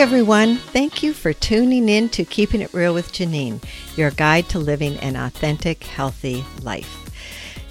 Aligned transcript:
everyone. 0.00 0.56
Thank 0.56 1.02
you 1.02 1.12
for 1.12 1.34
tuning 1.34 1.90
in 1.90 2.08
to 2.08 2.24
Keeping 2.24 2.62
It 2.62 2.72
Real 2.72 2.94
with 2.94 3.12
Janine, 3.12 3.62
your 3.98 4.10
guide 4.10 4.48
to 4.48 4.58
living 4.58 4.96
an 5.00 5.14
authentic, 5.14 5.84
healthy 5.84 6.42
life. 6.62 7.10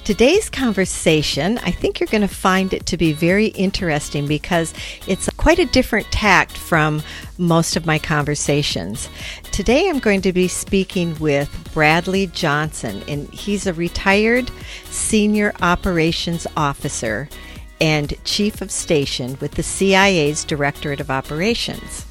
Today's 0.03 0.47
conversation, 0.47 1.57
I 1.57 1.71
think 1.71 1.99
you're 1.99 2.05
going 2.05 2.21
to 2.21 2.27
find 2.27 2.71
it 2.71 2.85
to 2.85 2.97
be 2.97 3.13
very 3.13 3.47
interesting 3.47 4.27
because 4.27 4.75
it's 5.07 5.27
quite 5.37 5.57
a 5.57 5.65
different 5.65 6.05
tact 6.11 6.55
from 6.55 7.01
most 7.39 7.75
of 7.75 7.87
my 7.87 7.97
conversations. 7.97 9.09
Today 9.51 9.89
I'm 9.89 9.97
going 9.97 10.21
to 10.21 10.31
be 10.31 10.47
speaking 10.47 11.17
with 11.17 11.49
Bradley 11.73 12.27
Johnson, 12.27 13.01
and 13.07 13.27
he's 13.33 13.65
a 13.65 13.73
retired 13.73 14.51
senior 14.91 15.51
operations 15.61 16.45
officer 16.55 17.27
and 17.81 18.13
chief 18.23 18.61
of 18.61 18.69
station 18.69 19.35
with 19.41 19.53
the 19.53 19.63
CIA's 19.63 20.43
Directorate 20.43 20.99
of 20.99 21.09
Operations. 21.09 22.05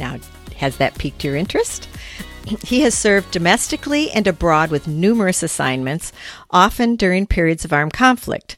Now, 0.00 0.18
has 0.56 0.78
that 0.78 0.98
piqued 0.98 1.22
your 1.22 1.36
interest? 1.36 1.88
He 2.64 2.80
has 2.80 2.94
served 2.94 3.30
domestically 3.30 4.10
and 4.10 4.26
abroad 4.26 4.70
with 4.70 4.88
numerous 4.88 5.42
assignments, 5.42 6.10
often 6.50 6.96
during 6.96 7.26
periods 7.26 7.64
of 7.64 7.72
armed 7.72 7.92
conflict. 7.92 8.56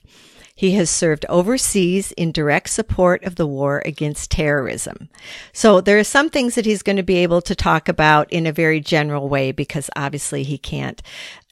He 0.54 0.72
has 0.72 0.88
served 0.88 1.26
overseas 1.28 2.12
in 2.12 2.30
direct 2.30 2.70
support 2.70 3.24
of 3.24 3.34
the 3.34 3.46
war 3.46 3.82
against 3.84 4.30
terrorism. 4.30 5.08
So 5.52 5.80
there 5.80 5.98
are 5.98 6.04
some 6.04 6.30
things 6.30 6.54
that 6.54 6.66
he's 6.66 6.82
going 6.82 6.96
to 6.96 7.02
be 7.02 7.16
able 7.16 7.42
to 7.42 7.54
talk 7.54 7.88
about 7.88 8.32
in 8.32 8.46
a 8.46 8.52
very 8.52 8.78
general 8.78 9.28
way 9.28 9.50
because 9.50 9.90
obviously 9.96 10.44
he 10.44 10.58
can't 10.58 11.02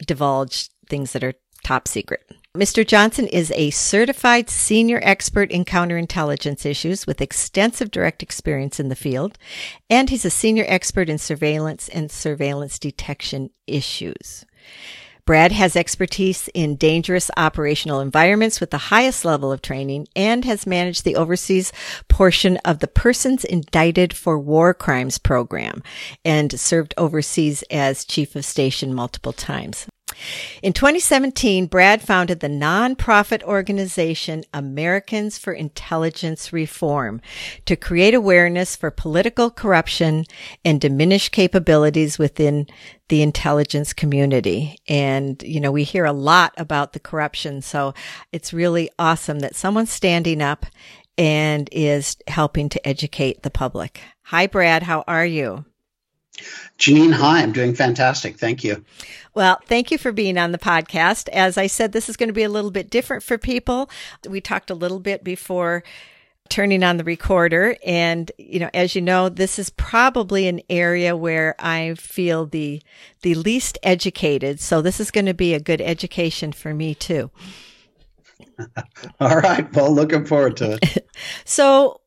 divulge 0.06 0.68
things 0.88 1.12
that 1.12 1.25
are 1.25 1.34
top 1.64 1.88
secret. 1.88 2.22
Mr. 2.56 2.84
Johnson 2.84 3.29
is 3.29 3.53
a 3.55 3.70
certified 3.70 4.51
senior 4.51 4.98
expert 5.05 5.53
in 5.53 5.65
counterintelligence 5.65 6.67
issues 6.67 7.06
with 7.06 7.20
extensive 7.20 7.93
direct 7.93 8.25
experience 8.25 8.81
in 8.81 8.89
the 8.89 8.97
field, 8.97 9.39
and 9.89 10.11
he's 10.11 10.25
a 10.25 10.31
senior 10.31 10.65
expert 10.67 11.09
in 11.09 11.17
surveillance 11.17 11.89
and 11.91 12.11
surveillance 12.11 12.81
detection 12.81 13.51
issues. 13.69 14.45
Brad 15.25 15.53
has 15.53 15.77
expertise 15.77 16.48
in 16.53 16.75
dangerous 16.75 17.31
operational 17.37 18.01
environments 18.01 18.59
with 18.59 18.73
the 18.73 18.78
highest 18.78 19.25
level 19.25 19.53
of 19.53 19.62
training 19.62 20.09
and 20.17 20.45
has 20.45 20.67
managed 20.67 21.05
the 21.05 21.15
overseas 21.15 21.73
portion 22.09 22.56
of 22.65 22.81
the 22.81 22.89
Persons 22.89 23.45
Indicted 23.45 24.12
for 24.12 24.41
War 24.41 24.75
Crimes 24.75 25.19
program 25.19 25.84
and 26.25 26.59
served 26.59 26.95
overseas 26.98 27.62
as 27.71 28.05
chief 28.05 28.34
of 28.34 28.45
station 28.45 28.93
multiple 28.93 29.33
times. 29.33 29.87
In 30.62 30.72
2017, 30.72 31.66
Brad 31.66 32.02
founded 32.02 32.40
the 32.40 32.48
nonprofit 32.48 33.42
organization 33.42 34.44
Americans 34.52 35.38
for 35.38 35.52
Intelligence 35.52 36.52
Reform 36.52 37.20
to 37.66 37.76
create 37.76 38.14
awareness 38.14 38.76
for 38.76 38.91
political 38.91 39.50
corruption 39.50 40.24
and 40.64 40.80
diminish 40.80 41.28
capabilities 41.28 42.18
within 42.18 42.66
the 43.08 43.22
intelligence 43.22 43.92
community. 43.92 44.78
And, 44.88 45.42
you 45.42 45.60
know, 45.60 45.72
we 45.72 45.84
hear 45.84 46.04
a 46.04 46.12
lot 46.12 46.54
about 46.56 46.92
the 46.92 47.00
corruption. 47.00 47.62
So 47.62 47.94
it's 48.32 48.52
really 48.52 48.91
awesome 48.98 49.41
that 49.41 49.56
someone's 49.56 49.91
standing 49.91 50.41
up 50.41 50.66
and 51.18 51.68
is 51.72 52.16
helping 52.28 52.68
to 52.70 52.88
educate 52.88 53.42
the 53.42 53.50
public. 53.50 54.00
Hi, 54.24 54.46
Brad. 54.46 54.84
How 54.84 55.04
are 55.06 55.26
you? 55.26 55.64
Janine, 56.78 57.12
hi, 57.12 57.42
I'm 57.42 57.52
doing 57.52 57.74
fantastic. 57.74 58.38
Thank 58.38 58.64
you. 58.64 58.84
Well, 59.34 59.60
thank 59.66 59.91
you 59.91 59.98
for 59.98 60.12
being 60.12 60.38
on 60.38 60.52
the 60.52 60.58
podcast. 60.58 61.28
As 61.28 61.58
I 61.58 61.66
said, 61.66 61.92
this 61.92 62.08
is 62.08 62.16
going 62.16 62.28
to 62.28 62.34
be 62.34 62.42
a 62.42 62.48
little 62.48 62.70
bit 62.70 62.91
different 62.91 63.22
for 63.22 63.38
people. 63.38 63.91
We 64.28 64.41
talked 64.41 64.70
a 64.70 64.74
little 64.74 65.00
bit 65.00 65.22
before 65.22 65.84
turning 66.50 66.82
on 66.82 66.97
the 66.97 67.04
recorder. 67.04 67.76
And, 67.87 68.31
you 68.37 68.60
know, 68.60 68.69
as 68.75 68.94
you 68.94 69.00
know, 69.00 69.28
this 69.28 69.59
is 69.59 69.70
probably 69.70 70.48
an 70.48 70.60
area 70.69 71.16
where 71.16 71.54
I 71.59 71.94
feel 71.94 72.44
the, 72.44 72.82
the 73.22 73.34
least 73.36 73.78
educated. 73.82 74.60
So 74.60 74.82
this 74.82 75.00
is 75.00 75.10
going 75.10 75.26
to 75.26 75.34
be 75.34 75.54
a 75.54 75.60
good 75.60 75.81
education 75.81 76.53
for 76.53 76.75
me 76.75 76.94
too. 76.94 77.31
All 79.20 79.38
right. 79.38 79.72
Well, 79.75 79.94
looking 79.94 80.26
forward 80.26 80.56
to 80.59 80.78
it. 80.82 81.09
so 81.44 82.00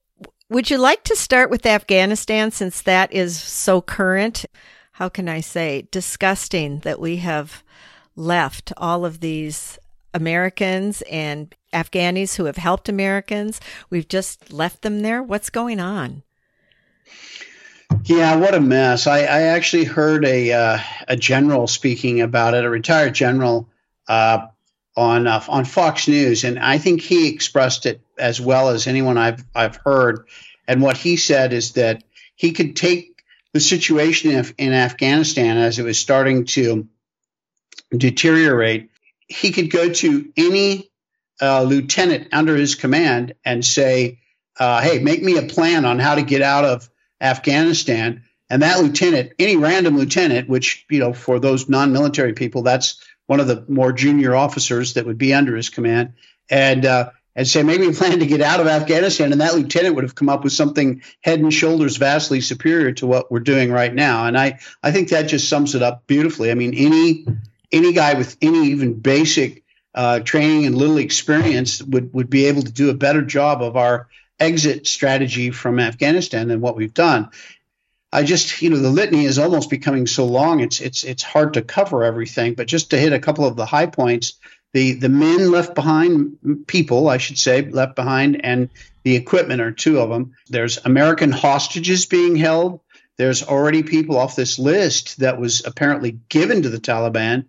would 0.49 0.69
you 0.69 0.77
like 0.77 1.03
to 1.05 1.15
start 1.15 1.49
with 1.49 1.65
Afghanistan 1.65 2.51
since 2.51 2.81
that 2.81 3.11
is 3.13 3.39
so 3.41 3.81
current? 3.81 4.45
How 4.93 5.09
can 5.09 5.27
I 5.27 5.41
say 5.41 5.87
disgusting 5.91 6.79
that 6.79 6.99
we 6.99 7.17
have 7.17 7.63
left 8.15 8.71
all 8.77 9.05
of 9.05 9.19
these 9.19 9.79
Americans 10.13 11.01
and 11.03 11.53
Afghanis 11.73 12.35
who 12.35 12.45
have 12.45 12.57
helped 12.57 12.87
Americans. 12.87 13.59
We've 13.89 14.07
just 14.07 14.53
left 14.53 14.81
them 14.81 15.01
there. 15.01 15.23
What's 15.23 15.49
going 15.49 15.79
on? 15.79 16.23
Yeah, 18.05 18.35
what 18.37 18.55
a 18.55 18.59
mess. 18.59 19.07
I, 19.07 19.19
I 19.19 19.41
actually 19.43 19.85
heard 19.85 20.25
a 20.25 20.51
uh, 20.51 20.79
a 21.07 21.15
general 21.15 21.67
speaking 21.67 22.21
about 22.21 22.53
it, 22.53 22.65
a 22.65 22.69
retired 22.69 23.13
general 23.13 23.69
uh, 24.07 24.47
on 24.95 25.27
uh, 25.27 25.43
on 25.47 25.65
Fox 25.65 26.07
News, 26.07 26.43
and 26.43 26.59
I 26.59 26.77
think 26.77 27.01
he 27.01 27.29
expressed 27.29 27.85
it 27.85 28.01
as 28.17 28.39
well 28.39 28.69
as 28.69 28.87
anyone 28.87 29.17
I've 29.17 29.43
I've 29.55 29.77
heard. 29.77 30.27
And 30.67 30.81
what 30.81 30.97
he 30.97 31.17
said 31.17 31.53
is 31.53 31.73
that 31.73 32.03
he 32.35 32.51
could 32.51 32.75
take 32.75 33.23
the 33.53 33.59
situation 33.59 34.31
in, 34.31 34.45
in 34.57 34.73
Afghanistan 34.73 35.57
as 35.57 35.77
it 35.79 35.83
was 35.83 35.99
starting 35.99 36.45
to 36.45 36.87
deteriorate. 37.95 38.89
He 39.27 39.51
could 39.51 39.69
go 39.69 39.91
to 39.91 40.31
any 40.37 40.89
uh, 41.41 41.63
lieutenant 41.63 42.29
under 42.31 42.55
his 42.55 42.75
command 42.75 43.33
and 43.43 43.65
say, 43.65 44.19
uh, 44.59 44.81
"Hey, 44.81 44.99
make 44.99 45.23
me 45.23 45.37
a 45.37 45.43
plan 45.43 45.85
on 45.85 45.99
how 45.99 46.15
to 46.15 46.21
get 46.21 46.41
out 46.41 46.65
of 46.65 46.89
Afghanistan." 47.19 48.23
And 48.49 48.61
that 48.61 48.79
lieutenant, 48.81 49.31
any 49.39 49.55
random 49.55 49.97
lieutenant, 49.97 50.47
which 50.47 50.85
you 50.89 50.99
know, 50.99 51.13
for 51.13 51.39
those 51.39 51.69
non-military 51.69 52.33
people, 52.33 52.61
that's 52.61 53.03
one 53.27 53.39
of 53.39 53.47
the 53.47 53.65
more 53.67 53.93
junior 53.93 54.35
officers 54.35 54.93
that 54.93 55.05
would 55.05 55.17
be 55.17 55.33
under 55.33 55.55
his 55.55 55.69
command, 55.69 56.13
and 56.49 56.85
uh, 56.85 57.09
and 57.35 57.47
say 57.47 57.63
maybe 57.63 57.87
we 57.87 57.93
plan 57.93 58.19
to 58.19 58.25
get 58.25 58.41
out 58.41 58.59
of 58.59 58.67
Afghanistan, 58.67 59.31
and 59.31 59.41
that 59.41 59.55
lieutenant 59.55 59.95
would 59.95 60.03
have 60.03 60.15
come 60.15 60.29
up 60.29 60.43
with 60.43 60.53
something 60.53 61.01
head 61.21 61.39
and 61.39 61.53
shoulders 61.53 61.97
vastly 61.97 62.41
superior 62.41 62.91
to 62.93 63.07
what 63.07 63.31
we're 63.31 63.39
doing 63.39 63.71
right 63.71 63.93
now. 63.93 64.25
And 64.25 64.37
I 64.37 64.59
I 64.81 64.91
think 64.91 65.09
that 65.09 65.23
just 65.23 65.49
sums 65.49 65.75
it 65.75 65.81
up 65.81 66.05
beautifully. 66.07 66.51
I 66.51 66.53
mean, 66.53 66.73
any 66.73 67.25
any 67.71 67.93
guy 67.93 68.13
with 68.13 68.37
any 68.41 68.67
even 68.67 68.93
basic 68.93 69.63
uh, 69.95 70.19
training 70.19 70.65
and 70.65 70.75
little 70.75 70.97
experience 70.97 71.81
would 71.81 72.13
would 72.13 72.29
be 72.29 72.45
able 72.45 72.61
to 72.61 72.71
do 72.71 72.89
a 72.89 72.95
better 72.95 73.21
job 73.21 73.61
of 73.61 73.77
our 73.77 74.07
exit 74.39 74.87
strategy 74.87 75.51
from 75.51 75.79
Afghanistan 75.79 76.47
than 76.47 76.61
what 76.61 76.75
we've 76.75 76.93
done. 76.93 77.29
I 78.13 78.23
just, 78.23 78.61
you 78.61 78.69
know, 78.69 78.77
the 78.77 78.91
litany 78.91 79.25
is 79.25 79.39
almost 79.39 79.71
becoming 79.71 80.05
so 80.05 80.25
long. 80.25 80.59
It's 80.59 80.79
it's 80.79 81.03
it's 81.03 81.23
hard 81.23 81.55
to 81.55 81.63
cover 81.63 82.03
everything. 82.03 82.53
But 82.53 82.67
just 82.67 82.91
to 82.91 82.97
hit 82.97 83.11
a 83.11 83.19
couple 83.19 83.43
of 83.45 83.55
the 83.55 83.65
high 83.65 83.87
points, 83.87 84.33
the 84.71 84.93
the 84.93 85.09
men 85.09 85.51
left 85.51 85.73
behind, 85.73 86.37
people 86.67 87.09
I 87.09 87.17
should 87.17 87.39
say, 87.39 87.63
left 87.63 87.95
behind, 87.95 88.45
and 88.45 88.69
the 89.01 89.15
equipment 89.15 89.61
are 89.61 89.71
two 89.71 89.99
of 89.99 90.09
them. 90.09 90.35
There's 90.47 90.77
American 90.85 91.31
hostages 91.31 92.05
being 92.05 92.35
held. 92.35 92.81
There's 93.17 93.41
already 93.41 93.81
people 93.81 94.17
off 94.17 94.35
this 94.35 94.59
list 94.59 95.19
that 95.19 95.39
was 95.39 95.65
apparently 95.65 96.19
given 96.29 96.61
to 96.61 96.69
the 96.69 96.79
Taliban. 96.79 97.45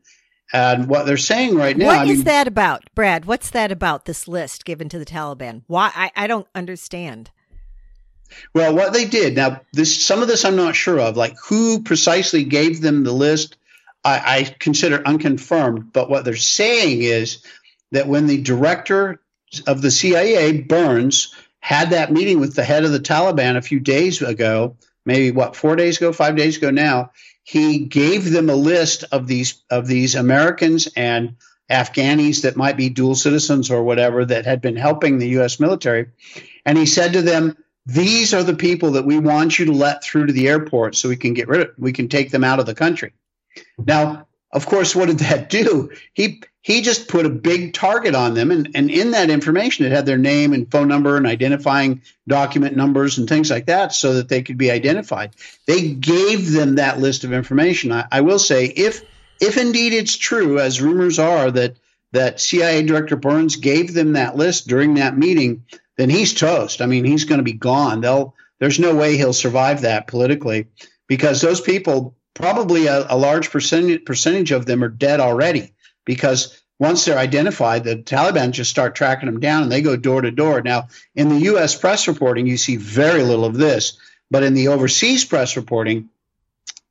And 0.53 0.88
what 0.88 1.04
they're 1.04 1.16
saying 1.16 1.56
right 1.56 1.76
now. 1.76 1.86
What 1.86 1.98
I 1.98 2.04
is 2.04 2.19
mean, 2.19 2.24
that 2.24 2.47
about, 2.47 2.84
Brad? 2.94 3.26
What's 3.26 3.50
that 3.50 3.72
about? 3.72 4.04
This 4.04 4.28
list 4.28 4.64
given 4.64 4.88
to 4.88 4.98
the 4.98 5.06
Taliban? 5.06 5.62
Why? 5.66 5.91
I, 5.94 6.10
I 6.16 6.26
don't 6.26 6.47
understand. 6.54 7.30
Well, 8.55 8.75
what 8.75 8.93
they 8.93 9.05
did 9.05 9.37
now, 9.37 9.61
this 9.72 10.05
some 10.05 10.22
of 10.22 10.28
this 10.28 10.45
I'm 10.45 10.56
not 10.56 10.77
sure 10.77 11.00
of, 11.00 11.17
like 11.17 11.37
who 11.47 11.83
precisely 11.83 12.45
gave 12.45 12.81
them 12.81 13.05
the 13.05 13.12
list. 13.12 13.57
I, 14.04 14.39
I 14.39 14.54
consider 14.59 15.03
unconfirmed, 15.07 15.92
but 15.92 16.10
what 16.10 16.25
they're 16.25 16.36
saying 16.36 17.03
is 17.03 17.42
that 17.92 18.07
when 18.07 18.27
the 18.27 18.42
director 18.42 19.21
of 19.66 19.81
the 19.81 19.91
CIA, 19.91 20.60
Burns, 20.60 21.34
had 21.60 21.91
that 21.91 22.13
meeting 22.13 22.41
with 22.41 22.54
the 22.54 22.65
head 22.65 22.84
of 22.84 22.92
the 22.92 23.01
Taliban 23.01 23.57
a 23.57 23.63
few 23.63 23.81
days 23.81 24.21
ago, 24.21 24.77
maybe 25.07 25.30
what 25.30 25.57
four 25.57 25.77
days 25.77 25.97
ago, 25.97 26.13
five 26.13 26.37
days 26.37 26.59
ago 26.59 26.71
now, 26.71 27.10
he 27.42 27.78
gave 27.78 28.30
them 28.30 28.51
a 28.51 28.54
list 28.54 29.04
of 29.13 29.27
these 29.27 29.63
of 29.71 29.87
these 29.87 30.15
Americans 30.15 30.89
and 30.97 31.37
Afghanis 31.71 32.42
that 32.42 32.57
might 32.57 32.77
be 32.77 32.91
dual 32.91 33.15
citizens 33.15 33.71
or 33.71 33.83
whatever 33.83 34.25
that 34.25 34.45
had 34.45 34.60
been 34.60 34.77
helping 34.77 35.19
the 35.19 35.28
U.S. 35.28 35.59
military, 35.59 36.09
and 36.66 36.77
he 36.77 36.87
said 36.87 37.15
to 37.15 37.22
them, 37.22 37.57
these 37.86 38.33
are 38.33 38.42
the 38.42 38.57
people 38.57 38.92
that 38.92 39.04
we 39.04 39.19
want 39.19 39.59
you 39.59 39.66
to 39.66 39.72
let 39.72 40.03
through 40.03 40.27
to 40.27 40.33
the 40.33 40.48
airport 40.48 40.97
so 40.97 41.09
we 41.09 41.16
can 41.16 41.34
get 41.34 41.48
rid 41.48 41.60
of 41.60 41.71
we 41.78 41.92
can 41.92 42.09
take 42.09 42.31
them 42.31 42.45
out 42.45 42.59
of 42.59 42.66
the 42.66 42.75
country. 42.75 43.13
Now, 43.78 44.27
of 44.51 44.66
course, 44.66 44.95
what 44.95 45.09
did 45.09 45.19
that 45.19 45.51
do? 45.51 45.91
He 46.15 46.42
he 46.63 46.81
just 46.81 47.09
put 47.09 47.27
a 47.27 47.31
big 47.31 47.75
target 47.75 48.15
on 48.15 48.33
them 48.33 48.51
and, 48.51 48.71
and 48.75 48.91
in 48.91 49.10
that 49.10 49.28
information 49.28 49.84
it 49.84 49.92
had 49.92 50.07
their 50.07 50.16
name 50.16 50.54
and 50.54 50.71
phone 50.71 50.89
number 50.89 51.19
and 51.19 51.27
identifying 51.27 52.01
document 52.27 52.75
numbers 52.75 53.19
and 53.19 53.28
things 53.28 53.51
like 53.51 53.66
that 53.66 53.92
so 53.92 54.15
that 54.15 54.30
they 54.30 54.42
could 54.42 54.57
be 54.57 54.71
identified. 54.71 55.37
They 55.66 55.91
gave 55.92 56.53
them 56.53 56.77
that 56.77 57.01
list 57.01 57.25
of 57.25 57.34
information. 57.34 57.92
I, 57.92 58.07
I 58.10 58.21
will 58.22 58.39
say 58.39 58.65
if 58.65 59.04
if 59.41 59.59
indeed 59.59 59.92
it's 59.92 60.16
true, 60.16 60.59
as 60.59 60.80
rumors 60.80 61.19
are, 61.19 61.51
that 61.51 61.77
that 62.13 62.41
CIA 62.41 62.83
Director 62.84 63.16
Burns 63.16 63.57
gave 63.57 63.92
them 63.92 64.13
that 64.13 64.37
list 64.37 64.69
during 64.69 64.95
that 64.95 65.19
meeting, 65.19 65.65
then 65.96 66.10
he's 66.10 66.34
toast. 66.34 66.80
I 66.82 66.86
mean, 66.86 67.04
he's 67.04 67.24
going 67.24 67.38
to 67.38 67.44
be 67.44 67.52
gone. 67.52 68.00
They'll 68.00 68.34
there's 68.60 68.78
no 68.78 68.94
way 68.94 69.16
he'll 69.16 69.32
survive 69.32 69.82
that 69.82 70.06
politically 70.06 70.68
because 71.06 71.41
those 71.41 71.60
people, 71.60 72.16
probably 72.34 72.86
a, 72.86 73.06
a 73.12 73.16
large 73.16 73.50
percentage, 73.50 74.04
percentage 74.04 74.52
of 74.52 74.64
them 74.66 74.82
are 74.82 74.88
dead 74.88 75.20
already 75.20 75.74
because 76.04 76.60
once 76.78 77.04
they're 77.04 77.18
identified, 77.18 77.84
the 77.84 77.96
Taliban 77.96 78.50
just 78.50 78.70
start 78.70 78.94
tracking 78.94 79.26
them 79.26 79.41
down 79.41 79.62
and 79.62 79.72
they 79.72 79.82
go 79.82 79.96
door 79.96 80.20
to 80.20 80.30
door. 80.30 80.62
Now, 80.62 80.88
in 81.14 81.28
the 81.28 81.41
U.S. 81.41 81.76
press 81.76 82.08
reporting, 82.08 82.46
you 82.46 82.56
see 82.56 82.76
very 82.76 83.22
little 83.22 83.44
of 83.44 83.56
this, 83.56 83.98
but 84.30 84.42
in 84.42 84.54
the 84.54 84.68
overseas 84.68 85.24
press 85.24 85.56
reporting, 85.56 86.08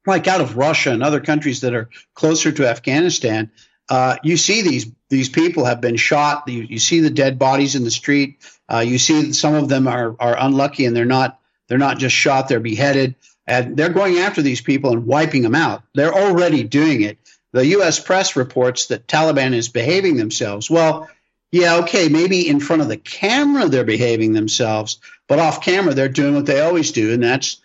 like 0.05 0.27
out 0.27 0.41
of 0.41 0.57
Russia 0.57 0.91
and 0.91 1.03
other 1.03 1.19
countries 1.19 1.61
that 1.61 1.73
are 1.73 1.89
closer 2.13 2.51
to 2.51 2.67
Afghanistan, 2.67 3.51
uh, 3.89 4.17
you 4.23 4.37
see 4.37 4.61
these 4.61 4.91
these 5.09 5.29
people 5.29 5.65
have 5.65 5.81
been 5.81 5.97
shot. 5.97 6.47
You, 6.47 6.61
you 6.61 6.79
see 6.79 7.01
the 7.01 7.09
dead 7.09 7.37
bodies 7.37 7.75
in 7.75 7.83
the 7.83 7.91
street. 7.91 8.37
Uh, 8.73 8.79
you 8.79 8.97
see 8.97 9.33
some 9.33 9.53
of 9.53 9.69
them 9.69 9.87
are 9.87 10.15
are 10.19 10.35
unlucky 10.37 10.85
and 10.85 10.95
they're 10.95 11.05
not 11.05 11.39
they're 11.67 11.77
not 11.77 11.97
just 11.97 12.15
shot; 12.15 12.47
they're 12.47 12.59
beheaded, 12.59 13.15
and 13.47 13.77
they're 13.77 13.89
going 13.89 14.17
after 14.17 14.41
these 14.41 14.61
people 14.61 14.91
and 14.91 15.05
wiping 15.05 15.43
them 15.43 15.55
out. 15.55 15.83
They're 15.93 16.13
already 16.13 16.63
doing 16.63 17.01
it. 17.01 17.17
The 17.51 17.65
U.S. 17.67 17.99
press 17.99 18.35
reports 18.35 18.87
that 18.87 19.07
Taliban 19.07 19.53
is 19.53 19.69
behaving 19.69 20.17
themselves. 20.17 20.69
Well, 20.69 21.09
yeah, 21.51 21.77
okay, 21.77 22.09
maybe 22.09 22.47
in 22.47 22.59
front 22.59 22.81
of 22.81 22.87
the 22.87 22.97
camera 22.97 23.69
they're 23.69 23.83
behaving 23.83 24.33
themselves, 24.33 24.99
but 25.27 25.39
off 25.39 25.61
camera 25.61 25.93
they're 25.93 26.09
doing 26.09 26.33
what 26.33 26.47
they 26.47 26.61
always 26.61 26.91
do, 26.91 27.13
and 27.13 27.23
that's 27.23 27.61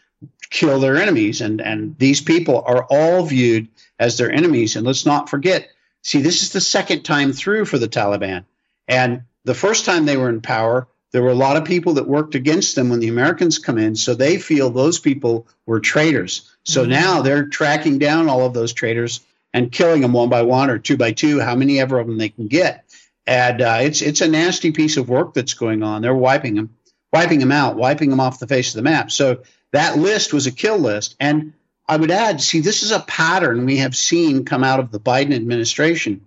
kill 0.51 0.79
their 0.79 0.97
enemies. 0.97 1.41
And 1.41 1.61
and 1.61 1.97
these 1.99 2.21
people 2.21 2.63
are 2.67 2.85
all 2.85 3.25
viewed 3.25 3.69
as 3.99 4.19
their 4.19 4.31
enemies. 4.31 4.77
And 4.77 4.87
let's 4.87 5.07
not 5.07 5.31
forget 5.31 5.69
See, 6.03 6.23
this 6.23 6.43
is 6.43 6.53
the 6.53 6.61
second 6.61 7.03
time 7.03 7.33
through 7.33 7.65
for 7.67 7.79
the 7.79 7.89
Taliban. 7.89 8.45
And 8.87 9.23
the 9.45 9.55
first 9.55 9.85
time 9.85 10.07
they 10.07 10.17
were 10.17 10.29
in 10.31 10.41
power, 10.41 10.89
there 11.13 11.23
were 11.23 11.31
a 11.31 11.35
lot 11.35 11.57
of 11.57 11.65
people 11.65 11.95
that 11.95 12.07
worked 12.07 12.35
against 12.35 12.75
them 12.75 12.91
when 12.91 13.01
the 13.01 13.09
Americans 13.09 13.59
come 13.59 13.79
in. 13.79 13.97
So 13.97 14.15
they 14.15 14.39
feel 14.39 14.71
those 14.71 14.99
people 14.99 15.47
were 15.67 15.81
traitors. 15.81 16.55
So 16.65 16.83
mm-hmm. 16.83 16.91
now 16.91 17.23
they're 17.23 17.47
tracking 17.47 17.99
down 17.99 18.29
all 18.29 18.45
of 18.45 18.55
those 18.55 18.73
traitors 18.73 19.21
and 19.55 19.73
killing 19.73 20.03
them 20.03 20.13
one 20.13 20.29
by 20.29 20.43
one 20.43 20.71
or 20.71 20.79
two 20.79 20.97
by 20.97 21.13
two, 21.13 21.41
how 21.41 21.55
many 21.55 21.81
ever 21.81 21.99
of 21.99 22.07
them 22.07 22.19
they 22.19 22.29
can 22.29 22.47
get. 22.47 22.85
And 23.27 23.61
uh, 23.61 23.79
it's 23.83 24.03
it's 24.03 24.21
a 24.21 24.29
nasty 24.29 24.73
piece 24.73 24.97
of 24.97 25.09
work 25.09 25.35
that's 25.35 25.55
going 25.55 25.83
on. 25.83 26.03
They're 26.03 26.15
wiping 26.15 26.55
them, 26.55 26.75
wiping 27.13 27.41
them 27.41 27.53
out, 27.53 27.77
wiping 27.77 28.11
them 28.11 28.21
off 28.21 28.39
the 28.39 28.47
face 28.47 28.71
of 28.71 28.77
the 28.77 28.91
map. 28.91 29.11
So 29.11 29.43
that 29.73 29.99
list 29.99 30.33
was 30.33 30.47
a 30.47 30.53
kill 30.53 30.79
list. 30.79 31.17
And 31.21 31.55
I 31.87 31.97
would 31.97 32.11
add, 32.11 32.41
see, 32.41 32.61
this 32.61 32.83
is 32.83 32.91
a 32.91 33.01
pattern 33.01 33.65
we 33.65 33.79
have 33.79 33.97
seen 33.97 34.45
come 34.45 34.65
out 34.65 34.81
of 34.81 34.91
the 34.91 35.01
Biden 35.01 35.35
administration. 35.35 36.27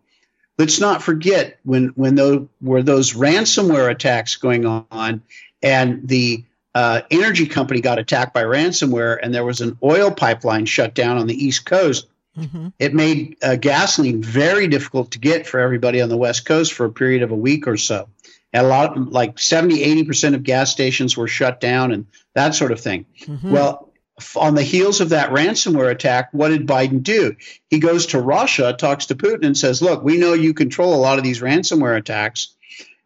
Let's 0.62 0.80
not 0.80 1.02
forget 1.02 1.58
when 1.64 1.88
when 1.96 2.14
those 2.14 2.48
were 2.62 2.84
those 2.84 3.14
ransomware 3.14 3.90
attacks 3.90 4.36
going 4.36 4.64
on, 4.68 5.24
and 5.64 6.08
the 6.08 6.46
uh, 6.76 7.02
energy 7.10 7.48
company 7.48 7.82
got 7.82 7.98
attacked 7.98 8.32
by 8.32 8.44
ransomware, 8.44 9.18
and 9.20 9.34
there 9.34 9.44
was 9.44 9.62
an 9.62 9.80
oil 9.82 10.12
pipeline 10.12 10.68
shut 10.68 10.94
down 10.94 11.18
on 11.18 11.26
the 11.26 11.34
East 11.34 11.66
Coast. 11.66 12.06
Mm-hmm. 12.38 12.68
It 12.78 12.94
made 12.94 13.38
uh, 13.42 13.56
gasoline 13.56 14.22
very 14.22 14.68
difficult 14.68 15.14
to 15.14 15.20
get 15.20 15.48
for 15.48 15.60
everybody 15.60 16.00
on 16.00 16.10
the 16.10 16.18
West 16.18 16.46
Coast 16.46 16.74
for 16.74 16.86
a 16.86 16.92
period 16.92 17.24
of 17.24 17.32
a 17.32 17.36
week 17.36 17.68
or 17.68 17.78
so. 17.78 18.08
And 18.54 18.64
a 18.64 18.70
lot, 18.70 18.96
of, 18.96 19.08
like 19.08 19.40
70, 19.40 19.80
80% 20.06 20.36
of 20.36 20.44
gas 20.44 20.72
stations 20.72 21.18
were 21.18 21.28
shut 21.28 21.60
down 21.60 21.92
and 21.92 22.06
that 22.36 22.54
sort 22.54 22.72
of 22.72 22.80
thing. 22.80 23.08
Mm-hmm. 23.22 23.52
Well, 23.52 23.91
on 24.36 24.56
the 24.56 24.64
heels 24.64 25.02
of 25.02 25.10
that 25.10 25.32
ransomware 25.32 25.92
attack, 25.92 26.30
what 26.32 26.50
did 26.50 26.68
Biden 26.68 27.04
do? 27.04 27.36
He 27.70 27.80
goes 27.80 28.08
to 28.08 28.20
Russia, 28.20 28.74
talks 28.78 29.08
to 29.08 29.16
Putin, 29.16 29.46
and 29.46 29.58
says, 29.58 29.82
Look, 29.82 30.04
we 30.04 30.18
know 30.18 30.34
you 30.34 30.54
control 30.54 30.94
a 30.94 30.98
lot 30.98 31.18
of 31.18 31.24
these 31.24 31.42
ransomware 31.42 31.98
attacks. 31.98 32.56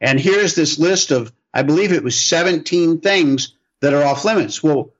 And 0.01 0.19
here's 0.19 0.55
this 0.55 0.77
list 0.77 1.11
of, 1.11 1.31
I 1.53 1.63
believe 1.63 1.91
it 1.91 2.03
was 2.03 2.19
17 2.19 3.01
things 3.01 3.53
that 3.81 3.93
are 3.93 4.03
off 4.03 4.25
limits. 4.25 4.61
Well, 4.61 4.91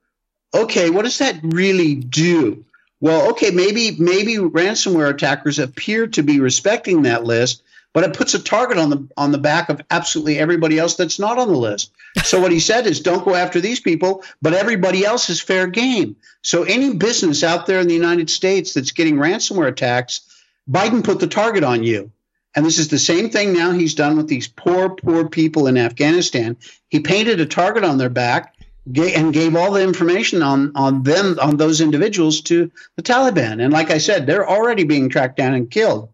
okay, 0.54 0.90
what 0.90 1.04
does 1.06 1.20
that 1.20 1.40
really 1.44 1.96
do? 1.96 2.66
Well, 3.02 3.32
okay, 3.32 3.52
maybe 3.52 3.96
maybe 4.00 4.38
ransomware 4.38 5.10
attackers 5.10 5.60
appear 5.60 6.08
to 6.08 6.24
be 6.24 6.40
respecting 6.40 7.04
that 7.04 7.24
list, 7.24 7.62
but 7.96 8.04
it 8.04 8.14
puts 8.14 8.34
a 8.34 8.44
target 8.44 8.78
on 8.78 8.90
the 8.90 9.08
on 9.16 9.32
the 9.32 9.38
back 9.38 9.70
of 9.70 9.82
absolutely 9.90 10.38
everybody 10.38 10.78
else 10.78 10.96
that's 10.96 11.18
not 11.18 11.38
on 11.38 11.48
the 11.48 11.58
list. 11.58 11.94
So 12.26 12.42
what 12.42 12.52
he 12.52 12.60
said 12.60 12.88
is 12.88 13.00
don't 13.00 13.24
go 13.24 13.34
after 13.34 13.62
these 13.62 13.80
people, 13.80 14.26
but 14.42 14.54
everybody 14.54 15.06
else 15.06 15.30
is 15.30 15.40
fair 15.40 15.66
game. 15.66 16.18
So 16.42 16.64
any 16.64 16.94
business 16.94 17.42
out 17.42 17.68
there 17.68 17.80
in 17.80 17.88
the 17.88 17.94
United 17.94 18.30
States 18.30 18.74
that's 18.74 18.92
getting 18.92 19.16
ransomware 19.16 19.70
attacks, 19.70 20.22
Biden 20.70 21.06
put 21.06 21.22
the 21.22 21.28
target 21.28 21.64
on 21.64 21.84
you. 21.84 22.12
And 22.54 22.66
this 22.66 22.80
is 22.80 22.90
the 22.90 23.00
same 23.00 23.30
thing 23.30 23.54
now 23.54 23.72
he's 23.72 23.96
done 23.96 24.18
with 24.18 24.28
these 24.28 24.50
poor, 24.50 24.90
poor 24.90 25.30
people 25.30 25.68
in 25.68 25.78
Afghanistan. 25.78 26.58
He 26.90 27.00
painted 27.00 27.40
a 27.40 27.46
target 27.46 27.86
on 27.86 27.98
their 27.98 28.10
back 28.10 28.56
and 28.86 29.34
gave 29.34 29.56
all 29.56 29.72
the 29.72 29.84
information 29.84 30.44
on, 30.44 30.74
on 30.76 31.04
them, 31.04 31.40
on 31.42 31.56
those 31.56 31.80
individuals 31.80 32.42
to 32.42 32.72
the 32.98 33.04
Taliban. 33.04 33.64
And 33.64 33.72
like 33.72 33.90
I 33.90 34.00
said, 34.00 34.26
they're 34.28 34.48
already 34.48 34.84
being 34.84 35.08
tracked 35.08 35.38
down 35.38 35.54
and 35.54 35.72
killed. 35.72 36.10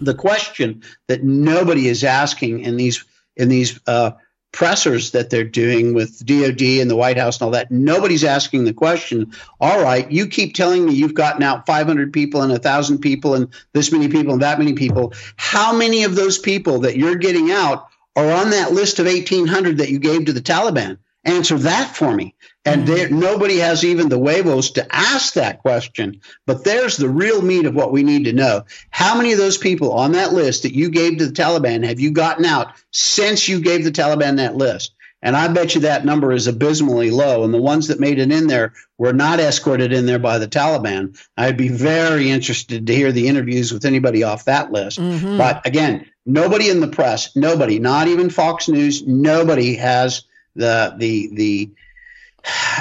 The 0.00 0.14
question 0.14 0.82
that 1.08 1.24
nobody 1.24 1.88
is 1.88 2.04
asking 2.04 2.60
in 2.60 2.76
these 2.76 3.04
in 3.36 3.48
these 3.48 3.78
uh, 3.86 4.12
pressers 4.52 5.12
that 5.12 5.30
they're 5.30 5.44
doing 5.44 5.94
with 5.94 6.24
DOD 6.24 6.62
and 6.80 6.90
the 6.90 6.96
White 6.96 7.18
House 7.18 7.36
and 7.36 7.46
all 7.46 7.50
that, 7.52 7.70
nobody's 7.70 8.24
asking 8.24 8.64
the 8.64 8.72
question. 8.72 9.32
All 9.60 9.82
right, 9.82 10.10
you 10.10 10.26
keep 10.26 10.54
telling 10.54 10.86
me 10.86 10.94
you've 10.94 11.14
gotten 11.14 11.42
out 11.42 11.66
500 11.66 12.12
people 12.12 12.42
and 12.42 12.50
1,000 12.50 12.98
people 12.98 13.34
and 13.34 13.48
this 13.72 13.92
many 13.92 14.08
people 14.08 14.32
and 14.32 14.42
that 14.42 14.58
many 14.58 14.72
people. 14.72 15.12
How 15.36 15.76
many 15.76 16.04
of 16.04 16.14
those 16.14 16.38
people 16.38 16.80
that 16.80 16.96
you're 16.96 17.16
getting 17.16 17.50
out 17.50 17.88
are 18.16 18.30
on 18.30 18.50
that 18.50 18.72
list 18.72 18.98
of 18.98 19.06
1,800 19.06 19.78
that 19.78 19.90
you 19.90 19.98
gave 19.98 20.24
to 20.24 20.32
the 20.32 20.40
Taliban? 20.40 20.98
Answer 21.28 21.58
that 21.58 21.94
for 21.94 22.14
me. 22.14 22.34
And 22.64 22.84
mm-hmm. 22.84 22.94
there, 22.94 23.10
nobody 23.10 23.58
has 23.58 23.84
even 23.84 24.08
the 24.08 24.18
huevos 24.18 24.72
to 24.72 24.86
ask 24.94 25.34
that 25.34 25.60
question. 25.60 26.20
But 26.46 26.64
there's 26.64 26.96
the 26.96 27.08
real 27.08 27.42
meat 27.42 27.66
of 27.66 27.74
what 27.74 27.92
we 27.92 28.02
need 28.02 28.24
to 28.24 28.32
know. 28.32 28.64
How 28.90 29.16
many 29.16 29.32
of 29.32 29.38
those 29.38 29.58
people 29.58 29.92
on 29.92 30.12
that 30.12 30.32
list 30.32 30.62
that 30.62 30.74
you 30.74 30.90
gave 30.90 31.18
to 31.18 31.26
the 31.26 31.32
Taliban 31.32 31.86
have 31.86 32.00
you 32.00 32.12
gotten 32.12 32.44
out 32.44 32.72
since 32.90 33.48
you 33.48 33.60
gave 33.60 33.84
the 33.84 33.92
Taliban 33.92 34.36
that 34.36 34.56
list? 34.56 34.94
And 35.20 35.36
I 35.36 35.48
bet 35.48 35.74
you 35.74 35.80
that 35.82 36.04
number 36.04 36.32
is 36.32 36.46
abysmally 36.46 37.10
low. 37.10 37.44
And 37.44 37.52
the 37.52 37.60
ones 37.60 37.88
that 37.88 38.00
made 38.00 38.18
it 38.18 38.30
in 38.30 38.46
there 38.46 38.72
were 38.96 39.12
not 39.12 39.40
escorted 39.40 39.92
in 39.92 40.06
there 40.06 40.20
by 40.20 40.38
the 40.38 40.48
Taliban. 40.48 41.18
I'd 41.36 41.56
be 41.56 41.68
very 41.68 42.30
interested 42.30 42.86
to 42.86 42.94
hear 42.94 43.10
the 43.12 43.28
interviews 43.28 43.72
with 43.72 43.84
anybody 43.84 44.22
off 44.22 44.44
that 44.44 44.70
list. 44.70 45.00
Mm-hmm. 45.00 45.36
But 45.36 45.66
again, 45.66 46.06
nobody 46.24 46.70
in 46.70 46.80
the 46.80 46.88
press, 46.88 47.34
nobody, 47.34 47.80
not 47.80 48.06
even 48.06 48.30
Fox 48.30 48.68
News, 48.68 49.04
nobody 49.06 49.74
has 49.76 50.22
the 50.58 50.94
the 50.96 51.30
the 51.32 51.70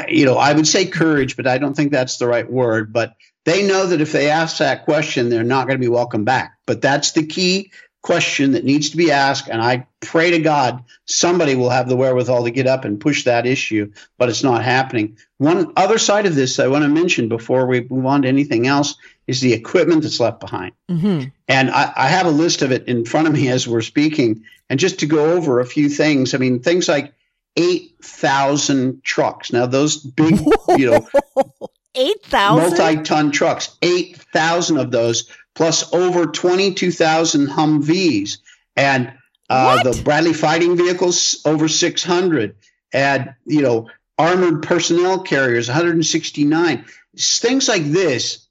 you 0.07 0.25
know, 0.25 0.37
I 0.37 0.53
would 0.53 0.67
say 0.67 0.85
courage, 0.85 1.35
but 1.35 1.47
I 1.47 1.57
don't 1.57 1.75
think 1.75 1.91
that's 1.91 2.17
the 2.17 2.27
right 2.27 2.49
word. 2.49 2.93
But 2.93 3.15
they 3.45 3.67
know 3.67 3.87
that 3.87 4.01
if 4.01 4.11
they 4.11 4.29
ask 4.29 4.57
that 4.57 4.85
question, 4.85 5.29
they're 5.29 5.43
not 5.43 5.67
going 5.67 5.79
to 5.79 5.85
be 5.85 5.89
welcome 5.89 6.23
back. 6.23 6.57
But 6.65 6.81
that's 6.81 7.11
the 7.11 7.25
key 7.25 7.71
question 8.01 8.53
that 8.53 8.63
needs 8.63 8.91
to 8.91 8.97
be 8.97 9.11
asked. 9.11 9.49
And 9.49 9.61
I 9.61 9.85
pray 9.99 10.31
to 10.31 10.39
God 10.39 10.83
somebody 11.05 11.55
will 11.55 11.69
have 11.69 11.89
the 11.89 11.95
wherewithal 11.95 12.45
to 12.45 12.51
get 12.51 12.67
up 12.67 12.85
and 12.85 13.01
push 13.01 13.25
that 13.25 13.45
issue, 13.45 13.91
but 14.17 14.29
it's 14.29 14.43
not 14.43 14.63
happening. 14.63 15.17
One 15.39 15.73
other 15.75 15.97
side 15.97 16.25
of 16.25 16.35
this 16.35 16.59
I 16.59 16.67
want 16.67 16.83
to 16.83 16.89
mention 16.89 17.27
before 17.27 17.65
we 17.65 17.85
move 17.89 18.05
on 18.05 18.21
to 18.21 18.27
anything 18.27 18.65
else 18.65 18.95
is 19.25 19.41
the 19.41 19.53
equipment 19.53 20.03
that's 20.03 20.21
left 20.21 20.39
behind. 20.39 20.71
Mm-hmm. 20.89 21.29
And 21.49 21.69
I, 21.69 21.91
I 21.95 22.07
have 22.07 22.27
a 22.27 22.31
list 22.31 22.61
of 22.61 22.71
it 22.71 22.87
in 22.87 23.03
front 23.03 23.27
of 23.27 23.33
me 23.33 23.49
as 23.49 23.67
we're 23.67 23.81
speaking. 23.81 24.45
And 24.69 24.79
just 24.79 24.99
to 24.99 25.05
go 25.05 25.33
over 25.33 25.59
a 25.59 25.65
few 25.65 25.89
things, 25.89 26.33
I 26.33 26.37
mean, 26.37 26.61
things 26.61 26.87
like 26.87 27.13
8,000 27.57 29.03
trucks. 29.03 29.51
Now, 29.51 29.65
those 29.65 29.97
big, 29.97 30.39
you 30.77 30.91
know, 30.91 31.07
8,000 31.95 32.77
multi 32.77 33.03
ton 33.03 33.31
trucks, 33.31 33.75
8,000 33.81 34.77
of 34.77 34.91
those, 34.91 35.31
plus 35.55 35.91
over 35.93 36.27
22,000 36.27 37.47
Humvees. 37.47 38.37
And 38.75 39.13
uh, 39.49 39.81
the 39.83 40.01
Bradley 40.03 40.33
fighting 40.33 40.77
vehicles, 40.77 41.41
over 41.45 41.67
600. 41.67 42.55
And, 42.93 43.33
you 43.45 43.61
know, 43.61 43.89
armored 44.17 44.63
personnel 44.63 45.21
carriers, 45.21 45.67
169. 45.67 46.85
Things 47.17 47.67
like 47.67 47.85
this, 47.85 48.47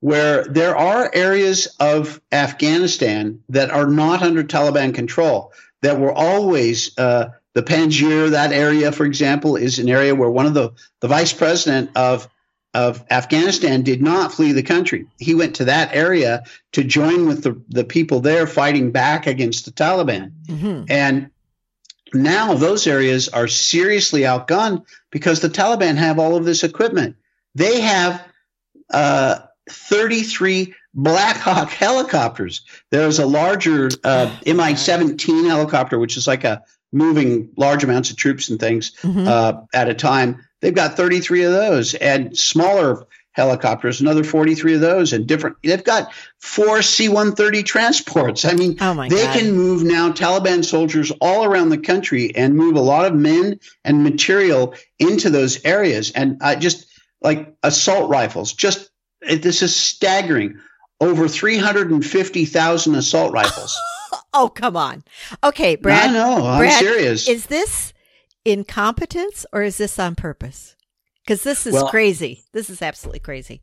where 0.00 0.44
there 0.44 0.76
are 0.76 1.10
areas 1.14 1.74
of 1.80 2.20
Afghanistan 2.30 3.42
that 3.48 3.70
are 3.70 3.86
not 3.86 4.22
under 4.22 4.42
Taliban 4.42 4.94
control, 4.94 5.52
that 5.80 5.98
were 5.98 6.12
always 6.12 6.96
uh, 6.98 7.30
the 7.54 7.62
Panjshir, 7.62 8.30
that 8.30 8.52
area, 8.52 8.92
for 8.92 9.04
example, 9.04 9.56
is 9.56 9.78
an 9.78 9.88
area 9.88 10.14
where 10.14 10.30
one 10.30 10.46
of 10.46 10.54
the, 10.54 10.72
the 11.00 11.08
vice 11.08 11.32
president 11.32 11.90
of 11.96 12.28
of 12.74 13.04
Afghanistan 13.10 13.82
did 13.82 14.00
not 14.00 14.32
flee 14.32 14.52
the 14.52 14.62
country. 14.62 15.06
He 15.18 15.34
went 15.34 15.56
to 15.56 15.66
that 15.66 15.94
area 15.94 16.44
to 16.72 16.82
join 16.82 17.26
with 17.26 17.42
the, 17.42 17.60
the 17.68 17.84
people 17.84 18.20
there 18.20 18.46
fighting 18.46 18.92
back 18.92 19.26
against 19.26 19.66
the 19.66 19.72
Taliban. 19.72 20.32
Mm-hmm. 20.46 20.84
And 20.88 21.30
now 22.14 22.54
those 22.54 22.86
areas 22.86 23.28
are 23.28 23.48
seriously 23.48 24.22
outgunned 24.22 24.86
because 25.10 25.40
the 25.40 25.48
Taliban 25.48 25.96
have 25.96 26.18
all 26.18 26.36
of 26.36 26.44
this 26.44 26.64
equipment. 26.64 27.16
They 27.54 27.82
have 27.82 28.26
uh, 28.90 29.40
33 29.68 30.74
Black 30.94 31.36
Hawk 31.36 31.70
helicopters. 31.70 32.62
There's 32.90 33.18
a 33.18 33.26
larger 33.26 33.90
uh, 34.04 34.34
Mi 34.46 34.76
17 34.76 35.44
helicopter, 35.44 35.98
which 35.98 36.16
is 36.16 36.26
like 36.26 36.44
a 36.44 36.62
moving 36.92 37.50
large 37.56 37.84
amounts 37.84 38.10
of 38.10 38.16
troops 38.16 38.50
and 38.50 38.60
things 38.60 38.92
mm-hmm. 39.02 39.26
uh, 39.26 39.62
at 39.72 39.88
a 39.88 39.94
time. 39.94 40.46
they've 40.60 40.74
got 40.74 40.96
33 40.96 41.44
of 41.44 41.52
those, 41.52 41.94
and 41.94 42.36
smaller 42.36 43.06
helicopters, 43.32 44.00
another 44.00 44.22
43 44.22 44.74
of 44.74 44.80
those, 44.80 45.12
and 45.12 45.26
different. 45.26 45.56
They've 45.62 45.82
got 45.82 46.12
four 46.38 46.82
C-130 46.82 47.64
transports. 47.64 48.44
I 48.44 48.52
mean, 48.52 48.76
oh 48.80 48.94
they 49.08 49.24
God. 49.24 49.38
can 49.38 49.52
move 49.52 49.82
now 49.82 50.12
Taliban 50.12 50.64
soldiers 50.64 51.10
all 51.20 51.44
around 51.44 51.70
the 51.70 51.78
country 51.78 52.34
and 52.36 52.54
move 52.54 52.76
a 52.76 52.80
lot 52.80 53.06
of 53.06 53.14
men 53.14 53.58
and 53.84 54.04
material 54.04 54.74
into 54.98 55.30
those 55.30 55.64
areas, 55.64 56.12
and 56.12 56.38
uh, 56.42 56.56
just 56.56 56.86
like 57.20 57.54
assault 57.62 58.10
rifles. 58.10 58.52
Just 58.52 58.90
it, 59.22 59.42
this 59.42 59.62
is 59.62 59.74
staggering. 59.74 60.60
Over 61.02 61.26
350,000 61.26 62.94
assault 62.94 63.32
rifles. 63.32 63.76
oh, 64.32 64.48
come 64.48 64.76
on. 64.76 65.02
Okay, 65.42 65.74
Brad. 65.74 66.10
I 66.10 66.12
know. 66.12 66.46
I'm 66.46 66.60
Brad, 66.60 66.78
serious. 66.78 67.28
Is 67.28 67.46
this 67.46 67.92
incompetence 68.44 69.44
or 69.52 69.62
is 69.62 69.78
this 69.78 69.98
on 69.98 70.14
purpose? 70.14 70.76
Because 71.24 71.42
this 71.42 71.66
is 71.66 71.74
Well- 71.74 71.88
crazy. 71.88 72.44
This 72.52 72.70
is 72.70 72.82
absolutely 72.82 73.18
crazy. 73.18 73.62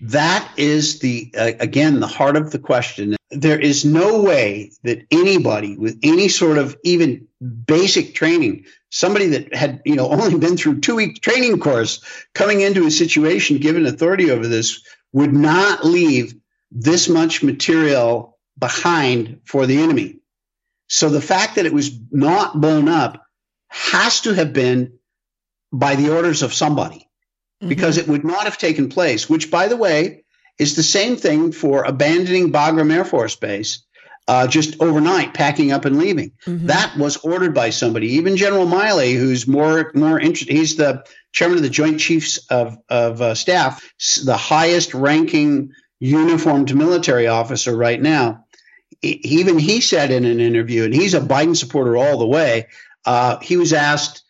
That 0.00 0.48
is 0.56 0.98
the 1.00 1.32
uh, 1.36 1.52
again 1.58 1.98
the 1.98 2.06
heart 2.06 2.36
of 2.36 2.50
the 2.52 2.58
question. 2.60 3.16
There 3.30 3.58
is 3.58 3.84
no 3.84 4.22
way 4.22 4.70
that 4.84 5.04
anybody 5.10 5.76
with 5.76 5.98
any 6.04 6.28
sort 6.28 6.56
of 6.56 6.76
even 6.84 7.26
basic 7.66 8.14
training, 8.14 8.66
somebody 8.90 9.26
that 9.28 9.54
had 9.54 9.82
you 9.84 9.96
know 9.96 10.08
only 10.08 10.38
been 10.38 10.56
through 10.56 10.80
two 10.80 10.94
week 10.94 11.20
training 11.20 11.58
course, 11.58 12.00
coming 12.32 12.60
into 12.60 12.86
a 12.86 12.92
situation 12.92 13.58
given 13.58 13.86
authority 13.86 14.30
over 14.30 14.46
this, 14.46 14.82
would 15.12 15.32
not 15.32 15.84
leave 15.84 16.34
this 16.70 17.08
much 17.08 17.42
material 17.42 18.38
behind 18.58 19.40
for 19.44 19.66
the 19.66 19.78
enemy. 19.80 20.16
So 20.88 21.08
the 21.08 21.20
fact 21.20 21.56
that 21.56 21.66
it 21.66 21.72
was 21.72 21.90
not 22.10 22.60
blown 22.60 22.88
up 22.88 23.22
has 23.68 24.22
to 24.22 24.32
have 24.34 24.52
been 24.52 24.98
by 25.72 25.96
the 25.96 26.14
orders 26.14 26.42
of 26.42 26.54
somebody 26.54 27.08
because 27.66 27.98
it 27.98 28.08
would 28.08 28.24
not 28.24 28.44
have 28.44 28.56
taken 28.56 28.88
place, 28.88 29.28
which, 29.28 29.50
by 29.50 29.68
the 29.68 29.76
way, 29.76 30.24
is 30.58 30.76
the 30.76 30.82
same 30.82 31.16
thing 31.16 31.52
for 31.52 31.84
abandoning 31.84 32.52
Bagram 32.52 32.92
Air 32.92 33.04
Force 33.04 33.36
Base 33.36 33.84
uh, 34.28 34.46
just 34.46 34.80
overnight, 34.82 35.32
packing 35.32 35.72
up 35.72 35.86
and 35.86 35.98
leaving. 35.98 36.32
Mhm. 36.46 36.66
That 36.66 36.96
was 36.98 37.16
ordered 37.16 37.54
by 37.54 37.70
somebody. 37.70 38.14
Even 38.14 38.36
General 38.36 38.66
Milley, 38.66 39.16
who's 39.16 39.46
more 39.46 39.90
more 39.94 40.20
interested, 40.20 40.54
he's 40.54 40.76
the 40.76 41.02
chairman 41.32 41.56
of 41.56 41.62
the 41.62 41.70
Joint 41.70 41.98
Chiefs 41.98 42.38
of 42.50 42.76
of 42.90 43.22
uh, 43.22 43.34
Staff, 43.34 43.82
the 44.24 44.36
highest 44.36 44.92
ranking 44.92 45.70
uniformed 46.00 46.74
military 46.74 47.26
officer 47.26 47.76
right 47.76 48.00
now. 48.00 48.44
Even 49.02 49.58
he 49.58 49.80
said 49.80 50.10
in 50.10 50.24
an 50.24 50.40
interview, 50.40 50.84
and 50.84 50.94
he's 50.94 51.14
a 51.14 51.20
Biden 51.20 51.56
supporter 51.56 51.96
all 51.96 52.18
the 52.18 52.26
way. 52.26 52.68
Uh, 53.04 53.38
he 53.40 53.56
was 53.56 53.72
asked 53.72 54.24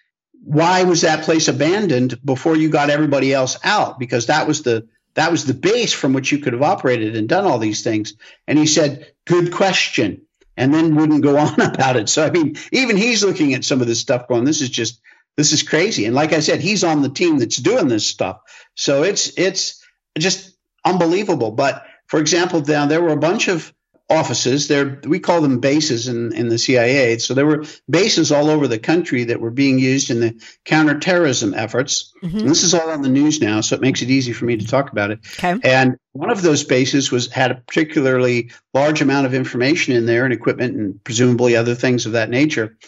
why 0.48 0.84
was 0.84 1.02
that 1.02 1.24
place 1.24 1.48
abandoned 1.48 2.24
before 2.24 2.56
you 2.56 2.70
got 2.70 2.90
everybody 2.90 3.34
else 3.34 3.58
out? 3.64 3.98
Because 3.98 4.26
that 4.26 4.46
was 4.46 4.62
the 4.62 4.88
that 5.14 5.30
was 5.30 5.44
the 5.44 5.54
base 5.54 5.92
from 5.92 6.12
which 6.12 6.30
you 6.30 6.38
could 6.38 6.52
have 6.52 6.62
operated 6.62 7.16
and 7.16 7.28
done 7.28 7.44
all 7.44 7.58
these 7.58 7.82
things. 7.82 8.14
And 8.46 8.58
he 8.58 8.66
said 8.66 9.12
good 9.26 9.52
question. 9.52 10.22
And 10.56 10.72
then 10.72 10.96
wouldn't 10.96 11.22
go 11.22 11.36
on 11.38 11.60
about 11.60 11.96
it. 11.96 12.08
So 12.08 12.24
i 12.24 12.30
mean 12.30 12.56
even 12.72 12.96
he's 12.96 13.24
looking 13.24 13.54
at 13.54 13.64
some 13.64 13.80
of 13.80 13.86
this 13.86 14.00
stuff 14.00 14.28
going 14.28 14.44
this 14.44 14.60
is 14.60 14.70
just 14.70 15.00
this 15.36 15.52
is 15.52 15.62
crazy. 15.62 16.06
And 16.06 16.14
like 16.14 16.32
i 16.32 16.40
said 16.40 16.60
he's 16.60 16.84
on 16.84 17.02
the 17.02 17.10
team 17.10 17.38
that's 17.38 17.56
doing 17.56 17.88
this 17.88 18.06
stuff. 18.06 18.40
So 18.74 19.02
it's 19.02 19.38
it's 19.38 19.84
just 20.16 20.56
unbelievable. 20.84 21.50
But 21.50 21.84
for 22.06 22.20
example 22.20 22.60
now 22.60 22.86
there 22.86 23.02
were 23.02 23.12
a 23.12 23.16
bunch 23.16 23.48
of 23.48 23.72
offices. 24.10 24.68
There 24.68 25.00
we 25.04 25.18
call 25.18 25.42
them 25.42 25.60
bases 25.60 26.08
in, 26.08 26.32
in 26.32 26.48
the 26.48 26.56
cia 26.58 27.18
so 27.18 27.34
there 27.34 27.44
were 27.44 27.64
bases 27.90 28.32
all 28.32 28.48
over 28.48 28.66
the 28.66 28.78
country 28.78 29.24
that 29.24 29.40
were 29.40 29.50
being 29.50 29.78
used 29.78 30.10
in 30.10 30.20
the 30.20 30.42
counterterrorism 30.64 31.52
efforts. 31.52 32.12
Mhm. 32.22 32.40
and 32.40 32.48
this 32.48 32.62
is 32.62 32.72
all 32.72 32.88
on 32.88 33.02
the 33.02 33.10
news 33.10 33.40
now 33.42 33.60
so 33.60 33.74
it 33.74 33.82
makes 33.82 34.00
it 34.00 34.08
easy 34.08 34.32
for 34.32 34.46
me 34.46 34.56
to 34.56 34.66
talk 34.66 34.90
about 34.92 35.10
it. 35.10 35.18
Okay. 35.38 35.58
and 35.62 35.96
one 36.12 36.30
of 36.30 36.40
those 36.40 36.64
bases 36.64 37.12
was 37.12 37.30
had 37.30 37.50
a 37.50 37.56
particularly 37.66 38.50
large 38.72 39.02
amount 39.02 39.26
of 39.26 39.34
information 39.34 39.94
in 39.94 40.06
there 40.06 40.24
and 40.24 40.32
equipment 40.32 40.74
and 40.74 41.04
presumably 41.04 41.54
other 41.54 41.74
things 41.74 42.06
of 42.06 42.12
that 42.12 42.30
nature. 42.30 42.78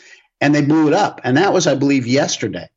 And 0.41 0.55
they 0.55 0.63
blew 0.63 0.89
it 0.89 0.95
up. 0.95 1.21
And 1.23 1.37
that 1.37 1.53
was 1.53 1.67
i 1.67 1.75
believe 1.75 2.07
yesterday 2.07 2.71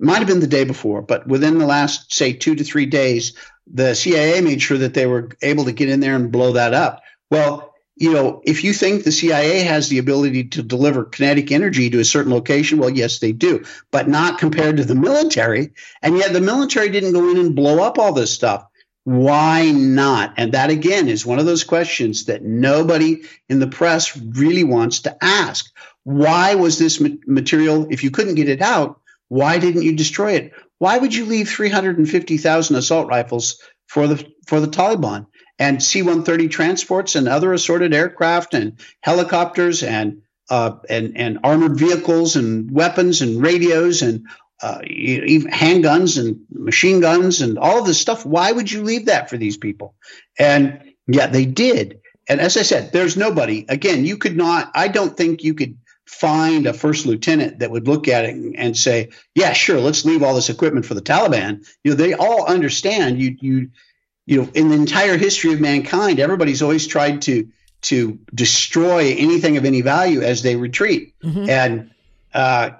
might 0.00 0.18
have 0.18 0.26
been 0.26 0.40
the 0.40 0.46
day 0.46 0.64
before 0.64 1.02
but 1.02 1.26
within 1.26 1.58
the 1.58 1.66
last 1.66 2.12
say 2.12 2.32
2 2.32 2.56
to 2.56 2.64
3 2.64 2.86
days 2.86 3.34
the 3.72 3.94
CIA 3.94 4.40
made 4.40 4.62
sure 4.62 4.78
that 4.78 4.94
they 4.94 5.06
were 5.06 5.30
able 5.42 5.64
to 5.66 5.72
get 5.72 5.88
in 5.88 6.00
there 6.00 6.16
and 6.16 6.32
blow 6.32 6.52
that 6.52 6.74
up 6.74 7.02
well 7.30 7.70
you 8.00 8.14
know, 8.14 8.40
if 8.44 8.64
you 8.64 8.72
think 8.72 9.04
the 9.04 9.12
CIA 9.12 9.60
has 9.60 9.90
the 9.90 9.98
ability 9.98 10.44
to 10.44 10.62
deliver 10.62 11.04
kinetic 11.04 11.52
energy 11.52 11.90
to 11.90 12.00
a 12.00 12.04
certain 12.04 12.32
location, 12.32 12.78
well, 12.78 12.88
yes, 12.88 13.18
they 13.18 13.32
do, 13.32 13.62
but 13.90 14.08
not 14.08 14.38
compared 14.38 14.78
to 14.78 14.84
the 14.86 14.94
military. 14.94 15.72
And 16.00 16.16
yet 16.16 16.32
the 16.32 16.40
military 16.40 16.88
didn't 16.88 17.12
go 17.12 17.30
in 17.30 17.36
and 17.36 17.54
blow 17.54 17.82
up 17.82 17.98
all 17.98 18.14
this 18.14 18.32
stuff. 18.32 18.64
Why 19.04 19.70
not? 19.70 20.32
And 20.38 20.52
that 20.52 20.70
again 20.70 21.08
is 21.08 21.26
one 21.26 21.38
of 21.38 21.44
those 21.44 21.62
questions 21.62 22.24
that 22.24 22.42
nobody 22.42 23.22
in 23.50 23.60
the 23.60 23.66
press 23.66 24.16
really 24.16 24.64
wants 24.64 25.00
to 25.00 25.22
ask. 25.22 25.70
Why 26.02 26.54
was 26.54 26.78
this 26.78 27.02
material, 27.26 27.88
if 27.90 28.02
you 28.02 28.10
couldn't 28.10 28.36
get 28.36 28.48
it 28.48 28.62
out, 28.62 28.99
why 29.30 29.58
didn't 29.58 29.82
you 29.82 29.94
destroy 29.94 30.32
it? 30.32 30.52
Why 30.78 30.98
would 30.98 31.14
you 31.14 31.24
leave 31.24 31.48
350,000 31.48 32.76
assault 32.76 33.08
rifles 33.08 33.62
for 33.86 34.08
the 34.08 34.26
for 34.46 34.60
the 34.60 34.66
Taliban 34.66 35.26
and 35.56 35.80
C-130 35.80 36.50
transports 36.50 37.14
and 37.14 37.28
other 37.28 37.52
assorted 37.52 37.94
aircraft 37.94 38.54
and 38.54 38.80
helicopters 39.00 39.84
and 39.84 40.22
uh, 40.50 40.78
and 40.88 41.16
and 41.16 41.38
armored 41.44 41.78
vehicles 41.78 42.34
and 42.34 42.72
weapons 42.72 43.22
and 43.22 43.40
radios 43.40 44.02
and 44.02 44.26
uh, 44.62 44.80
handguns 44.80 46.18
and 46.18 46.40
machine 46.50 47.00
guns 47.00 47.40
and 47.40 47.56
all 47.56 47.78
of 47.78 47.86
this 47.86 48.00
stuff. 48.00 48.26
Why 48.26 48.50
would 48.50 48.70
you 48.70 48.82
leave 48.82 49.06
that 49.06 49.30
for 49.30 49.36
these 49.36 49.56
people? 49.56 49.94
And 50.40 50.92
yet 51.06 51.32
they 51.32 51.46
did. 51.46 52.00
And 52.28 52.40
as 52.40 52.56
I 52.56 52.62
said, 52.62 52.90
there's 52.92 53.16
nobody. 53.16 53.64
Again, 53.68 54.04
you 54.04 54.16
could 54.16 54.36
not. 54.36 54.72
I 54.74 54.88
don't 54.88 55.16
think 55.16 55.44
you 55.44 55.54
could 55.54 55.78
find 56.10 56.66
a 56.66 56.72
first 56.72 57.06
lieutenant 57.06 57.60
that 57.60 57.70
would 57.70 57.86
look 57.86 58.08
at 58.08 58.24
it 58.24 58.36
and 58.56 58.76
say, 58.76 59.10
"Yeah, 59.34 59.52
sure, 59.52 59.80
let's 59.80 60.04
leave 60.04 60.22
all 60.22 60.34
this 60.34 60.50
equipment 60.50 60.84
for 60.84 60.94
the 60.94 61.00
Taliban." 61.00 61.64
You 61.84 61.92
know, 61.92 61.96
they 61.96 62.14
all 62.14 62.44
understand. 62.46 63.20
You 63.20 63.36
you 63.40 63.70
you 64.26 64.42
know, 64.42 64.48
in 64.54 64.68
the 64.68 64.74
entire 64.74 65.16
history 65.16 65.52
of 65.52 65.60
mankind, 65.60 66.18
everybody's 66.18 66.62
always 66.62 66.86
tried 66.86 67.22
to 67.22 67.48
to 67.82 68.18
destroy 68.34 69.14
anything 69.16 69.56
of 69.56 69.64
any 69.64 69.82
value 69.82 70.20
as 70.20 70.42
they 70.42 70.56
retreat. 70.56 71.14
Mhm. 71.24 71.48
And 71.48 71.90
uh, 72.34 72.70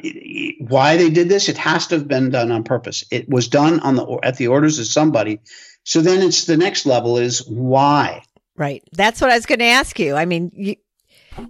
why 0.58 0.96
they 0.96 1.10
did 1.10 1.28
this, 1.28 1.48
it 1.48 1.56
has 1.56 1.86
to 1.88 1.96
have 1.96 2.08
been 2.08 2.30
done 2.30 2.52
on 2.52 2.64
purpose. 2.64 3.04
It 3.10 3.28
was 3.28 3.48
done 3.48 3.80
on 3.80 3.94
the 3.94 4.18
at 4.22 4.36
the 4.36 4.48
orders 4.48 4.78
of 4.80 4.86
somebody. 4.86 5.40
So 5.84 6.02
then 6.02 6.20
it's 6.20 6.44
the 6.44 6.56
next 6.56 6.84
level 6.84 7.16
is 7.16 7.46
why. 7.46 8.22
Right. 8.56 8.82
That's 8.92 9.20
what 9.20 9.30
I 9.30 9.36
was 9.36 9.46
going 9.46 9.60
to 9.60 9.64
ask 9.64 9.98
you. 9.98 10.14
I 10.14 10.24
mean, 10.24 10.50
you 10.54 10.76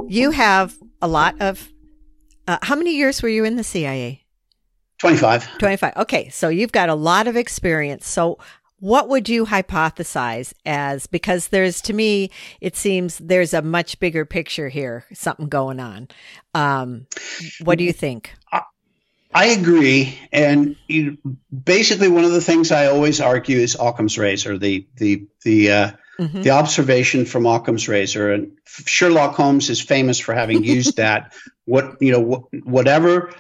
you 0.09 0.31
have 0.31 0.77
a 1.03 1.09
lot 1.09 1.41
of. 1.41 1.69
Uh, 2.47 2.59
how 2.63 2.75
many 2.75 2.97
years 2.97 3.23
were 3.23 3.29
you 3.29 3.45
in 3.45 3.57
the 3.57 3.65
CIA? 3.65 4.25
Twenty 4.99 5.17
five. 5.17 5.49
25. 5.59 5.97
Okay. 5.97 6.29
So 6.29 6.49
you've 6.49 6.73
got 6.73 6.89
a 6.89 6.95
lot 6.95 7.27
of 7.27 7.37
experience. 7.37 8.07
So 8.07 8.39
what 8.81 9.09
would 9.09 9.29
you 9.29 9.47
hypothesize 9.47 10.53
as, 10.65 11.07
because 11.07 11.49
there's, 11.49 11.81
to 11.83 11.93
me, 11.93 12.31
it 12.61 12.77
seems 12.77 13.19
there's 13.19 13.55
a 13.55 13.63
much 13.63 14.01
bigger 14.01 14.25
picture 14.25 14.69
here, 14.69 15.05
something 15.13 15.49
going 15.49 15.81
on. 15.81 16.09
Um, 16.55 17.07
what 17.63 17.79
do 17.79 17.85
you 17.85 17.93
think? 17.93 18.35
I 19.33 19.47
agree, 19.47 20.19
and 20.33 20.75
you, 20.89 21.17
basically 21.65 22.09
one 22.09 22.25
of 22.25 22.33
the 22.33 22.41
things 22.41 22.73
I 22.73 22.87
always 22.87 23.21
argue 23.21 23.59
is 23.59 23.77
Occam's 23.79 24.19
razor, 24.19 24.59
the 24.59 24.89
the 24.97 25.25
the 25.45 25.71
uh, 25.71 25.91
Mhm. 26.21 26.43
the 26.43 26.51
observation 26.51 27.25
from 27.25 27.45
Occam's 27.47 27.89
razor, 27.89 28.33
and 28.33 28.53
Sherlock 28.67 29.35
Holmes 29.35 29.71
is 29.71 29.81
famous 29.81 30.19
for 30.19 30.35
having 30.35 30.63
used 30.77 30.97
that. 30.99 31.33
What 31.65 31.97
you 32.01 32.13
know, 32.13 32.49
wh- 32.53 32.67
whatever 32.67 33.31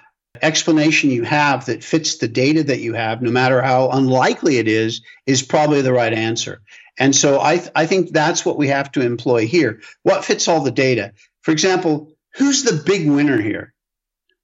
explanation 0.42 1.10
you 1.10 1.22
have 1.24 1.66
that 1.66 1.84
fits 1.84 2.16
the 2.18 2.28
data 2.28 2.62
that 2.64 2.80
you 2.80 2.94
have, 2.94 3.20
no 3.20 3.30
matter 3.30 3.60
how 3.60 3.90
unlikely 3.90 4.58
it 4.58 4.68
is, 4.68 5.02
is 5.26 5.42
probably 5.42 5.82
the 5.82 5.92
right 5.92 6.12
answer. 6.12 6.62
And 6.98 7.14
so 7.14 7.40
I 7.40 7.58
th- 7.58 7.70
I 7.74 7.86
think 7.86 8.10
that's 8.12 8.44
what 8.44 8.56
we 8.58 8.68
have 8.68 8.90
to 8.92 9.00
employ 9.02 9.46
here. 9.46 9.80
What 10.02 10.24
fits 10.24 10.48
all 10.48 10.62
the 10.62 10.70
data? 10.70 11.12
For 11.42 11.50
example, 11.50 12.12
who's 12.36 12.62
the 12.62 12.82
big 12.84 13.08
winner 13.08 13.40
here? 13.40 13.74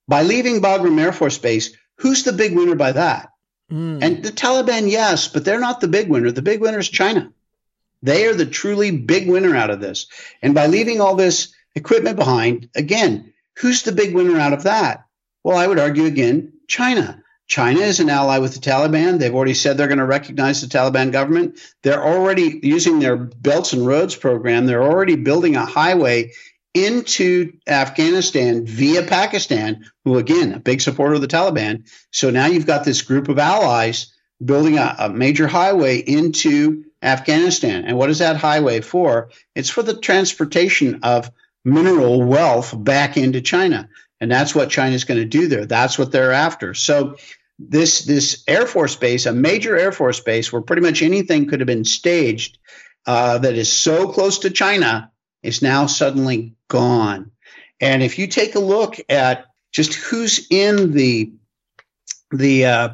By 0.07 0.23
leaving 0.23 0.61
Bagram 0.61 0.99
Air 0.99 1.11
Force 1.13 1.37
Base, 1.37 1.75
who's 1.99 2.23
the 2.23 2.33
big 2.33 2.55
winner 2.55 2.75
by 2.75 2.91
that? 2.93 3.29
Mm. 3.71 4.01
And 4.01 4.23
the 4.23 4.31
Taliban, 4.31 4.89
yes, 4.89 5.27
but 5.27 5.43
they're 5.43 5.59
not 5.59 5.81
the 5.81 5.87
big 5.89 6.07
winner. 6.09 6.31
The 6.31 6.41
big 6.41 6.61
winner 6.61 6.79
is 6.79 6.89
China. 6.89 7.31
They 8.01 8.25
are 8.27 8.33
the 8.33 8.45
truly 8.45 8.91
big 8.91 9.29
winner 9.29 9.55
out 9.55 9.69
of 9.69 9.79
this. 9.79 10.07
And 10.41 10.53
by 10.53 10.67
leaving 10.67 11.01
all 11.01 11.15
this 11.15 11.53
equipment 11.75 12.17
behind, 12.17 12.69
again, 12.75 13.33
who's 13.57 13.83
the 13.83 13.91
big 13.91 14.13
winner 14.13 14.39
out 14.39 14.53
of 14.53 14.63
that? 14.63 15.05
Well, 15.43 15.57
I 15.57 15.67
would 15.67 15.79
argue 15.79 16.05
again, 16.05 16.53
China. 16.67 17.23
China 17.47 17.79
is 17.79 17.99
an 18.01 18.09
ally 18.09 18.39
with 18.39 18.53
the 18.53 18.59
Taliban. 18.59 19.19
They've 19.19 19.33
already 19.33 19.53
said 19.53 19.77
they're 19.77 19.87
going 19.87 19.99
to 19.99 20.05
recognize 20.05 20.59
the 20.59 20.67
Taliban 20.67 21.11
government. 21.11 21.59
They're 21.81 22.03
already 22.03 22.59
using 22.61 22.99
their 22.99 23.15
Belts 23.15 23.71
and 23.71 23.87
Roads 23.87 24.15
program. 24.15 24.65
They're 24.65 24.83
already 24.83 25.15
building 25.15 25.55
a 25.55 25.65
highway 25.65 26.33
into 26.73 27.53
Afghanistan 27.65 28.65
via 28.65 29.03
Pakistan, 29.03 29.85
who 30.03 30.17
again, 30.17 30.53
a 30.53 30.59
big 30.59 30.81
supporter 30.81 31.15
of 31.15 31.21
the 31.21 31.27
Taliban. 31.27 31.89
So 32.11 32.29
now 32.29 32.47
you've 32.47 32.67
got 32.67 32.83
this 32.83 33.01
group 33.01 33.29
of 33.29 33.39
allies 33.39 34.13
building 34.43 34.77
a, 34.77 34.95
a 34.99 35.09
major 35.09 35.47
highway 35.47 35.97
into 35.97 36.83
Afghanistan. 37.01 37.85
And 37.85 37.97
what 37.97 38.09
is 38.09 38.19
that 38.19 38.37
highway 38.37 38.81
for? 38.81 39.29
It's 39.55 39.69
for 39.69 39.83
the 39.83 39.97
transportation 39.97 41.01
of 41.03 41.31
mineral 41.63 42.23
wealth 42.23 42.73
back 42.75 43.17
into 43.17 43.41
China. 43.41 43.89
And 44.19 44.31
that's 44.31 44.55
what 44.55 44.69
China's 44.69 45.03
going 45.03 45.19
to 45.19 45.25
do 45.25 45.47
there. 45.47 45.65
That's 45.65 45.99
what 45.99 46.11
they're 46.11 46.31
after. 46.31 46.73
So 46.73 47.17
this 47.59 48.05
this 48.05 48.43
Air 48.47 48.65
Force 48.65 48.95
base, 48.95 49.25
a 49.25 49.33
major 49.33 49.77
Air 49.77 49.91
Force 49.91 50.19
base 50.19 50.51
where 50.51 50.61
pretty 50.61 50.81
much 50.81 51.01
anything 51.01 51.47
could 51.47 51.59
have 51.59 51.67
been 51.67 51.85
staged 51.85 52.57
uh, 53.05 53.39
that 53.39 53.55
is 53.55 53.71
so 53.71 54.11
close 54.11 54.39
to 54.39 54.49
China 54.49 55.11
is 55.43 55.61
now 55.61 55.85
suddenly 55.85 56.55
gone. 56.67 57.31
And 57.79 58.01
if 58.01 58.17
you 58.17 58.27
take 58.27 58.55
a 58.55 58.59
look 58.59 58.97
at 59.09 59.45
just 59.71 59.93
who's 59.93 60.47
in 60.49 60.93
the 60.93 61.33
the 62.31 62.65
uh, 62.65 62.89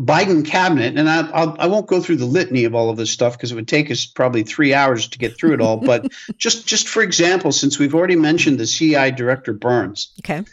Biden 0.00 0.44
cabinet, 0.44 0.98
and 0.98 1.08
I, 1.08 1.28
I'll, 1.30 1.56
I 1.58 1.66
will 1.66 1.76
not 1.76 1.86
go 1.86 2.00
through 2.00 2.16
the 2.16 2.26
litany 2.26 2.64
of 2.64 2.74
all 2.74 2.90
of 2.90 2.98
this 2.98 3.10
stuff 3.10 3.32
because 3.32 3.50
it 3.50 3.54
would 3.54 3.68
take 3.68 3.90
us 3.90 4.04
probably 4.04 4.42
three 4.42 4.74
hours 4.74 5.08
to 5.08 5.18
get 5.18 5.38
through 5.38 5.54
it 5.54 5.60
all. 5.60 5.78
But 5.78 6.12
just 6.36 6.66
just 6.66 6.88
for 6.88 7.02
example, 7.02 7.50
since 7.50 7.78
we've 7.78 7.94
already 7.94 8.16
mentioned 8.16 8.58
the 8.58 8.66
CIA 8.66 9.10
director 9.10 9.54
Burns, 9.54 10.12
okay, 10.20 10.44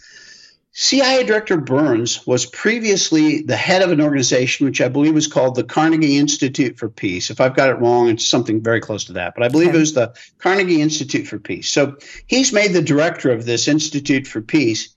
CIA 0.75 1.23
Director 1.23 1.57
Burns 1.57 2.25
was 2.25 2.47
previously 2.47 3.43
the 3.43 3.55
head 3.55 3.83
of 3.83 3.91
an 3.91 4.01
organization 4.01 4.65
which 4.65 4.81
I 4.81 4.87
believe 4.87 5.13
was 5.13 5.27
called 5.27 5.53
the 5.53 5.63
Carnegie 5.63 6.17
Institute 6.17 6.79
for 6.79 6.89
Peace. 6.89 7.29
If 7.29 7.39
I've 7.39 7.55
got 7.55 7.69
it 7.69 7.79
wrong, 7.79 8.09
it's 8.09 8.25
something 8.25 8.63
very 8.63 8.81
close 8.81 9.05
to 9.05 9.13
that, 9.13 9.35
but 9.35 9.43
I 9.43 9.49
believe 9.49 9.69
okay. 9.69 9.77
it 9.77 9.81
was 9.81 9.93
the 9.93 10.15
Carnegie 10.39 10.81
Institute 10.81 11.27
for 11.27 11.37
Peace. 11.37 11.69
So 11.69 11.97
he's 12.25 12.51
made 12.51 12.73
the 12.73 12.81
director 12.81 13.31
of 13.31 13.45
this 13.45 13.67
Institute 13.67 14.25
for 14.25 14.41
Peace. 14.41 14.95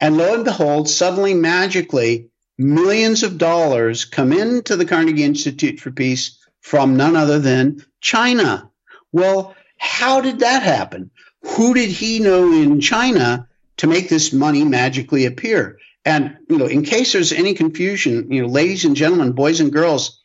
And 0.00 0.16
lo 0.16 0.34
and 0.34 0.44
behold, 0.44 0.88
suddenly, 0.88 1.34
magically, 1.34 2.31
millions 2.58 3.22
of 3.22 3.38
dollars 3.38 4.04
come 4.04 4.32
into 4.32 4.76
the 4.76 4.84
Carnegie 4.84 5.24
Institute 5.24 5.80
for 5.80 5.90
Peace 5.90 6.38
from 6.60 6.96
none 6.96 7.16
other 7.16 7.38
than 7.38 7.84
China. 8.00 8.70
Well, 9.10 9.54
how 9.78 10.20
did 10.20 10.40
that 10.40 10.62
happen? 10.62 11.10
Who 11.56 11.74
did 11.74 11.90
he 11.90 12.20
know 12.20 12.52
in 12.52 12.80
China? 12.80 13.48
to 13.82 13.88
make 13.88 14.08
this 14.08 14.32
money 14.32 14.64
magically 14.64 15.26
appear. 15.26 15.76
And, 16.04 16.36
you 16.48 16.56
know, 16.56 16.66
in 16.66 16.84
case 16.84 17.12
there's 17.12 17.32
any 17.32 17.54
confusion, 17.54 18.30
you 18.30 18.42
know, 18.42 18.48
ladies 18.48 18.84
and 18.84 18.94
gentlemen, 18.94 19.32
boys 19.32 19.58
and 19.58 19.72
girls, 19.72 20.20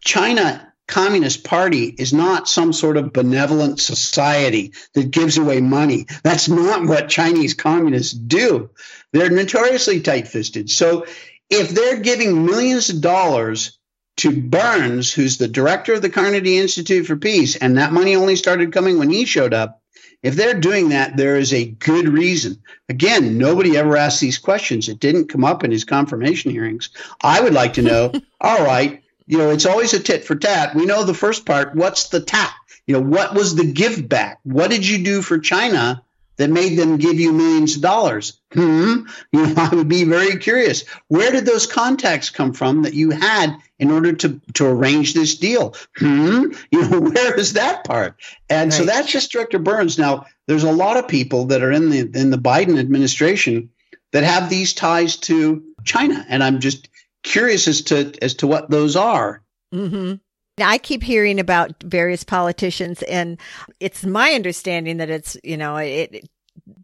China 0.00 0.72
Communist 0.86 1.44
Party 1.44 1.84
is 1.84 2.14
not 2.14 2.48
some 2.48 2.72
sort 2.72 2.96
of 2.96 3.12
benevolent 3.12 3.78
society 3.78 4.72
that 4.94 5.10
gives 5.10 5.36
away 5.36 5.60
money. 5.60 6.06
That's 6.22 6.48
not 6.48 6.86
what 6.86 7.10
Chinese 7.10 7.52
communists 7.52 8.14
do. 8.14 8.70
They're 9.12 9.28
notoriously 9.28 10.00
tight 10.00 10.28
fisted. 10.28 10.70
So 10.70 11.04
if 11.50 11.70
they're 11.70 12.00
giving 12.00 12.44
millions 12.44 12.90
of 12.90 13.00
dollars 13.00 13.78
to 14.18 14.42
Burns, 14.42 15.12
who's 15.12 15.38
the 15.38 15.48
director 15.48 15.94
of 15.94 16.02
the 16.02 16.10
Carnegie 16.10 16.58
Institute 16.58 17.06
for 17.06 17.16
Peace, 17.16 17.56
and 17.56 17.78
that 17.78 17.92
money 17.92 18.16
only 18.16 18.36
started 18.36 18.72
coming 18.72 18.98
when 18.98 19.10
he 19.10 19.24
showed 19.24 19.54
up, 19.54 19.80
if 20.22 20.34
they're 20.34 20.58
doing 20.58 20.88
that, 20.88 21.16
there 21.16 21.36
is 21.36 21.52
a 21.52 21.64
good 21.64 22.08
reason. 22.08 22.60
Again, 22.88 23.38
nobody 23.38 23.76
ever 23.76 23.96
asked 23.96 24.20
these 24.20 24.38
questions. 24.38 24.88
It 24.88 24.98
didn't 24.98 25.28
come 25.28 25.44
up 25.44 25.62
in 25.62 25.70
his 25.70 25.84
confirmation 25.84 26.50
hearings. 26.50 26.90
I 27.22 27.40
would 27.40 27.54
like 27.54 27.74
to 27.74 27.82
know, 27.82 28.12
all 28.40 28.64
right, 28.64 29.02
you 29.26 29.38
know, 29.38 29.50
it's 29.50 29.66
always 29.66 29.92
a 29.94 30.00
tit 30.00 30.24
for 30.24 30.34
tat. 30.34 30.74
We 30.74 30.86
know 30.86 31.04
the 31.04 31.14
first 31.14 31.46
part. 31.46 31.76
What's 31.76 32.08
the 32.08 32.20
tat? 32.20 32.52
You 32.86 32.94
know, 32.94 33.02
what 33.02 33.34
was 33.34 33.54
the 33.54 33.70
give 33.70 34.08
back? 34.08 34.40
What 34.42 34.70
did 34.70 34.86
you 34.86 35.04
do 35.04 35.22
for 35.22 35.38
China 35.38 36.02
that 36.38 36.50
made 36.50 36.76
them 36.76 36.96
give 36.96 37.20
you 37.20 37.32
millions 37.32 37.76
of 37.76 37.82
dollars? 37.82 38.40
Hmm. 38.52 39.02
You 39.32 39.46
know, 39.46 39.54
I 39.56 39.74
would 39.74 39.88
be 39.88 40.04
very 40.04 40.38
curious. 40.38 40.84
Where 41.08 41.30
did 41.30 41.44
those 41.44 41.66
contacts 41.66 42.30
come 42.30 42.54
from 42.54 42.82
that 42.82 42.94
you 42.94 43.10
had 43.10 43.56
in 43.78 43.90
order 43.90 44.12
to 44.14 44.40
to 44.54 44.66
arrange 44.66 45.14
this 45.14 45.36
deal? 45.36 45.74
Hmm. 45.96 46.52
You 46.70 46.88
know, 46.88 47.00
where 47.10 47.34
is 47.34 47.52
that 47.52 47.84
part? 47.84 48.14
And 48.48 48.70
right. 48.70 48.76
so 48.76 48.84
that's 48.84 49.12
just 49.12 49.30
Director 49.30 49.58
Burns. 49.58 49.98
Now, 49.98 50.26
there's 50.46 50.64
a 50.64 50.72
lot 50.72 50.96
of 50.96 51.06
people 51.06 51.46
that 51.46 51.62
are 51.62 51.72
in 51.72 51.90
the 51.90 52.00
in 52.00 52.30
the 52.30 52.38
Biden 52.38 52.78
administration 52.78 53.70
that 54.12 54.24
have 54.24 54.48
these 54.48 54.72
ties 54.72 55.16
to 55.16 55.62
China, 55.84 56.24
and 56.28 56.42
I'm 56.42 56.60
just 56.60 56.88
curious 57.22 57.68
as 57.68 57.82
to 57.82 58.12
as 58.22 58.34
to 58.34 58.46
what 58.46 58.70
those 58.70 58.96
are. 58.96 59.42
Mm-hmm. 59.74 60.14
I 60.62 60.78
keep 60.78 61.02
hearing 61.02 61.40
about 61.40 61.82
various 61.82 62.24
politicians, 62.24 63.02
and 63.02 63.38
it's 63.80 64.04
my 64.04 64.32
understanding 64.32 64.98
that 64.98 65.10
it's 65.10 65.36
you 65.42 65.56
know 65.56 65.76
it 65.76 66.28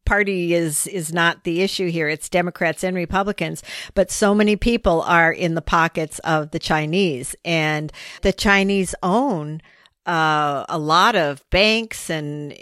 party 0.05 0.55
is 0.55 0.87
is 0.87 1.13
not 1.13 1.45
the 1.45 1.63
issue 1.63 1.91
here. 1.91 2.09
It's 2.09 2.29
democrats 2.29 2.85
and 2.85 2.97
republicans 2.97 3.63
but 3.95 4.11
so 4.11 4.35
many 4.35 4.57
people 4.57 5.03
are 5.03 5.33
in 5.33 5.55
the 5.55 5.63
pockets 5.63 6.19
of 6.21 6.51
the 6.51 6.59
chinese 6.59 7.35
and 7.45 7.93
the 8.23 8.33
chinese 8.33 8.95
own 9.03 9.61
uh, 10.07 10.65
a 10.69 10.79
lot 10.79 11.17
of 11.17 11.49
banks 11.51 12.11
and 12.11 12.55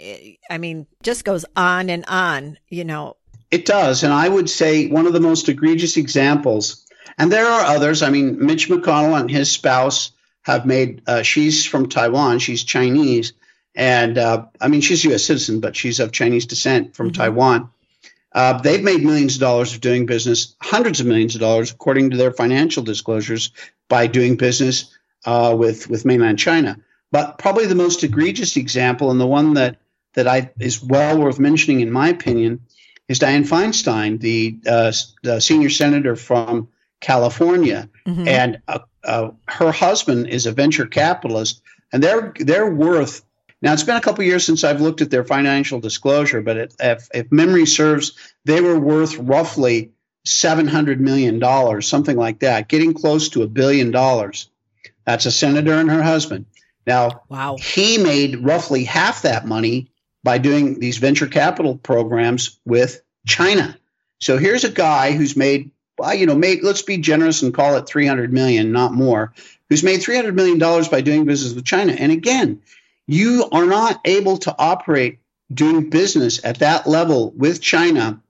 i 0.49 0.57
mean 0.57 0.87
just 1.01 1.25
goes 1.25 1.45
on 1.55 1.89
and 1.89 2.05
on 2.07 2.57
you 2.69 2.85
know. 2.85 3.17
It 3.51 3.65
does 3.65 4.03
and 4.03 4.13
i 4.13 4.27
would 4.27 4.49
say 4.49 4.87
one 4.87 5.05
of 5.05 5.13
the 5.13 5.19
most 5.19 5.49
egregious 5.49 5.97
examples 5.97 6.85
and 7.17 7.31
there 7.31 7.45
are 7.45 7.65
others 7.65 8.01
i 8.01 8.09
mean 8.09 8.43
mitch 8.43 8.69
mcconnell 8.69 9.19
and 9.19 9.29
his 9.29 9.51
spouse 9.51 10.11
have 10.43 10.65
made. 10.65 11.01
Uh, 11.07 11.23
she's 11.23 11.65
from 11.65 11.89
Taiwan. 11.89 12.39
She's 12.39 12.63
Chinese, 12.63 13.33
and 13.75 14.17
uh, 14.17 14.45
I 14.61 14.67
mean 14.67 14.81
she's 14.81 15.03
a 15.05 15.09
U.S. 15.09 15.23
citizen, 15.23 15.59
but 15.59 15.75
she's 15.75 15.99
of 15.99 16.11
Chinese 16.11 16.45
descent 16.45 16.95
from 16.95 17.07
mm-hmm. 17.07 17.21
Taiwan. 17.21 17.69
Uh, 18.31 18.59
they've 18.59 18.83
made 18.83 19.03
millions 19.03 19.35
of 19.35 19.41
dollars 19.41 19.73
of 19.75 19.81
doing 19.81 20.07
business, 20.07 20.55
hundreds 20.61 20.99
of 20.99 21.05
millions 21.05 21.35
of 21.35 21.41
dollars, 21.41 21.71
according 21.71 22.09
to 22.09 22.17
their 22.17 22.31
financial 22.31 22.81
disclosures, 22.81 23.51
by 23.89 24.07
doing 24.07 24.37
business 24.37 24.95
uh, 25.25 25.55
with 25.57 25.89
with 25.89 26.05
mainland 26.05 26.39
China. 26.39 26.77
But 27.11 27.37
probably 27.37 27.67
the 27.67 27.75
most 27.75 28.03
egregious 28.03 28.57
example, 28.57 29.11
and 29.11 29.19
the 29.19 29.27
one 29.27 29.53
that 29.53 29.77
that 30.13 30.27
I 30.27 30.51
is 30.59 30.83
well 30.83 31.19
worth 31.19 31.39
mentioning, 31.39 31.81
in 31.81 31.91
my 31.91 32.09
opinion, 32.09 32.61
is 33.07 33.19
Dianne 33.19 33.47
Feinstein, 33.47 34.19
the, 34.19 34.57
uh, 34.67 34.91
the 35.23 35.39
senior 35.39 35.69
senator 35.69 36.15
from 36.15 36.69
California, 37.01 37.89
mm-hmm. 38.07 38.27
and 38.27 38.61
uh, 39.03 39.31
her 39.47 39.71
husband 39.71 40.27
is 40.27 40.45
a 40.45 40.51
venture 40.51 40.85
capitalist, 40.85 41.61
and 41.91 42.03
they're 42.03 42.33
they're 42.39 42.71
worth. 42.71 43.23
Now 43.61 43.73
it's 43.73 43.83
been 43.83 43.95
a 43.95 44.01
couple 44.01 44.23
years 44.23 44.45
since 44.45 44.63
I've 44.63 44.81
looked 44.81 45.01
at 45.01 45.09
their 45.09 45.23
financial 45.23 45.79
disclosure, 45.79 46.41
but 46.41 46.57
it, 46.57 46.75
if, 46.79 47.07
if 47.13 47.31
memory 47.31 47.65
serves, 47.65 48.17
they 48.43 48.59
were 48.59 48.77
worth 48.77 49.17
roughly 49.17 49.91
seven 50.25 50.67
hundred 50.67 50.99
million 50.99 51.39
dollars, 51.39 51.87
something 51.87 52.17
like 52.17 52.39
that, 52.39 52.67
getting 52.67 52.93
close 52.93 53.29
to 53.29 53.43
a 53.43 53.47
billion 53.47 53.91
dollars. 53.91 54.49
That's 55.05 55.25
a 55.25 55.31
senator 55.31 55.73
and 55.73 55.89
her 55.89 56.03
husband. 56.03 56.45
Now, 56.85 57.23
wow. 57.29 57.57
he 57.57 57.97
made 57.97 58.39
roughly 58.39 58.83
half 58.83 59.21
that 59.21 59.45
money 59.45 59.89
by 60.23 60.37
doing 60.37 60.79
these 60.79 60.97
venture 60.97 61.27
capital 61.27 61.77
programs 61.77 62.59
with 62.65 63.01
China. 63.25 63.77
So 64.19 64.37
here's 64.37 64.63
a 64.63 64.71
guy 64.71 65.11
who's 65.11 65.35
made 65.35 65.71
well, 65.97 66.13
you 66.13 66.25
know, 66.25 66.35
made 66.35 66.63
let's 66.63 66.81
be 66.81 66.97
generous 66.97 67.41
and 67.41 67.53
call 67.53 67.75
it 67.75 67.87
300 67.87 68.33
million, 68.33 68.71
not 68.71 68.93
more, 68.93 69.33
who's 69.69 69.83
made 69.83 70.01
300 70.01 70.35
million 70.35 70.57
dollars 70.57 70.87
by 70.87 71.01
doing 71.01 71.25
business 71.25 71.53
with 71.53 71.65
China. 71.65 71.93
And 71.93 72.11
again, 72.11 72.61
you 73.07 73.47
are 73.51 73.65
not 73.65 73.99
able 74.05 74.37
to 74.37 74.55
operate 74.57 75.19
doing 75.53 75.89
business 75.89 76.43
at 76.43 76.59
that 76.59 76.87
level 76.87 77.31
with 77.31 77.61
China 77.61 78.21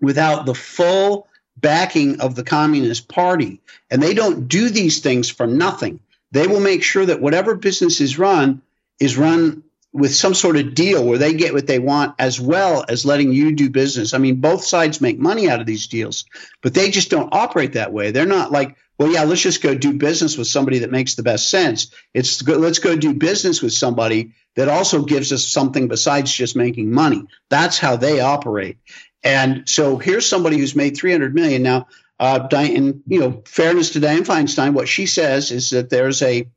without 0.00 0.46
the 0.46 0.54
full 0.54 1.28
backing 1.56 2.20
of 2.20 2.34
the 2.34 2.44
Communist 2.44 3.08
Party. 3.08 3.60
And 3.90 4.02
they 4.02 4.14
don't 4.14 4.48
do 4.48 4.68
these 4.68 5.00
things 5.00 5.28
for 5.28 5.46
nothing. 5.46 6.00
They 6.30 6.46
will 6.46 6.60
make 6.60 6.82
sure 6.82 7.06
that 7.06 7.20
whatever 7.20 7.54
business 7.54 8.00
is 8.00 8.18
run 8.18 8.62
is 9.00 9.16
run 9.16 9.62
with 9.98 10.14
some 10.14 10.34
sort 10.34 10.56
of 10.56 10.74
deal 10.74 11.04
where 11.04 11.18
they 11.18 11.34
get 11.34 11.52
what 11.52 11.66
they 11.66 11.78
want 11.78 12.14
as 12.18 12.40
well 12.40 12.84
as 12.88 13.04
letting 13.04 13.32
you 13.32 13.54
do 13.54 13.70
business. 13.70 14.14
I 14.14 14.18
mean, 14.18 14.40
both 14.40 14.64
sides 14.64 15.00
make 15.00 15.18
money 15.18 15.50
out 15.50 15.60
of 15.60 15.66
these 15.66 15.86
deals, 15.86 16.24
but 16.62 16.74
they 16.74 16.90
just 16.90 17.10
don't 17.10 17.34
operate 17.34 17.74
that 17.74 17.92
way. 17.92 18.10
They're 18.10 18.26
not 18.26 18.52
like, 18.52 18.76
well, 18.98 19.12
yeah, 19.12 19.24
let's 19.24 19.40
just 19.40 19.62
go 19.62 19.74
do 19.74 19.92
business 19.92 20.36
with 20.36 20.48
somebody 20.48 20.80
that 20.80 20.90
makes 20.90 21.14
the 21.14 21.22
best 21.22 21.50
sense. 21.50 21.90
It's 22.14 22.46
let's 22.46 22.80
go 22.80 22.96
do 22.96 23.14
business 23.14 23.62
with 23.62 23.72
somebody 23.72 24.32
that 24.56 24.68
also 24.68 25.04
gives 25.04 25.32
us 25.32 25.44
something 25.44 25.86
besides 25.86 26.32
just 26.32 26.56
making 26.56 26.90
money. 26.92 27.24
That's 27.48 27.78
how 27.78 27.96
they 27.96 28.20
operate. 28.20 28.78
And 29.22 29.68
so 29.68 29.98
here's 29.98 30.26
somebody 30.26 30.58
who's 30.58 30.74
made 30.74 30.96
300 30.96 31.34
million 31.34 31.62
now. 31.62 31.86
Uh, 32.20 32.48
and 32.52 33.02
you 33.06 33.20
know, 33.20 33.42
fairness 33.46 33.90
to 33.90 34.00
Dianne 34.00 34.26
Feinstein, 34.26 34.72
what 34.72 34.88
she 34.88 35.06
says 35.06 35.52
is 35.52 35.70
that 35.70 35.90
there's 35.90 36.20
a 36.22 36.48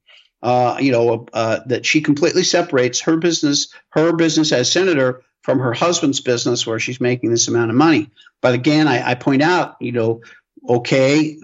uh, 0.44 0.78
you 0.80 0.92
know, 0.92 1.28
uh, 1.34 1.60
that 1.68 1.86
she 1.86 2.02
completely 2.02 2.44
separates 2.44 3.02
her 3.02 3.18
business, 3.18 3.74
her 3.90 4.14
business 4.14 4.52
as 4.52 4.72
senator, 4.72 5.24
from 5.42 5.60
her 5.60 5.74
husband's 5.74 6.20
business, 6.20 6.68
where 6.68 6.80
she's 6.80 7.02
making 7.02 7.32
this 7.32 7.48
amount 7.48 7.72
of 7.72 7.76
money. 7.76 8.10
But 8.42 8.54
again, 8.54 8.88
I, 8.88 9.12
I 9.12 9.16
point 9.16 9.42
out, 9.42 9.76
you 9.80 9.92
know, 9.92 10.22
okay, 10.68 11.38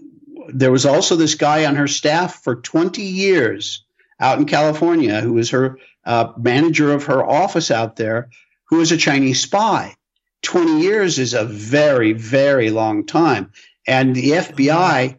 there 0.50 0.72
was 0.72 0.86
also 0.86 1.16
this 1.16 1.36
guy 1.36 1.66
on 1.66 1.76
her 1.76 1.88
staff 1.88 2.44
for 2.44 2.56
20 2.56 3.02
years 3.02 3.84
out 4.20 4.40
in 4.40 4.46
California 4.46 5.22
who 5.22 5.34
was 5.34 5.50
her 5.52 5.80
uh, 6.06 6.32
manager 6.38 6.92
of 6.94 7.06
her 7.06 7.26
office 7.26 7.70
out 7.70 7.96
there, 7.96 8.30
who 8.66 8.78
was 8.78 8.92
a 8.92 8.98
Chinese 8.98 9.42
spy. 9.42 9.96
20 10.44 10.82
years 10.82 11.20
is 11.20 11.34
a 11.34 11.44
very, 11.44 12.14
very 12.14 12.70
long 12.70 13.06
time. 13.06 13.52
And 13.88 14.16
the 14.16 14.32
FBI, 14.32 15.18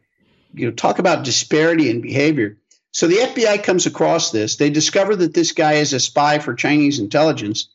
you 0.54 0.66
know, 0.66 0.72
talk 0.72 0.98
about 0.98 1.24
disparity 1.24 1.90
in 1.90 2.00
behavior. 2.00 2.56
So 2.98 3.06
the 3.06 3.18
FBI 3.18 3.62
comes 3.62 3.86
across 3.86 4.32
this. 4.32 4.56
They 4.56 4.70
discover 4.70 5.14
that 5.14 5.32
this 5.32 5.52
guy 5.52 5.74
is 5.74 5.92
a 5.92 6.00
spy 6.00 6.40
for 6.40 6.52
Chinese 6.52 6.98
intelligence. 6.98 7.68